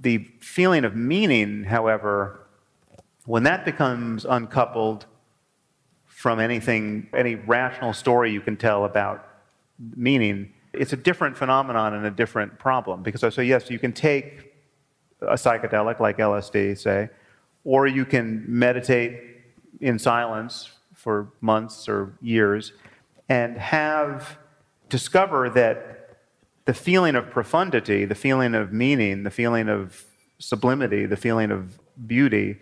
[0.00, 2.47] The feeling of meaning, however,
[3.28, 5.04] when that becomes uncoupled
[6.06, 9.28] from anything, any rational story you can tell about
[9.94, 13.02] meaning, it's a different phenomenon and a different problem.
[13.02, 14.54] Because I so yes, you can take
[15.20, 17.10] a psychedelic like LSD, say,
[17.64, 19.20] or you can meditate
[19.82, 22.72] in silence for months or years
[23.28, 24.38] and have
[24.88, 26.16] discover that
[26.64, 30.06] the feeling of profundity, the feeling of meaning, the feeling of
[30.38, 32.58] sublimity, the feeling of beauty,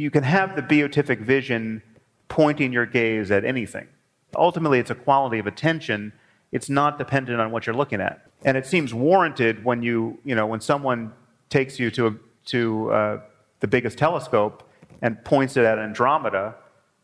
[0.00, 1.82] you can have the beatific vision
[2.28, 3.86] pointing your gaze at anything.
[4.34, 6.14] Ultimately, it's a quality of attention.
[6.52, 8.26] It's not dependent on what you're looking at.
[8.42, 11.12] And it seems warranted when you, you know, when someone
[11.50, 12.14] takes you to, a,
[12.46, 13.20] to uh,
[13.60, 14.66] the biggest telescope
[15.02, 16.54] and points it at Andromeda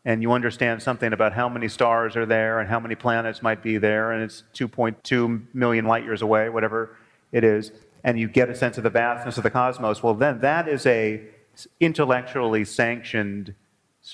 [0.03, 3.61] and you understand something about how many stars are there and how many planets might
[3.61, 6.97] be there, and it's 2.2 million light years away, whatever
[7.31, 7.71] it is,
[8.03, 10.85] and you get a sense of the vastness of the cosmos, well, then that is
[10.85, 11.21] a
[11.79, 13.55] intellectually sanctioned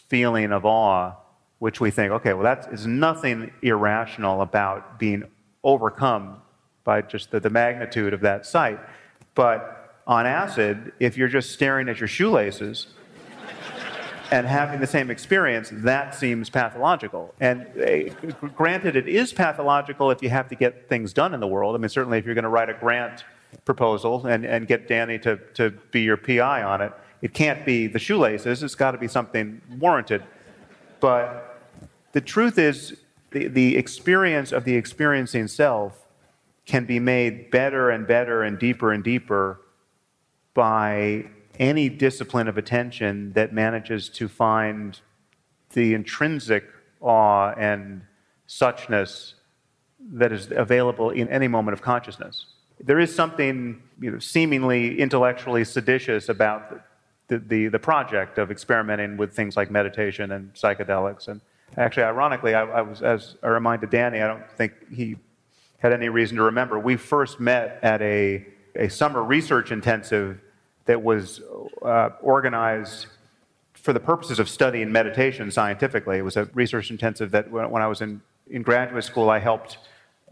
[0.07, 1.13] feeling of awe,
[1.59, 5.23] which we think, okay, well, that is nothing irrational about being
[5.63, 6.37] overcome
[6.83, 8.79] by just the, the magnitude of that sight.
[9.35, 12.87] But on acid, if you're just staring at your shoelaces
[14.31, 17.33] and having the same experience, that seems pathological.
[17.39, 18.13] And uh,
[18.55, 21.75] granted, it is pathological if you have to get things done in the world.
[21.75, 23.23] I mean, certainly if you're going to write a grant
[23.65, 26.91] proposal and, and get Danny to, to be your PI on it,
[27.23, 30.21] it can't be the shoelaces, it's got to be something warranted.
[30.99, 31.57] But
[32.11, 32.97] the truth is,
[33.31, 36.05] the, the experience of the experiencing self
[36.65, 39.61] can be made better and better and deeper and deeper
[40.53, 41.23] by
[41.59, 44.99] any discipline of attention that manages to find
[45.71, 46.65] the intrinsic
[46.99, 48.01] awe and
[48.49, 49.35] suchness
[50.11, 52.47] that is available in any moment of consciousness.
[52.81, 56.81] There is something you know, seemingly intellectually seditious about
[57.27, 61.27] the, the, the, project of experimenting with things like meditation and psychedelics.
[61.27, 61.41] And
[61.77, 65.15] actually, ironically, I, I was, as I reminded Danny, I don't think he
[65.79, 66.79] had any reason to remember.
[66.79, 68.45] We first met at a,
[68.75, 70.39] a summer research intensive
[70.85, 71.41] that was
[71.81, 73.07] uh, organized
[73.73, 76.17] for the purposes of studying meditation scientifically.
[76.17, 79.39] It was a research intensive that when, when I was in, in graduate school, I
[79.39, 79.77] helped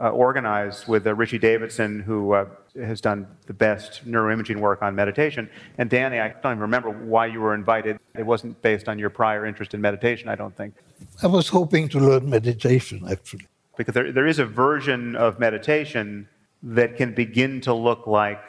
[0.02, 2.46] uh, organize with uh, Richie Davidson, who uh,
[2.76, 5.50] has done the best neuroimaging work on meditation.
[5.78, 8.00] And Danny, I don't even remember why you were invited.
[8.16, 10.74] It wasn't based on your prior interest in meditation, I don't think.
[11.22, 13.48] I was hoping to learn meditation, actually.
[13.78, 16.28] Because there, there is a version of meditation
[16.64, 18.44] that can begin to look like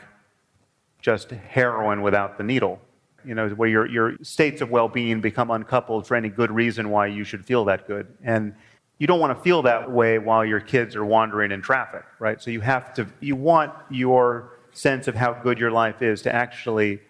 [1.00, 2.80] just heroin without the needle.
[3.24, 6.90] You know, where your, your states of well being become uncoupled for any good reason
[6.90, 8.08] why you should feel that good.
[8.24, 8.54] And
[9.02, 12.40] you don't want to feel that way while your kids are wandering in traffic, right?
[12.40, 16.32] So you have to, you want your sense of how good your life is to
[16.32, 17.00] actually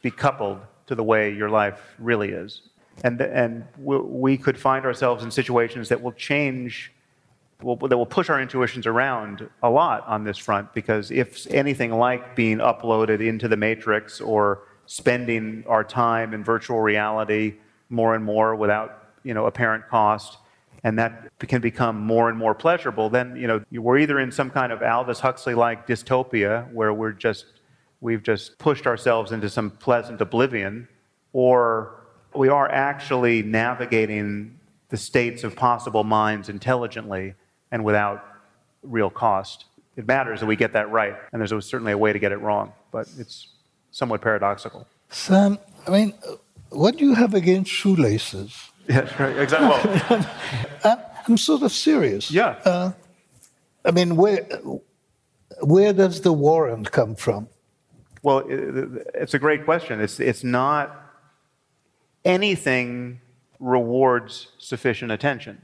[0.00, 2.62] be coupled to the way your life really is.
[3.02, 6.90] And, and we could find ourselves in situations that will change
[7.60, 12.34] that will push our intuitions around a lot on this front because if anything like
[12.34, 17.54] being uploaded into the matrix or spending our time in virtual reality
[17.90, 20.38] more and more without you know apparent cost
[20.84, 24.50] and that can become more and more pleasurable then you know we're either in some
[24.50, 27.46] kind of aldous huxley like dystopia where we're just
[28.00, 30.86] we've just pushed ourselves into some pleasant oblivion
[31.32, 32.04] or
[32.34, 34.58] we are actually navigating
[34.88, 37.34] the states of possible minds intelligently
[37.70, 38.24] and without
[38.82, 39.64] real cost.
[39.96, 42.38] It matters that we get that right, and there's certainly a way to get it
[42.38, 43.48] wrong, but it's
[43.90, 44.86] somewhat paradoxical.
[45.08, 46.14] Sam, I mean,
[46.70, 48.70] what do you have against shoelaces?
[48.88, 50.00] Yes, right, exactly.
[50.10, 52.30] Well, I'm sort of serious.
[52.30, 52.56] Yeah.
[52.64, 52.92] Uh,
[53.84, 54.46] I mean, where
[55.62, 57.48] where does the warrant come from?
[58.22, 60.00] Well, it's a great question.
[60.00, 61.00] It's it's not
[62.24, 63.20] anything
[63.60, 65.60] rewards sufficient attention.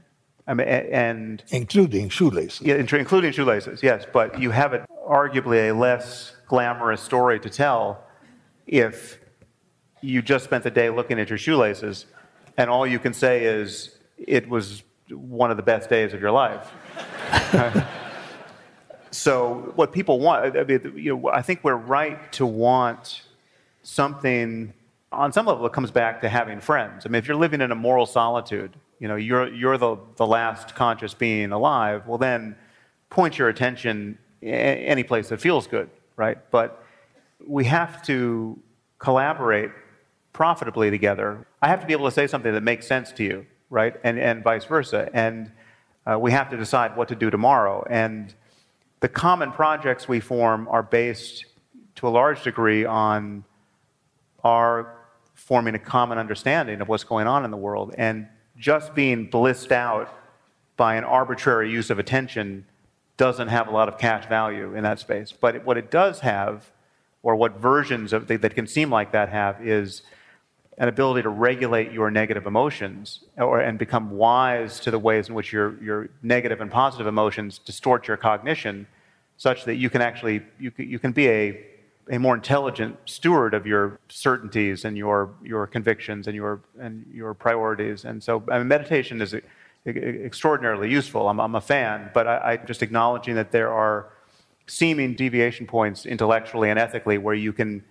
[0.47, 2.61] I mean, and including shoelaces.
[2.61, 3.83] Yeah, including shoelaces.
[3.83, 8.03] Yes, but you have it arguably a less glamorous story to tell
[8.67, 9.19] if
[10.01, 12.05] you just spent the day looking at your shoelaces,
[12.61, 16.31] and all you can say is it was one of the best days of your
[16.31, 16.71] life.
[19.11, 23.23] so what people want, I mean, you know, I think we're right to want
[23.83, 24.73] something.
[25.11, 27.05] On some level, it comes back to having friends.
[27.05, 30.27] I mean, if you're living in a moral solitude you know, you're, you're the, the
[30.27, 32.55] last conscious being alive, well, then
[33.09, 36.37] point your attention any place that feels good, right?
[36.51, 36.85] But
[37.45, 38.59] we have to
[38.99, 39.71] collaborate
[40.33, 41.45] profitably together.
[41.61, 43.95] I have to be able to say something that makes sense to you, right?
[44.03, 45.09] And, and vice versa.
[45.13, 45.51] And
[46.05, 47.85] uh, we have to decide what to do tomorrow.
[47.89, 48.33] And
[49.01, 51.45] the common projects we form are based
[51.95, 53.43] to a large degree on
[54.43, 54.95] our
[55.35, 57.93] forming a common understanding of what's going on in the world.
[57.97, 58.27] And
[58.57, 60.15] just being blissed out
[60.77, 62.65] by an arbitrary use of attention
[63.17, 65.31] doesn't have a lot of cash value in that space.
[65.31, 66.71] But what it does have,
[67.23, 70.01] or what versions of that can seem like that have, is
[70.81, 75.35] an ability to regulate your negative emotions or, and become wise to the ways in
[75.35, 78.87] which your, your negative and positive emotions distort your cognition
[79.37, 81.65] such that you can actually you, you can be a
[82.09, 87.35] a more intelligent steward of your certainties and your, your convictions and your, and your
[87.35, 88.03] priorities.
[88.03, 89.35] And so I mean, meditation is
[89.85, 91.29] extraordinarily useful.
[91.29, 94.09] I'm, I'm a fan, but I, I just acknowledging that there are
[94.65, 97.83] seeming deviation points intellectually and ethically where you can,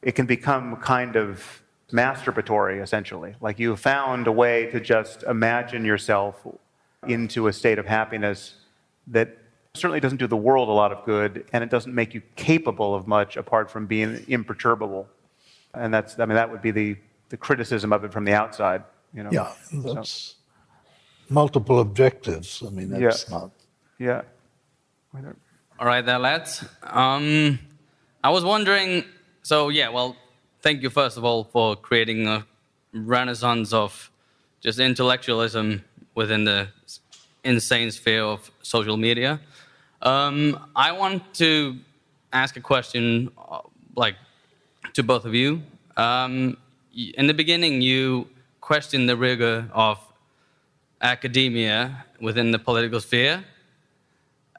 [0.00, 1.62] it can become kind of
[1.92, 3.34] masturbatory, essentially.
[3.40, 6.46] Like you found a way to just imagine yourself
[7.06, 8.54] into a state of happiness
[9.06, 9.36] that
[9.74, 12.94] certainly doesn't do the world a lot of good, and it doesn't make you capable
[12.94, 15.08] of much apart from being imperturbable.
[15.74, 16.96] And that's, I mean, that would be the,
[17.28, 18.82] the criticism of it from the outside.
[19.14, 19.30] You know?
[19.32, 20.34] Yeah, that's so.
[21.28, 22.62] multiple objectives.
[22.66, 23.38] I mean, that's yeah.
[23.38, 23.50] not.
[23.98, 24.22] Yeah.
[25.80, 26.64] All right, there, lads.
[26.82, 27.58] Um,
[28.22, 29.04] I was wondering
[29.42, 30.16] so yeah, well,
[30.60, 32.44] thank you first of all for creating a
[32.92, 34.10] renaissance of
[34.60, 36.68] just intellectualism within the
[37.44, 39.40] insane sphere of social media.
[40.02, 41.76] Um, I want to
[42.32, 43.60] ask a question, uh,
[43.96, 44.16] like
[44.94, 45.62] to both of you.
[45.96, 46.56] Um,
[46.92, 48.28] in the beginning, you
[48.60, 49.98] questioned the rigor of
[51.00, 53.44] academia within the political sphere.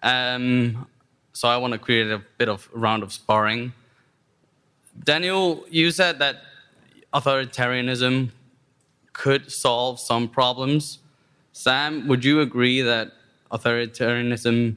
[0.02, 0.88] Um,
[1.34, 3.74] so I want to create a bit of round of sparring.
[5.04, 6.42] Daniel, you said that
[7.14, 8.30] authoritarianism
[9.14, 11.00] could solve some problems.
[11.54, 13.12] Sam, would you agree that
[13.52, 14.76] authoritarianism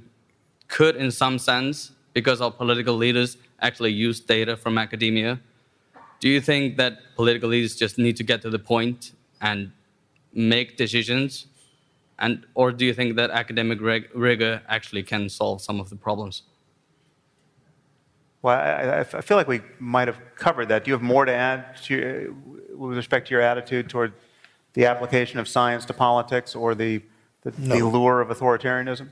[0.68, 5.40] could, in some sense, because our political leaders actually use data from academia,
[6.20, 9.72] do you think that political leaders just need to get to the point and
[10.32, 11.46] make decisions?
[12.18, 15.96] And, or do you think that academic rig rigor actually can solve some of the
[15.96, 16.42] problems?
[18.42, 20.84] Well, I, I, feel like we might have covered that.
[20.84, 22.36] Do you have more to add to,
[22.74, 24.12] with respect to your attitude toward
[24.72, 27.02] the application of science to politics or the,
[27.42, 27.78] the, no.
[27.78, 29.08] the lure of authoritarianism?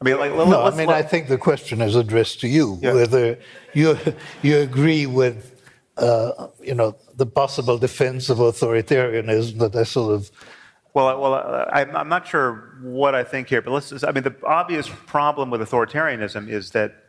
[0.00, 2.92] I mean, like, no, I mean, I think the question is addressed to you, yeah.
[2.92, 3.38] whether
[3.72, 3.96] you,
[4.42, 5.62] you agree with,
[5.96, 10.30] uh, you know, the possible defense of authoritarianism that I sort of
[10.94, 13.88] well, well, I'm, I'm not sure what I think here, but let's.
[13.88, 17.01] Just, I mean, the obvious problem with authoritarianism is that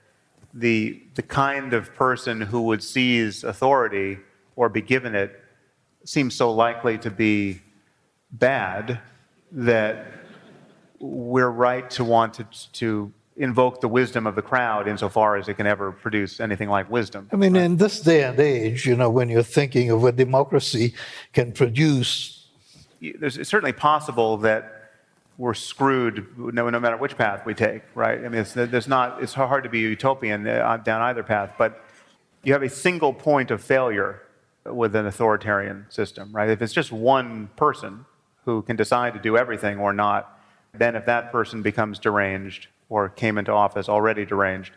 [0.54, 4.20] the, the kind of person who would seize authority
[4.56, 5.40] or be given it
[6.06, 7.62] seems so likely to be
[8.32, 9.00] bad
[9.52, 10.06] that
[11.00, 15.56] we're right to want to, to invoke the wisdom of the crowd insofar as it
[15.56, 17.28] can ever produce anything like wisdom.
[17.32, 20.94] I mean, in this day and age, you know, when you're thinking of what democracy
[21.34, 22.48] can produce.
[23.02, 24.73] There's, it's certainly possible that
[25.38, 28.20] we're screwed no, no matter which path we take, right?
[28.20, 31.84] I mean, it's, there's not, it's hard to be utopian uh, down either path, but
[32.44, 34.22] you have a single point of failure
[34.66, 36.50] with an authoritarian system, right?
[36.50, 38.06] If it's just one person
[38.46, 40.40] who can decide to do everything or not,
[40.74, 44.72] then if that person becomes deranged or came into office already deranged,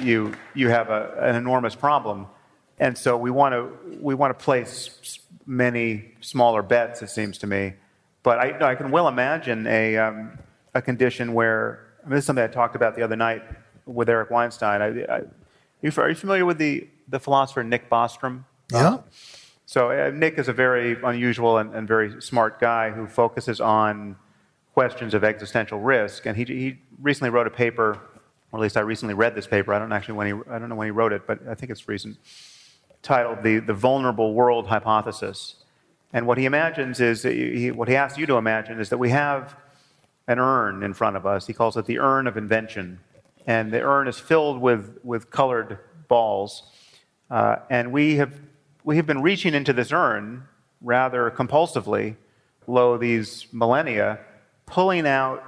[0.00, 2.26] you, you have a, an enormous problem.
[2.78, 7.46] And so we want to we want to place many smaller bets, it seems to
[7.46, 7.74] me,
[8.28, 10.38] but I, I can well imagine a, um,
[10.74, 13.42] a condition where, I mean, this is something I talked about the other night
[13.86, 14.82] with Eric Weinstein.
[14.82, 15.20] I, I,
[15.96, 18.44] are you familiar with the, the philosopher Nick Bostrom?
[18.70, 18.98] Yeah.
[19.64, 24.14] So uh, Nick is a very unusual and, and, very smart guy who focuses on
[24.74, 26.26] questions of existential risk.
[26.26, 27.98] And he, he recently wrote a paper,
[28.52, 29.72] or at least I recently read this paper.
[29.72, 31.72] I don't actually when he, I don't know when he wrote it, but I think
[31.72, 32.18] it's recent,
[33.00, 35.57] titled "The the Vulnerable World Hypothesis."
[36.12, 39.10] And what he imagines is, he, what he asks you to imagine is that we
[39.10, 39.56] have
[40.26, 41.46] an urn in front of us.
[41.46, 43.00] He calls it the urn of invention.
[43.46, 46.62] And the urn is filled with, with colored balls.
[47.30, 48.34] Uh, and we have,
[48.84, 50.44] we have been reaching into this urn
[50.80, 52.16] rather compulsively,
[52.66, 54.20] lo these millennia,
[54.66, 55.42] pulling out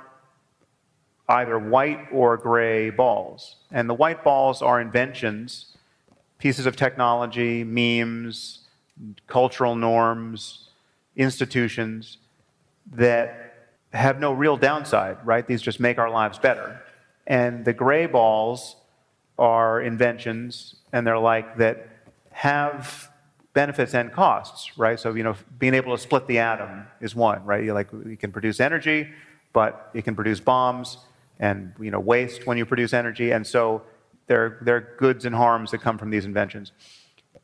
[1.28, 3.56] either white or gray balls.
[3.70, 5.76] And the white balls are inventions,
[6.38, 8.59] pieces of technology, memes,
[9.26, 10.68] cultural norms,
[11.16, 12.18] institutions
[12.92, 13.54] that
[13.92, 15.46] have no real downside, right?
[15.46, 16.80] These just make our lives better.
[17.26, 18.76] And the gray balls
[19.38, 21.88] are inventions, and they're like that
[22.30, 23.10] have
[23.52, 24.98] benefits and costs, right?
[24.98, 27.64] So, you know, being able to split the atom is one, right?
[27.64, 29.08] You like you can produce energy,
[29.52, 30.98] but it can produce bombs
[31.38, 33.82] and you know waste when you produce energy, and so
[34.30, 36.70] there, there are goods and harms that come from these inventions.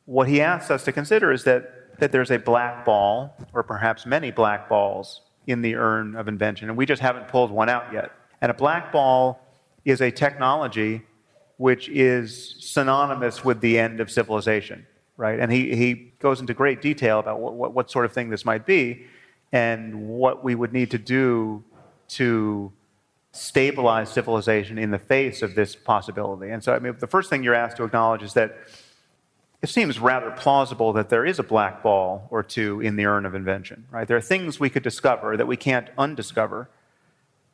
[0.07, 4.05] What he asks us to consider is that, that there's a black ball, or perhaps
[4.05, 7.91] many black balls, in the urn of invention, and we just haven't pulled one out
[7.93, 8.11] yet.
[8.41, 9.39] And a black ball
[9.85, 11.03] is a technology
[11.57, 14.85] which is synonymous with the end of civilization,
[15.15, 15.39] right?
[15.39, 18.45] And he, he goes into great detail about what, what, what sort of thing this
[18.45, 19.07] might be
[19.51, 21.63] and what we would need to do
[22.09, 22.71] to
[23.31, 26.49] stabilize civilization in the face of this possibility.
[26.49, 28.57] And so, I mean, the first thing you're asked to acknowledge is that
[29.61, 33.25] it seems rather plausible that there is a black ball or two in the urn
[33.25, 34.07] of invention, right?
[34.07, 36.69] There are things we could discover that we can't undiscover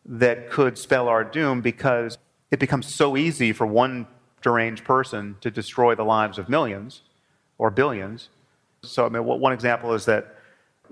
[0.06, 2.18] that could spell our doom because
[2.52, 4.06] it becomes so easy for one
[4.42, 7.02] deranged person to destroy the lives of millions
[7.58, 8.30] or billions.
[8.84, 10.36] So, I mean, one example is that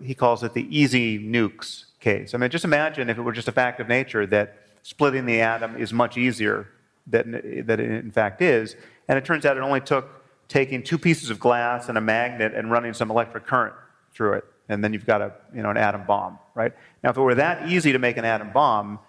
[0.01, 2.33] he calls it the easy nukes case.
[2.33, 5.41] I mean, just imagine if it were just a fact of nature that splitting the
[5.41, 6.69] atom is much easier
[7.05, 7.31] than,
[7.65, 8.77] than it in fact is.
[9.09, 10.20] And it turns out it only took
[10.51, 13.73] taking two pieces of glass and a magnet and running some electric current
[14.13, 14.43] through it.
[14.67, 16.73] And then you've got a, you know, an atom bomb, right?
[17.03, 18.99] Now, if it were that easy to make an atom bomb,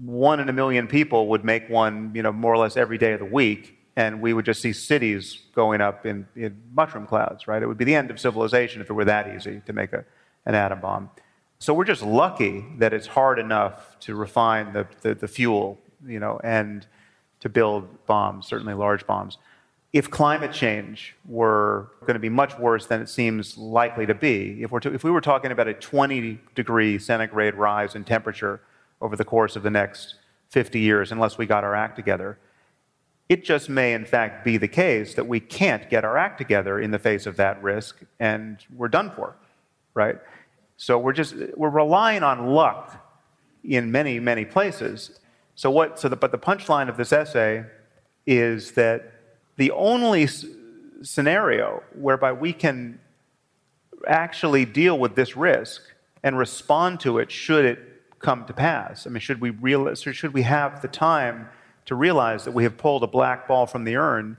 [0.00, 3.12] one in a million people would make one, you know, more or less every day
[3.12, 7.48] of the week, and we would just see cities going up in, in mushroom clouds,
[7.48, 7.60] right?
[7.60, 10.04] It would be the end of civilization if it were that easy to make a,
[10.46, 11.10] an atom bomb.
[11.58, 16.20] So we're just lucky that it's hard enough to refine the, the, the fuel, you
[16.20, 16.86] know, and
[17.40, 19.38] to build bombs, certainly large bombs.
[19.92, 24.62] If climate change were going to be much worse than it seems likely to be,
[24.62, 28.60] if, we're to, if we were talking about a 20 degree centigrade rise in temperature
[29.02, 30.14] over the course of the next
[30.48, 32.38] 50 years, unless we got our act together,
[33.28, 36.80] it just may, in fact, be the case that we can't get our act together
[36.80, 39.36] in the face of that risk, and we're done for,
[39.94, 40.16] right?
[40.76, 43.02] So we're just we're relying on luck
[43.64, 45.20] in many many places.
[45.54, 45.98] So what?
[45.98, 47.64] So the, but the punchline of this essay
[48.26, 49.11] is that
[49.62, 50.28] the only
[51.02, 52.98] scenario whereby we can
[54.08, 55.82] actually deal with this risk
[56.24, 57.78] and respond to it should it
[58.18, 59.06] come to pass.
[59.06, 61.48] I mean, should we realize, or should we have the time
[61.84, 64.36] to realize that we have pulled a black ball from the urn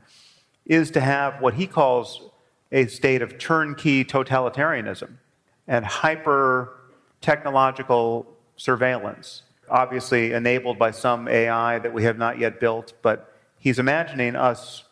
[0.66, 2.30] is to have what he calls
[2.74, 5.12] a state of turnkey totalitarianism
[5.70, 6.82] and hyper
[7.22, 8.28] technological
[8.58, 14.36] surveillance, obviously enabled by some AI that we have not yet built, but he's imagining
[14.36, 14.84] us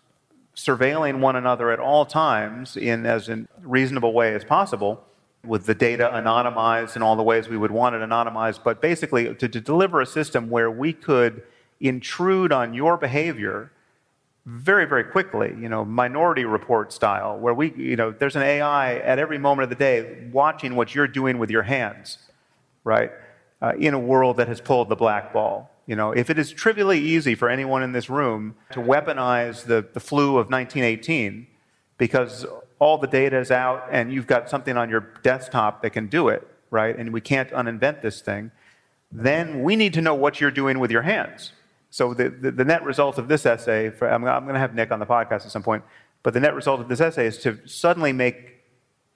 [0.61, 5.03] surveilling one another at all times in as a reasonable way as possible
[5.43, 9.33] with the data anonymized in all the ways we would want it anonymized, but basically
[9.33, 11.41] to, to deliver a system where we could
[11.79, 13.71] intrude on your behavior
[14.45, 18.97] very, very quickly, you know, minority report style, where we, you know, there's an AI
[18.97, 22.19] at every moment of the day watching what you're doing with your hands,
[22.83, 23.11] right?
[23.61, 25.70] Uh, in a world that has pulled the black ball.
[25.91, 29.85] You know, if it is trivially easy for anyone in this room to weaponize the,
[29.93, 31.47] the flu of 1918
[31.97, 32.45] because
[32.79, 36.29] all the data is out and you've got something on your desktop that can do
[36.29, 36.97] it, right?
[36.97, 38.51] And we can't uninvent this thing,
[39.11, 41.51] then we need to know what you're doing with your hands
[41.89, 44.73] so the, the, the, net result of this essay, for, I'm, I'm going to have
[44.73, 45.83] Nick on the podcast at some point,
[46.23, 48.61] but the net result of this essay is to suddenly make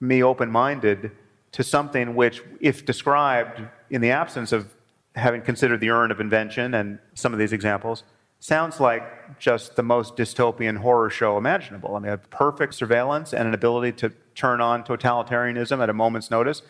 [0.02, 1.12] me open-minded
[1.54, 4.76] to something which, if described in the absence of
[5.16, 8.04] having considered the urn of invention and some of these examples,
[8.40, 11.96] sounds like just the most dystopian horror show imaginable.
[11.96, 16.30] I mean, a perfect surveillance and an ability to turn on totalitarianism at a moment's
[16.30, 16.62] notice.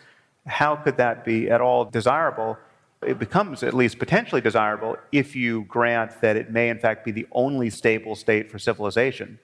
[0.46, 2.56] How could that be at all desirable?
[3.02, 7.12] it becomes at least potentially desirable if you grant that it may, in fact, be
[7.12, 9.38] the only stable state for civilization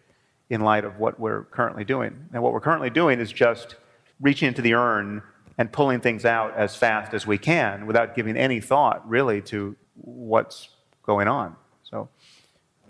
[0.50, 2.28] in light of what we're currently doing.
[2.32, 3.76] And what we're currently doing is just
[4.20, 5.22] reaching into the urn
[5.58, 9.76] and pulling things out as fast as we can without giving any thought, really, to
[9.96, 10.68] what's
[11.02, 11.56] going on.
[11.82, 12.08] So,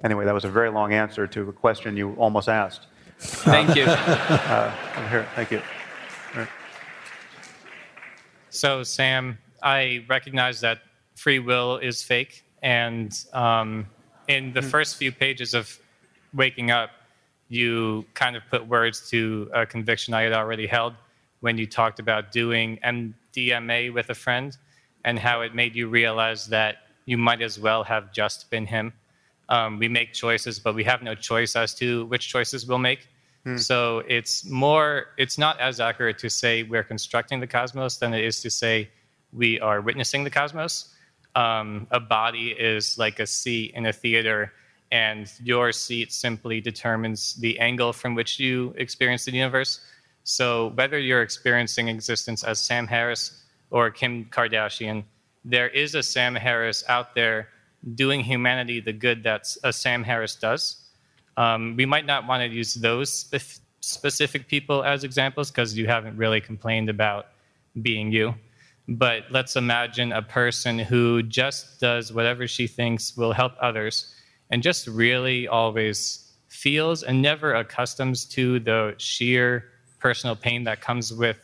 [0.05, 2.87] anyway, that was a very long answer to a question you almost asked.
[3.19, 3.85] Thank you.
[3.85, 5.63] uh, here, thank you.
[6.37, 6.49] Right.
[8.51, 10.81] So, Sam, I recognize that
[11.15, 12.45] free will is fake.
[12.63, 13.87] And um,
[14.29, 14.71] in the mm.
[14.71, 15.79] first few pages of
[16.35, 16.91] Waking Up,
[17.49, 20.95] you kind of put words to a conviction I had already held
[21.43, 24.56] when you talked about doing MDMA with a friend
[25.05, 28.93] and how it made you realize that you might as well have just been him.
[29.48, 33.09] Um, we make choices, but we have no choice as to which choices we'll make.
[33.44, 33.56] Hmm.
[33.56, 38.24] So it's more, it's not as accurate to say we're constructing the cosmos than it
[38.24, 38.89] is to say
[39.32, 40.94] we are witnessing the cosmos.
[41.35, 44.52] Um, a body is like a seat in a theater,
[44.93, 49.81] and your seat simply determines the angle from which you experience the universe.
[50.24, 55.05] So, whether you're experiencing existence as Sam Harris or Kim Kardashian,
[55.44, 57.49] there is a Sam Harris out there
[57.94, 60.77] doing humanity the good that a Sam Harris does.
[61.36, 65.86] Um, we might not want to use those spe- specific people as examples because you
[65.86, 67.27] haven't really complained about
[67.81, 68.35] being you.
[68.89, 74.15] But let's imagine a person who just does whatever she thinks will help others
[74.51, 79.72] and just really always feels and never accustoms to the sheer
[80.03, 81.39] personal pain that comes with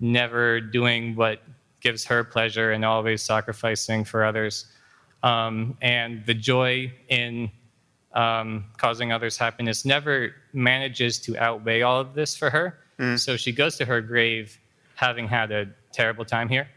[0.00, 1.42] never doing what
[1.80, 4.66] gives her pleasure and always sacrificing for others.
[5.22, 7.50] Um, and the joy in
[8.14, 12.78] um, causing others happiness never manages to outweigh all of this for her.
[12.98, 13.18] Mm.
[13.18, 14.58] So she goes to her grave
[14.94, 16.68] having had a terrible time here.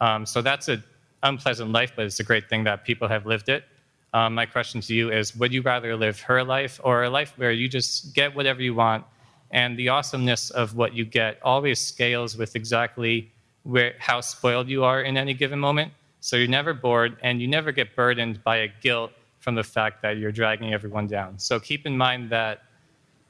[0.00, 0.82] Um, so that's an
[1.22, 3.64] unpleasant life, but it's a great thing that people have lived it.
[4.12, 7.32] Um, my question to you is Would you rather live her life or a life
[7.36, 9.04] where you just get whatever you want
[9.50, 13.30] and the awesomeness of what you get always scales with exactly
[13.62, 15.92] where, how spoiled you are in any given moment?
[16.20, 20.02] So you're never bored and you never get burdened by a guilt from the fact
[20.02, 21.38] that you're dragging everyone down.
[21.38, 22.62] So keep in mind that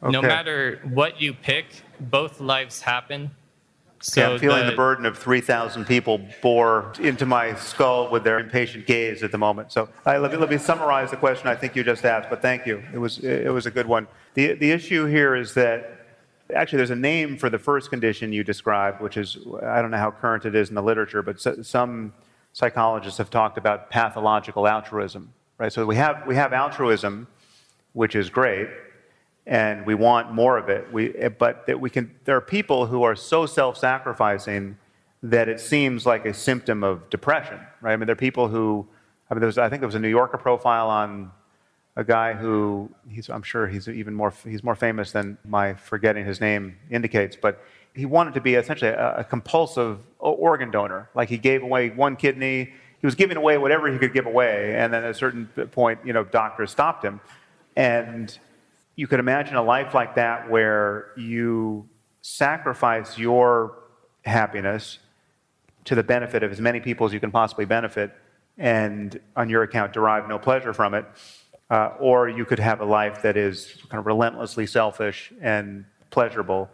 [0.03, 0.13] okay.
[0.13, 1.67] no matter what you pick,
[2.01, 3.31] both lives happen
[4.01, 8.25] So yeah, I'm feeling the, the- burden of 3,000 people bore into my skull with
[8.25, 9.73] their impatient gaze at the moment.
[9.73, 12.41] So I, let, me, let me summarize the question I think you just asked, but
[12.41, 12.83] thank you.
[12.95, 14.07] It was, it was a good one.
[14.35, 15.96] The, the issue here is that
[16.55, 19.99] actually there's a name for the first condition you described, which is, I don't know
[19.99, 22.13] how current it is in the literature, but so, some
[22.53, 25.73] psychologists have talked about pathological altruism, right?
[25.73, 27.27] So we have, we have altruism,
[27.93, 28.69] which is great,
[29.47, 30.91] and we want more of it.
[30.93, 31.09] We,
[31.39, 34.77] but that we can, there are people who are so self-sacrificing
[35.23, 37.93] that it seems like a symptom of depression, right?
[37.93, 38.87] I mean, there are people who,
[39.31, 41.31] I mean, there was, I think there was a New Yorker profile on
[41.97, 42.91] a guy who,
[43.31, 47.65] I'm sure he's even more, he's more famous than my forgetting his name indicates, but
[47.95, 51.09] he wanted to be essentially a, a compulsive organ donor.
[51.15, 54.77] Like he gave away one kidney, he was giving away whatever he could give away,
[54.77, 57.21] and then at a certain point, you know, doctors stopped him.
[57.77, 58.37] And
[58.95, 61.89] you could imagine a life like that where you
[62.21, 63.79] sacrifice your
[64.25, 64.99] happiness
[65.85, 68.13] to the benefit of as many people as you can possibly benefit
[68.59, 71.05] and on your account derive no pleasure from it.
[71.69, 76.71] Uh, or you could have a life that is kind of relentlessly selfish and pleasurable,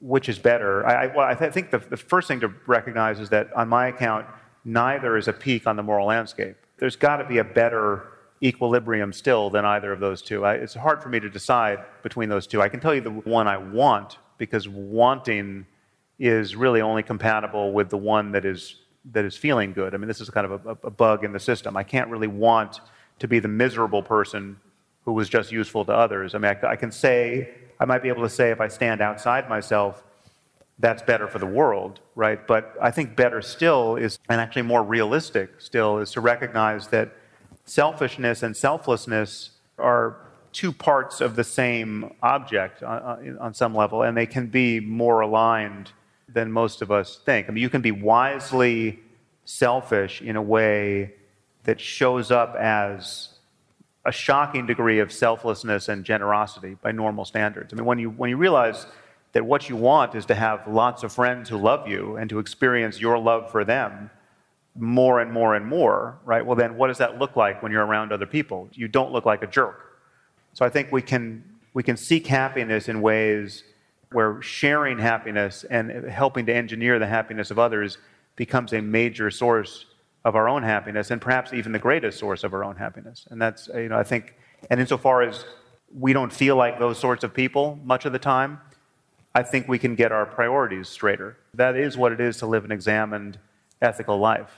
[0.00, 0.84] which is better.
[0.84, 3.68] I, I, well, I th- think the, the first thing to recognize is that on
[3.68, 4.26] my account,
[4.64, 6.56] neither is a peak on the moral landscape.
[6.78, 8.08] There's got to be a better
[8.42, 10.44] equilibrium still than either of those two.
[10.44, 12.60] I, it's hard for me to decide between those two.
[12.60, 15.66] I can tell you the one I want because wanting
[16.18, 18.76] is really only compatible with the one that is
[19.12, 19.94] that is feeling good.
[19.94, 21.76] I mean, this is kind of a, a bug in the system.
[21.76, 22.80] I can't really want
[23.18, 24.56] to be the miserable person
[25.04, 26.34] who was just useful to others.
[26.34, 29.00] I mean, I, I can say I might be able to say if I stand
[29.00, 30.04] outside myself,
[30.78, 32.46] that's better for the world, right?
[32.46, 37.12] But I think better still is, and actually more realistic still, is to recognize that
[37.64, 40.16] selfishness and selflessness are
[40.52, 44.46] two parts of the same object uh, uh, on, on some level, and they can
[44.46, 45.92] be more aligned
[46.28, 47.48] than most of us think.
[47.48, 49.00] I mean, you can be wisely
[49.44, 51.14] selfish in a way
[51.64, 53.28] that shows up as
[54.04, 57.72] a shocking degree of selflessness and generosity by normal standards.
[57.72, 58.86] I mean, when you, when you realize
[59.32, 62.38] that what you want is to have lots of friends who love you and to
[62.38, 64.10] experience your love for them
[64.74, 66.44] more and more and more, right?
[66.44, 68.68] Well, then what does that look like when you're around other people?
[68.72, 69.98] You don't look like a jerk.
[70.54, 71.44] So I think we can,
[71.74, 73.64] we can seek happiness in ways
[74.12, 77.98] where sharing happiness and helping to engineer the happiness of others
[78.36, 79.86] becomes a major source
[80.24, 83.26] of our own happiness and perhaps even the greatest source of our own happiness.
[83.30, 84.36] And that's, you know, I think,
[84.70, 85.44] and insofar as
[85.92, 88.60] we don't feel like those sorts of people much of the time,
[89.34, 91.38] I think we can get our priorities straighter.
[91.54, 93.38] That is what it is to live an examined
[93.80, 94.50] ethical life.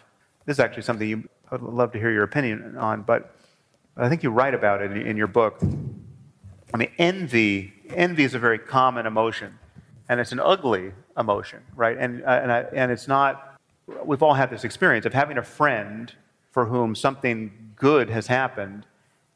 [0.47, 3.37] This is actually something you, I would love to hear your opinion on, but
[3.97, 5.63] I think you write about it in, your book.
[6.73, 9.57] I mean, envy, envy is a very common emotion,
[10.09, 11.97] and it's an ugly emotion, right?
[11.97, 13.54] And, and, I, and it's not,
[14.05, 16.13] we've all had this experience of having a friend
[16.51, 18.87] for whom something good has happened,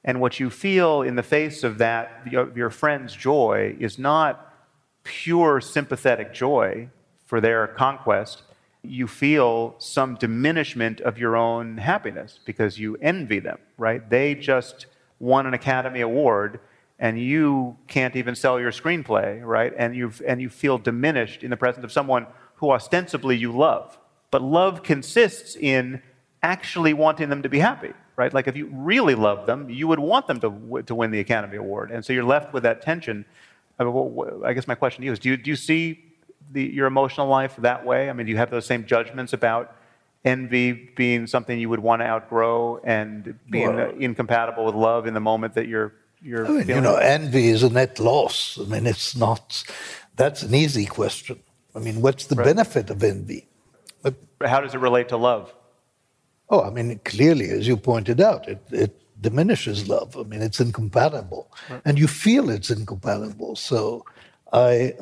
[0.04, 4.54] and what you feel in the face of that, your, friend's joy, is not
[5.02, 6.88] pure sympathetic joy
[7.26, 8.42] for their conquest.
[8.82, 14.08] You feel some diminishment of your own happiness because you envy them, right?
[14.08, 14.86] They just
[15.18, 16.60] won an Academy Award
[17.00, 19.72] and you can't even sell your screenplay, right?
[19.76, 22.26] And, you and you feel diminished in the presence of someone
[22.56, 23.98] who ostensibly you love.
[24.30, 26.02] But love consists in
[26.42, 28.32] actually wanting them to be happy, right?
[28.32, 31.56] Like if you really love them, you would want them to, to win the Academy
[31.56, 31.90] Award.
[31.90, 33.24] And so you're left with that tension.
[33.78, 35.56] I, mean, wh- wh- I guess my question to you is do you, do you
[35.56, 36.04] see
[36.52, 38.10] the, your emotional life that way?
[38.10, 39.74] I mean, do you have those same judgments about
[40.24, 45.14] envy being something you would want to outgrow and being Well- incompatible with love in
[45.14, 48.58] the moment that you're, you're I mean, you know, envy is a net loss.
[48.60, 49.62] I mean, it's not,
[50.16, 51.40] that's an easy question.
[51.74, 52.44] I mean, what's the Right.
[52.44, 53.46] benefit of envy?
[54.02, 54.14] But,
[54.44, 55.54] How does it relate to love?
[56.50, 60.16] oh, I mean, clearly, as you pointed out, it, it diminishes love.
[60.16, 61.50] I mean, it's incompatible.
[61.84, 63.56] And you feel it's incompatible.
[63.56, 64.04] So
[64.52, 64.94] I,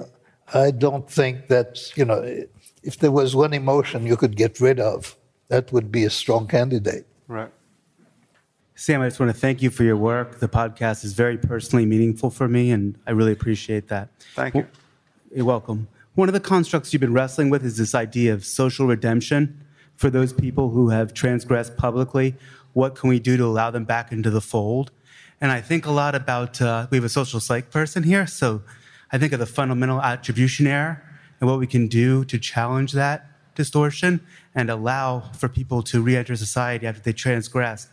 [0.55, 2.21] I don't think that, you know,
[2.83, 5.17] if there was one emotion you could get rid of,
[5.49, 7.07] that would be a strong candidate.
[7.29, 7.53] Right.
[8.75, 10.41] Sam, I just want to thank you for your work.
[10.41, 14.09] The podcast is very personally meaningful for me, and I really appreciate that.
[14.35, 14.67] Thank you.
[15.35, 15.89] You're welcome.
[16.17, 19.63] One of the constructs you've been wrestling with is this idea of social redemption
[19.97, 22.37] for those people who have transgressed publicly.
[22.73, 24.93] What can we do to allow them back into the fold?
[25.43, 28.63] And I think a lot about, uh, we have a social psych person here, so
[29.13, 31.05] I think of the fundamental attribution error
[31.39, 34.21] and what we can do to challenge that distortion
[34.55, 37.89] and allow for people to re enter society after they transgress.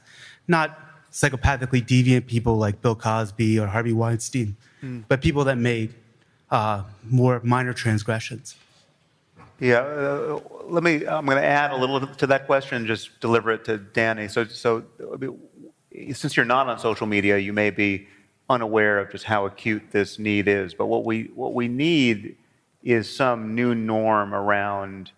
[0.48, 0.80] Not
[1.12, 4.56] psychopathically deviant people like Bill Cosby or Harvey Weinstein,
[5.10, 5.94] but people that made
[6.54, 8.56] uh, more minor transgressions.
[9.60, 11.08] Yeah, uh, let me.
[11.08, 14.28] I'm going to add a little to that question and just deliver it to Danny.
[14.28, 14.84] So, so
[16.14, 18.08] since you're not on social media, you may be
[18.50, 20.74] unaware of just how acute this need is.
[20.76, 22.38] But what we what we need
[22.84, 25.12] is some new norm around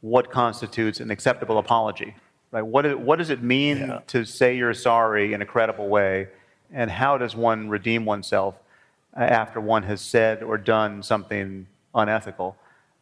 [0.00, 2.14] what constitutes an acceptable apology.
[2.50, 2.62] Right?
[2.62, 4.00] What, is, what does it mean yeah.
[4.08, 6.28] to say you're sorry in a credible way?
[6.72, 8.56] And how does one redeem oneself
[9.16, 12.56] after one has said or done something unethical?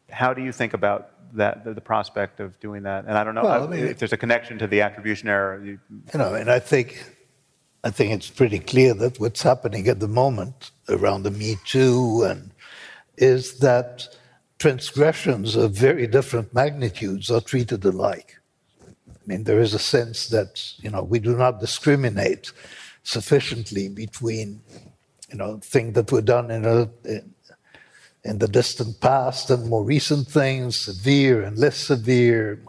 [0.09, 3.05] How do you think about that, the, the prospect of doing that?
[3.05, 5.61] And I don't know well, I mean, if there's a connection to the attribution error.
[5.63, 5.79] You,
[6.13, 7.03] you know, and I think,
[7.83, 12.23] I think it's pretty clear that what's happening at the moment around the Me Too
[12.29, 12.51] and
[13.17, 14.07] is that
[14.59, 18.37] transgressions of very different magnitudes are treated alike.
[18.87, 22.51] I mean, there is a sense that you know we do not discriminate
[23.03, 24.61] sufficiently between
[25.31, 27.33] you know things that were done in a in,
[28.23, 32.61] in the distant past and more recent things, severe and less severe.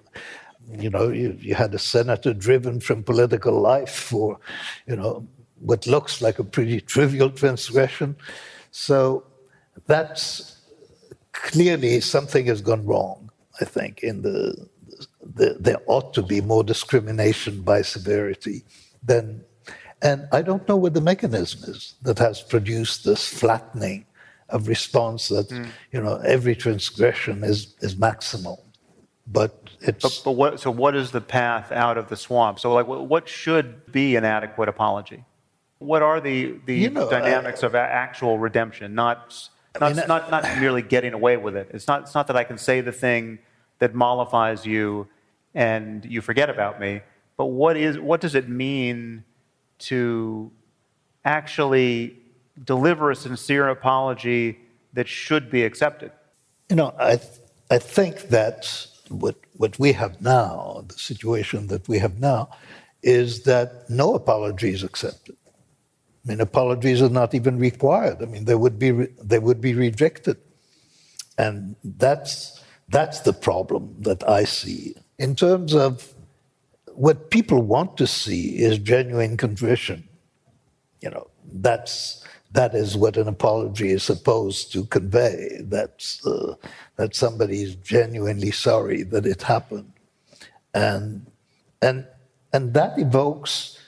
[0.71, 4.39] You know, you, you had a senator driven from political life for,
[4.87, 5.27] you know,
[5.59, 8.17] what looks like a pretty trivial transgression.
[8.71, 9.25] So
[9.87, 10.57] that's
[11.33, 13.31] clearly something has gone wrong,
[13.61, 14.69] I think, in the,
[15.35, 18.65] the there ought to be more discrimination by severity
[19.03, 19.45] than
[20.03, 24.07] and I don't know what the mechanism is that has produced this flattening
[24.49, 25.69] of response that mm.
[25.93, 28.59] you know every transgression is is maximal.
[29.27, 32.59] But it's but, but, what so what is the path out of the swamp?
[32.59, 35.25] So like what should be an adequate apology?
[35.79, 39.49] What are the the you know, dynamics uh, of actual redemption, not
[39.81, 41.71] not, mean, not, not merely getting away with it.
[41.73, 43.39] It's not, it's not that I can say the thing
[43.79, 45.09] that mollifies you
[45.55, 47.01] and you forget about me,
[47.37, 49.25] but what, is, what does it mean
[49.91, 50.51] to
[51.25, 52.19] actually
[52.65, 54.59] deliver a sincere apology
[54.93, 56.13] that should be accepted?
[56.69, 57.21] You know, I,
[57.71, 62.51] I think that what, what we have now, the situation that we have now,
[63.03, 65.37] is that no apology is accepted.
[66.25, 68.23] I mean, apologies are not even required.
[68.23, 70.37] I mean, they would be re- they would be rejected,
[71.37, 76.15] and that's that's the problem that I see in terms of
[76.97, 80.09] what people want to see is genuine contrition.
[81.01, 85.59] You know, that's that is what an apology is supposed to convey.
[85.63, 86.55] That's uh,
[86.97, 89.93] that somebody is genuinely sorry that it happened,
[90.75, 91.27] and
[91.83, 92.07] and
[92.53, 93.79] and that evokes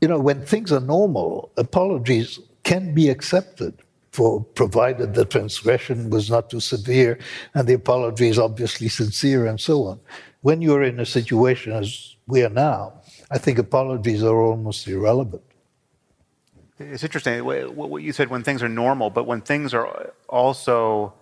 [0.00, 6.30] you know, when things are normal, apologies can be accepted for provided the transgression was
[6.30, 7.18] not too severe
[7.54, 10.00] and the apology is obviously sincere and so on.
[10.42, 12.94] When you're in a situation as we are now,
[13.30, 15.42] I think apologies are almost irrelevant.
[16.78, 21.12] It's interesting what you said when things are normal, but when things are also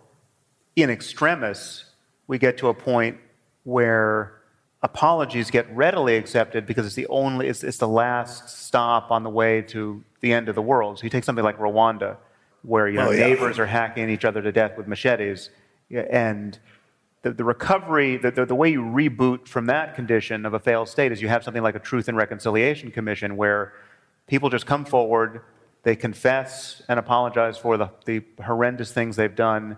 [0.76, 1.84] in extremis,
[2.28, 3.18] we get to a point
[3.64, 4.40] where
[4.82, 9.30] apologies get readily accepted because it's the only it's, it's, the last stop on the
[9.30, 10.98] way to the end of the world.
[10.98, 12.16] So you take something like Rwanda,
[12.62, 13.28] where you know, oh, yeah.
[13.28, 15.50] neighbors are hacking each other to death with machetes,
[15.90, 16.58] and
[17.22, 20.88] the, the recovery, the, the, the, way you reboot from that condition of a failed
[20.88, 23.72] state is you have something like a Truth and Reconciliation Commission where
[24.26, 25.42] people just come forward,
[25.82, 29.76] they confess and apologize for the, the horrendous things they've done,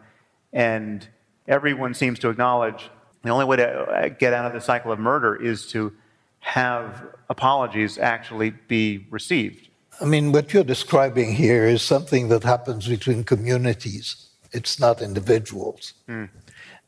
[0.52, 1.08] and
[1.48, 2.90] everyone seems to acknowledge
[3.22, 5.92] the only way to uh, get out of the cycle of murder is to
[6.40, 9.69] have apologies actually be received.
[10.00, 14.28] I mean, what you're describing here is something that happens between communities.
[14.52, 15.94] It's not individuals.
[16.08, 16.28] Mm.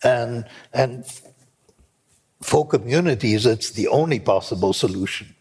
[0.02, 1.04] And, and
[2.42, 5.34] for communities, it's the only possible solution.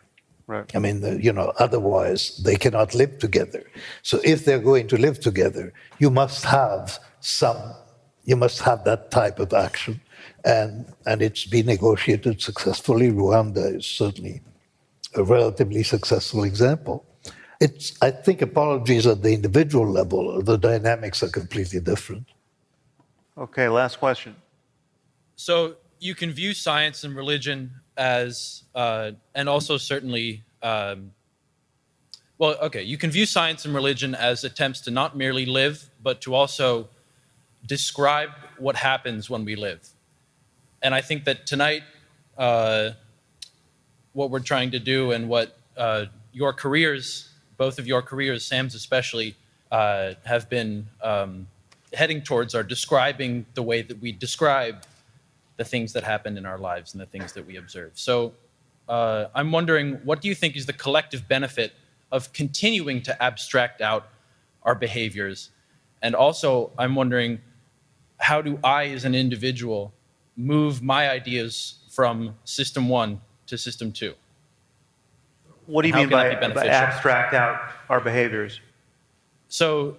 [0.47, 0.69] Right.
[0.75, 3.63] I mean, the, you know, otherwise they cannot live together.
[4.01, 7.57] So if they're going to live together, you must have some,
[8.25, 10.01] you must have that type of action
[10.43, 13.11] and and it's been negotiated successfully.
[13.11, 14.41] Rwanda is certainly
[15.15, 17.05] a relatively successful example.
[17.61, 22.27] It's I think apologies at the individual level, the dynamics are completely different.
[23.37, 24.35] Okay, last question.
[25.35, 30.43] So you can view science and religion as, uh, and also certainly.
[30.61, 31.11] Um,
[32.37, 36.21] well, okay, you can view science and religion as attempts to not merely live, but
[36.21, 36.89] to also
[37.67, 39.87] describe what happens when we live
[40.81, 41.83] and I think that tonight,
[42.37, 42.91] uh,
[44.13, 47.29] what we're trying to do and what uh, your careers,
[47.61, 49.35] both of your careers, Sam's especially,
[49.71, 51.45] uh, have been um,
[51.93, 54.77] heading towards are describing the way that we describe
[55.57, 57.91] the things that happen in our lives and the things that we observe.
[57.93, 58.33] So
[58.89, 61.73] uh, I'm wondering, what do you think is the collective benefit
[62.11, 64.07] of continuing to abstract out
[64.63, 65.51] our behaviors?
[66.01, 67.41] And also, I'm wondering,
[68.17, 69.93] how do I, as an individual,
[70.35, 74.15] move my ideas from system one to system two?
[75.71, 77.57] What do you mean by, by abstract out
[77.89, 78.59] our behaviors?
[79.47, 79.95] So,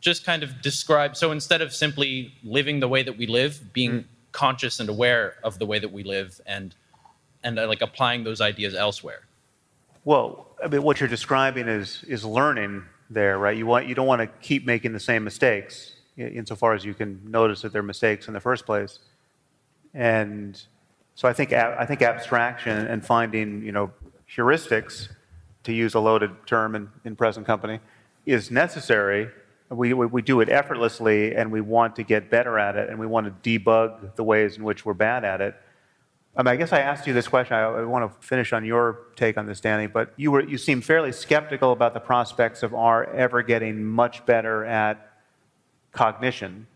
[0.00, 1.16] just kind of describe.
[1.16, 4.04] So, instead of simply living the way that we live, being Mm.
[4.32, 6.74] conscious and aware of the way that we live, and
[7.44, 9.20] and uh, like applying those ideas elsewhere.
[10.04, 13.56] Well, I mean, what you're describing is is learning there, right?
[13.56, 17.20] You want you don't want to keep making the same mistakes, insofar as you can
[17.30, 18.98] notice that they're mistakes in the first place.
[19.94, 20.60] And
[21.14, 23.90] so I think I think abstraction and finding you know
[24.34, 25.08] heuristics,
[25.64, 27.80] to use a loaded term in, in present company,
[28.24, 29.28] is necessary.
[29.68, 32.98] We, we, we do it effortlessly, and we want to get better at it, and
[32.98, 35.56] we want to debug the ways in which we're bad at it.
[36.36, 37.56] I mean, I guess I asked you this question.
[37.56, 39.86] I, I want to finish on your take on this, Danny.
[39.86, 44.26] But you were you seem fairly skeptical about the prospects of our ever getting much
[44.26, 45.14] better at
[45.92, 46.66] cognition.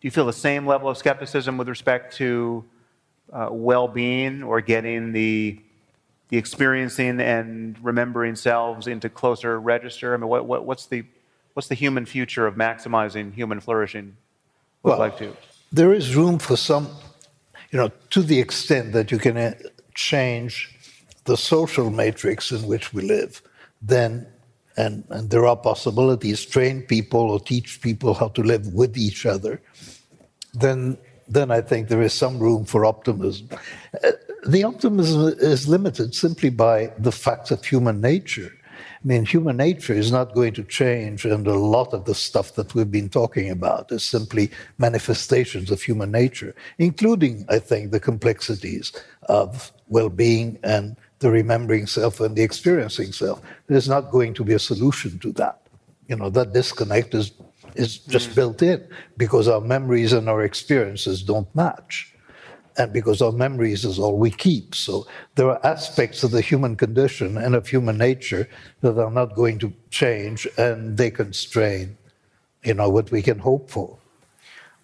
[0.00, 2.64] Do you feel the same level of skepticism with respect to
[3.32, 5.60] uh, well-being or getting the
[6.28, 10.14] the experiencing and remembering selves into closer register?
[10.14, 11.04] I mean, what, what, what's the
[11.54, 14.16] what's the human future of maximizing human flourishing
[14.82, 15.36] look Well, like to you?
[15.72, 16.88] there is room for some,
[17.70, 19.54] you know, to the extent that you can uh,
[19.94, 20.74] change
[21.24, 23.42] the social matrix in which we live,
[23.80, 24.26] then,
[24.76, 29.26] and, and there are possibilities, train people or teach people how to live with each
[29.26, 29.60] other,
[30.54, 30.96] then,
[31.26, 33.48] then I think there is some room for optimism.
[34.46, 38.52] The optimism is limited simply by the fact of human nature.
[38.78, 42.54] I mean, human nature is not going to change, and a lot of the stuff
[42.54, 47.98] that we've been talking about is simply manifestations of human nature, including, I think, the
[47.98, 48.92] complexities
[49.28, 53.42] of well being and the remembering self and the experiencing self.
[53.66, 55.60] There's not going to be a solution to that.
[56.08, 57.32] You know, that disconnect is,
[57.74, 58.36] is just mm.
[58.36, 58.86] built in
[59.16, 62.12] because our memories and our experiences don't match
[62.78, 64.74] and because our memories is all we keep.
[64.74, 68.48] So there are aspects of the human condition and of human nature
[68.80, 71.96] that are not going to change, and they constrain,
[72.62, 73.98] you know, what we can hope for.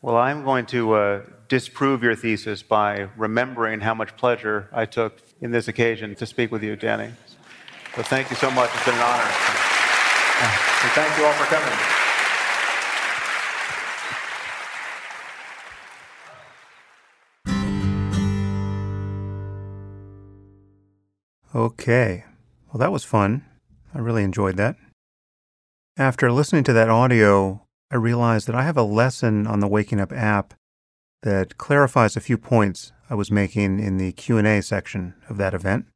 [0.00, 5.20] Well, I'm going to uh, disprove your thesis by remembering how much pleasure I took
[5.40, 7.12] in this occasion to speak with you, Danny.
[7.94, 8.70] So thank you so much.
[8.74, 9.30] It's been an honor.
[10.42, 12.01] And thank you all for coming.
[21.54, 22.24] Okay.
[22.68, 23.44] Well, that was fun.
[23.94, 24.76] I really enjoyed that.
[25.98, 30.00] After listening to that audio, I realized that I have a lesson on the Waking
[30.00, 30.54] Up app
[31.22, 35.86] that clarifies a few points I was making in the Q&A section of that event.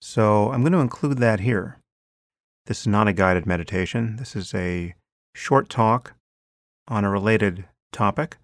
[0.00, 1.78] So, I'm going to include that here.
[2.66, 4.16] This is not a guided meditation.
[4.16, 4.94] This is a
[5.34, 6.14] short talk
[6.88, 8.38] on a related topic.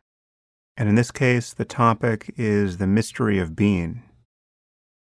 [0.77, 4.03] And in this case, the topic is the mystery of being.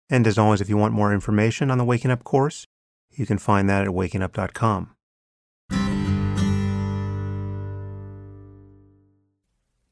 [0.09, 2.65] And as always, if you want more information on the Waking Up course,
[3.11, 4.95] you can find that at wakingup.com.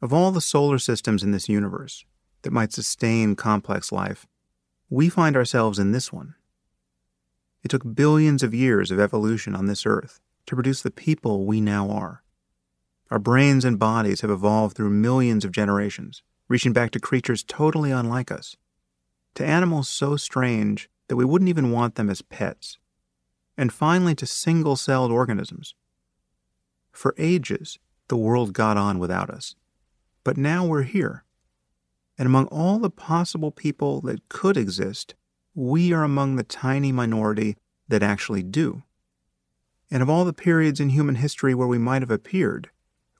[0.01, 2.05] Of all the solar systems in this universe
[2.43, 4.25] that might sustain complex life,
[4.89, 6.35] we find ourselves in this one.
[7.63, 11.59] It took billions of years of evolution on this Earth to produce the people we
[11.59, 12.23] now are.
[13.09, 17.91] Our brains and bodies have evolved through millions of generations, reaching back to creatures totally
[17.91, 18.55] unlike us
[19.35, 22.77] to animals so strange that we wouldn't even want them as pets,
[23.57, 25.75] and finally to single celled organisms.
[26.91, 29.55] For ages, the world got on without us,
[30.23, 31.23] but now we're here.
[32.17, 35.15] And among all the possible people that could exist,
[35.53, 37.57] we are among the tiny minority
[37.87, 38.83] that actually do.
[39.91, 42.69] And of all the periods in human history where we might have appeared,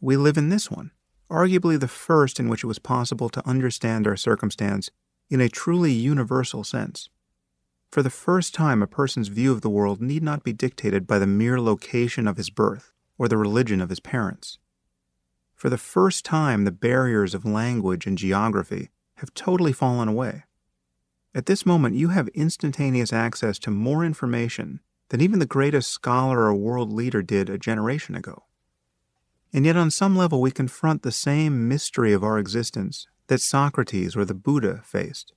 [0.02, 0.92] we live in this one,
[1.30, 4.90] arguably the first in which it was possible to understand our circumstance
[5.30, 7.10] in a truly universal sense.
[7.92, 11.20] For the first time, a person's view of the world need not be dictated by
[11.20, 14.58] the mere location of his birth or the religion of his parents.
[15.56, 20.44] For the first time, the barriers of language and geography have totally fallen away.
[21.34, 26.44] At this moment, you have instantaneous access to more information than even the greatest scholar
[26.44, 28.44] or world leader did a generation ago.
[29.54, 34.16] And yet, on some level, we confront the same mystery of our existence that Socrates
[34.16, 35.34] or the Buddha faced.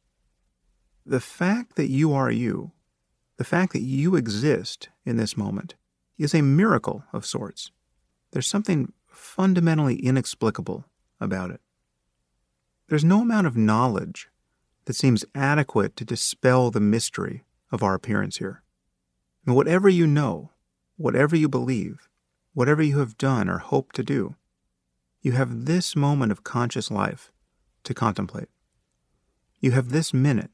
[1.06, 2.73] The fact that you are you,
[3.36, 5.74] the fact that you exist in this moment,
[6.19, 7.70] is a miracle of sorts.
[8.32, 10.85] There's something fundamentally inexplicable
[11.20, 11.60] about it.
[12.89, 14.28] There's no amount of knowledge
[14.85, 18.62] that seems adequate to dispel the mystery of our appearance here.
[19.44, 20.51] And whatever you know,
[20.97, 22.09] whatever you believe,
[22.55, 24.36] whatever you have done or hope to do,
[25.20, 27.32] you have this moment of conscious life
[27.84, 28.48] to contemplate.
[29.60, 30.50] You have this minute,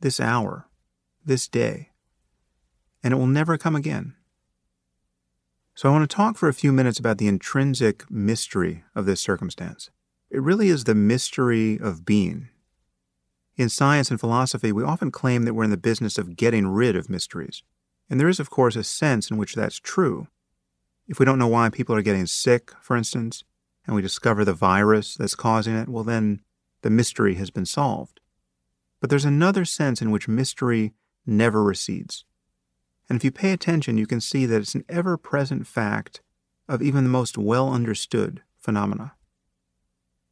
[0.00, 0.68] this hour,
[1.24, 1.90] this day,
[3.02, 4.14] and it will never come again.
[5.74, 9.20] So I want to talk for a few minutes about the intrinsic mystery of this
[9.20, 9.90] circumstance.
[10.30, 12.48] It really is the mystery of being.
[13.56, 16.96] In science and philosophy, we often claim that we're in the business of getting rid
[16.96, 17.62] of mysteries.
[18.08, 20.28] And there is, of course, a sense in which that's true.
[21.06, 23.44] If we don't know why people are getting sick, for instance,
[23.86, 26.40] and we discover the virus that's causing it, well, then
[26.82, 28.20] the mystery has been solved.
[29.00, 30.92] But there's another sense in which mystery
[31.26, 32.24] never recedes.
[33.08, 36.20] And if you pay attention, you can see that it's an ever present fact
[36.68, 39.14] of even the most well understood phenomena.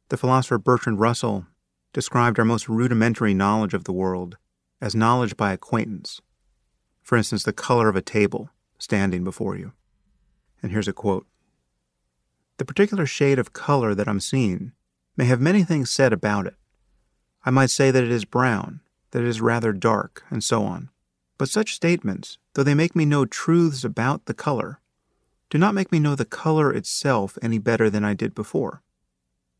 [0.09, 1.45] The philosopher Bertrand Russell
[1.93, 4.37] described our most rudimentary knowledge of the world
[4.81, 6.21] as knowledge by acquaintance.
[7.01, 9.73] For instance, the color of a table standing before you.
[10.61, 11.27] And here's a quote
[12.57, 14.71] The particular shade of color that I'm seeing
[15.19, 16.55] may have many things said about it.
[17.43, 18.79] I might say that it is brown,
[19.11, 20.87] that it is rather dark, and so on.
[21.37, 24.79] But such statements, though they make me know truths about the color,
[25.49, 28.81] do not make me know the color itself any better than I did before.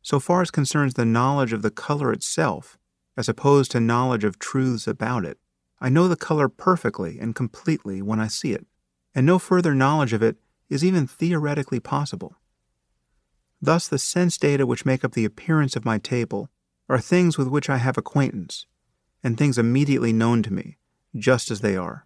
[0.02, 2.78] So far as concerns the knowledge of the color itself,
[3.18, 5.40] as opposed to knowledge of truths about it,
[5.82, 8.66] I know the color perfectly and completely when I see it,
[9.14, 10.38] and no further knowledge of it
[10.70, 12.38] is even theoretically possible.
[13.62, 16.50] Thus, the sense data which make up the appearance of my table
[16.88, 18.66] are things with which I have acquaintance,
[19.24, 20.78] and things immediately known to me,
[21.16, 22.06] just as they are.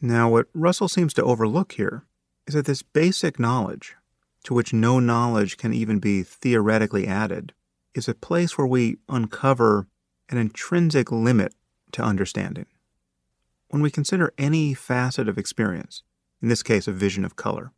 [0.00, 2.04] Now, what Russell seems to overlook here
[2.46, 3.94] is that this basic knowledge,
[4.44, 7.54] to which no knowledge can even be theoretically added,
[7.94, 9.86] is a place where we uncover
[10.28, 11.54] an intrinsic limit
[11.92, 12.66] to understanding.
[13.68, 16.02] When we consider any facet of experience,
[16.42, 17.72] in this case a vision of color,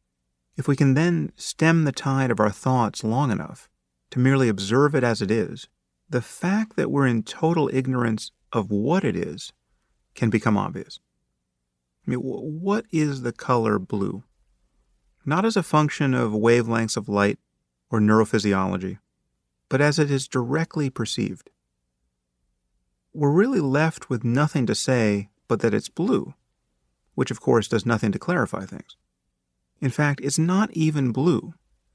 [0.57, 3.69] if we can then stem the tide of our thoughts long enough
[4.11, 5.69] to merely observe it as it is,
[6.09, 9.53] the fact that we're in total ignorance of what it is
[10.15, 11.01] can become obvious.
[12.07, 14.23] I mean, what is the color blue?
[15.25, 17.39] Not as a function of wavelengths of light
[17.91, 18.99] or neurophysiology,
[19.69, 21.51] but as it is directly perceived.
[23.13, 26.35] We're really left with nothing to say but that it's blue,
[27.15, 28.97] which of course does nothing to clarify things.
[29.81, 31.55] In fact, it's not even blue,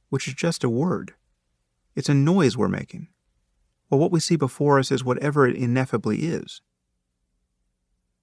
[0.10, 1.14] which is just a word.
[1.96, 3.08] It's a noise we're making.
[3.90, 6.62] Well, what we see before us is whatever it ineffably is.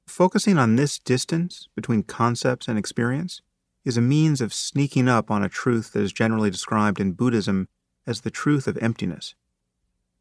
[0.06, 3.42] Focusing on this distance between concepts and experience
[3.84, 7.68] is a means of sneaking up on a truth that is generally described in Buddhism
[8.06, 9.34] as the truth of emptiness.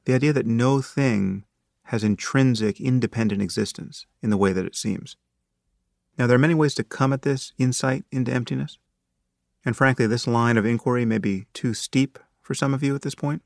[0.05, 1.45] The idea that no thing
[1.83, 5.15] has intrinsic, independent existence in the way that it seems.
[6.17, 8.77] Now, there are many ways to come at this insight into emptiness.
[9.67, 13.01] And frankly, this line of inquiry may be too steep for some of you at
[13.01, 13.41] this point.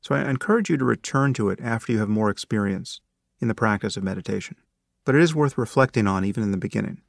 [0.00, 3.00] So I encourage you to return to it after you have more experience
[3.38, 4.56] in the practice of meditation.
[5.04, 7.00] But it is worth reflecting on even in the beginning.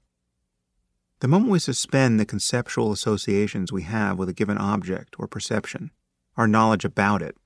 [1.20, 5.90] The moment we suspend the conceptual associations we have with a given object or perception,
[6.36, 7.38] our knowledge about it,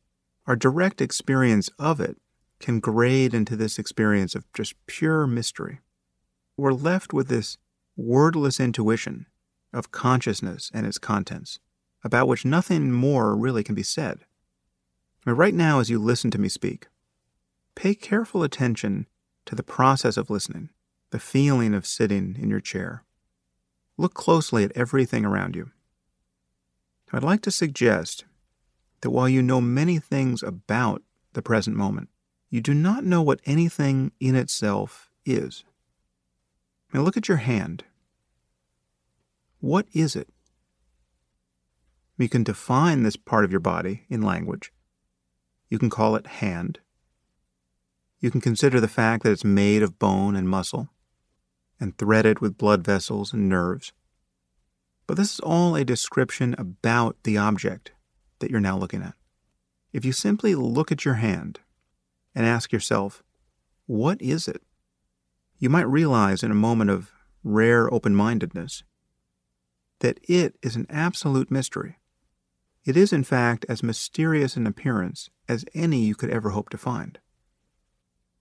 [0.45, 2.17] our direct experience of it
[2.59, 5.79] can grade into this experience of just pure mystery.
[6.57, 7.57] We're left with this
[7.95, 9.27] wordless intuition
[9.73, 11.59] of consciousness and its contents,
[12.03, 14.25] about which nothing more really can be said.
[15.25, 16.87] But right now, as you listen to me speak,
[17.75, 19.07] pay careful attention
[19.45, 20.69] to the process of listening,
[21.11, 23.03] the feeling of sitting in your chair.
[23.97, 25.71] Look closely at everything around you.
[27.13, 28.25] I'd like to suggest
[29.01, 31.01] that while you know many things about
[31.33, 32.09] the present moment,
[32.49, 35.63] you do not know what anything in itself is.
[36.93, 37.83] Now look at your hand.
[39.61, 40.27] What is it?
[42.17, 44.73] You can define this part of your body in language.
[45.69, 46.79] You can call it hand.
[48.19, 50.89] You can consider the fact that it's made of bone and muscle
[51.79, 53.93] and threaded with blood vessels and nerves.
[55.05, 57.91] But this is all a description about the object
[58.39, 59.13] that you're now looking at.
[59.93, 61.59] If you simply look at your hand
[62.33, 63.21] and ask yourself,
[63.85, 64.63] what is it?
[65.59, 67.11] You might realize in a moment of
[67.43, 68.83] rare open mindedness
[70.01, 71.97] that it is an absolute mystery.
[72.85, 76.77] It is, in fact, as mysterious in appearance as any you could ever hope to
[76.77, 77.17] find.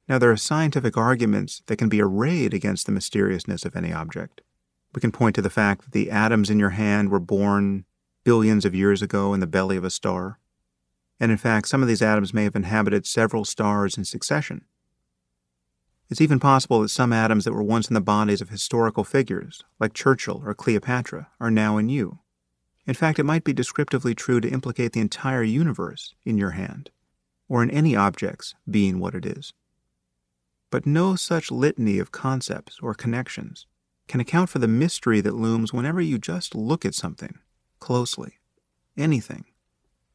[0.08, 4.40] Now, there are scientific arguments that can be arrayed against the mysteriousness of any object.
[4.94, 7.84] We can point to the fact that the atoms in your hand were born
[8.24, 10.40] billions of years ago in the belly of a star,
[11.20, 14.64] and in fact, some of these atoms may have inhabited several stars in succession.
[16.10, 19.62] It's even possible that some atoms that were once in the bodies of historical figures,
[19.78, 22.18] like Churchill or Cleopatra, are now in you.
[22.84, 26.90] In fact, it might be descriptively true to implicate the entire universe in your hand,
[27.48, 29.52] or in any object's being what it is.
[30.70, 33.66] But no such litany of concepts or connections
[34.08, 37.38] can account for the mystery that looms whenever you just look at something
[37.78, 38.40] closely,
[38.96, 39.44] anything,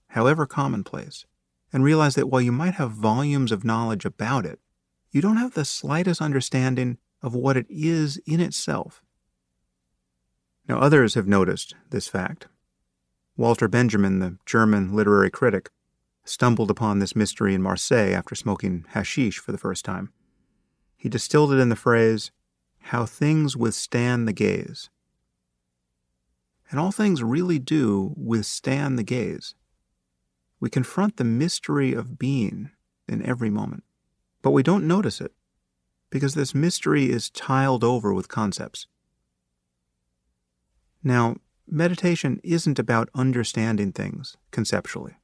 [0.07, 1.25] however commonplace,
[1.71, 4.59] and realize that while you might have volumes of knowledge about it,
[5.15, 9.01] you don't have the slightest understanding of what it is in itself.
[10.67, 12.47] Now, others have noticed this fact.
[13.37, 15.69] Walter Benjamin, the German literary critic,
[16.25, 20.11] stumbled upon this mystery in Marseille after smoking hashish for the first time.
[20.97, 22.31] He distilled it in the phrase,
[22.81, 24.89] how things withstand the gaze.
[26.69, 29.55] And all things really do withstand the gaze.
[30.59, 32.71] We confront the mystery of being
[33.07, 33.84] in every moment,
[34.45, 35.31] but we don't notice it
[36.11, 38.85] because this mystery is tiled over with concepts.
[41.03, 45.15] Now, meditation isn't about understanding things conceptually.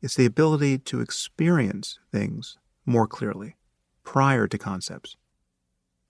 [0.00, 3.56] It's the ability to experience things more clearly,
[4.04, 5.16] prior to concepts.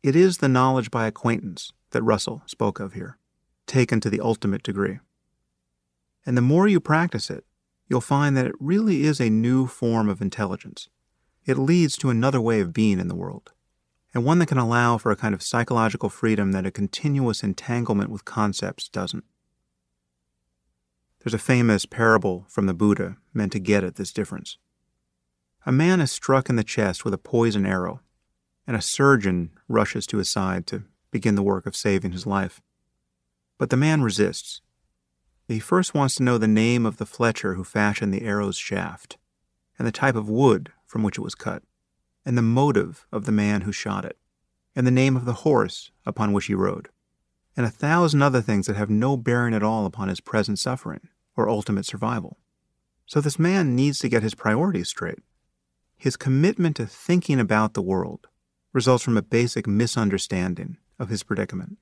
[0.03, 3.17] It is the knowledge by acquaintance that Russell spoke of here,
[3.67, 4.99] taken to the ultimate degree.
[6.27, 7.47] And the more you practice it,
[7.89, 10.91] you'll find that it really is a new form of intelligence.
[11.49, 13.53] It leads to another way of being in the world
[14.13, 18.11] and one that can allow for a kind of psychological freedom that a continuous entanglement
[18.11, 19.25] with concepts doesn't.
[21.21, 24.59] There's a famous parable from the Buddha meant to get at this difference.
[25.65, 28.01] A man is struck in the chest with a poison arrow,
[28.67, 32.61] and a surgeon rushes to his side to begin the work of saving his life.
[33.57, 34.61] But the man resists.
[35.47, 39.17] He first wants to know the name of the fletcher who fashioned the arrow's shaft,
[39.79, 41.63] and the type of wood from which it was cut
[42.29, 44.19] and the motive of the man who shot it,
[44.77, 46.91] and the name of the horse upon which he rode,
[47.57, 51.09] and a thousand other things that have no bearing at all upon his present suffering
[51.39, 52.37] or ultimate survival.
[53.07, 55.21] So this man needs to get his priorities straight.
[55.97, 58.27] His commitment to thinking about the world
[58.75, 61.79] results from a basic misunderstanding of his predicament.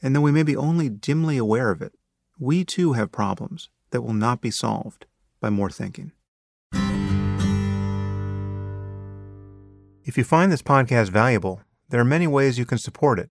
[0.00, 1.94] And though we may be only dimly aware of it,
[2.38, 5.06] we too have problems that will not be solved
[5.40, 6.12] by more thinking.
[10.06, 13.28] If you find this podcast valuable, there are many ways you can support it.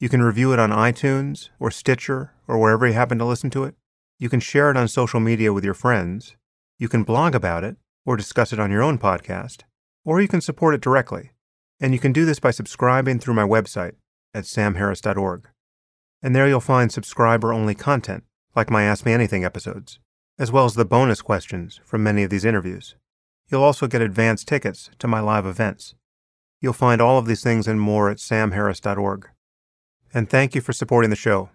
[0.00, 3.64] You can review it on iTunes or Stitcher or wherever you happen to listen to
[3.64, 3.74] it.
[4.18, 6.34] You can share it on social media with your friends.
[6.78, 7.76] You can blog about it
[8.06, 9.64] or discuss it on your own podcast.
[10.02, 11.32] Or you can support it directly.
[11.78, 13.92] And you can do this by subscribing through my website
[14.32, 15.46] at samharris.org.
[16.22, 18.24] And there you'll find subscriber only content,
[18.56, 19.98] like my Ask Me Anything episodes,
[20.38, 22.94] as well as the bonus questions from many of these interviews.
[23.50, 25.94] You'll also get advance tickets to my live events.
[26.64, 29.28] You'll find all of these things and more at samharris.org.
[30.14, 31.50] And thank you for supporting the show.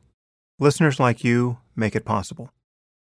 [0.60, 2.52] Listeners like you make it possible.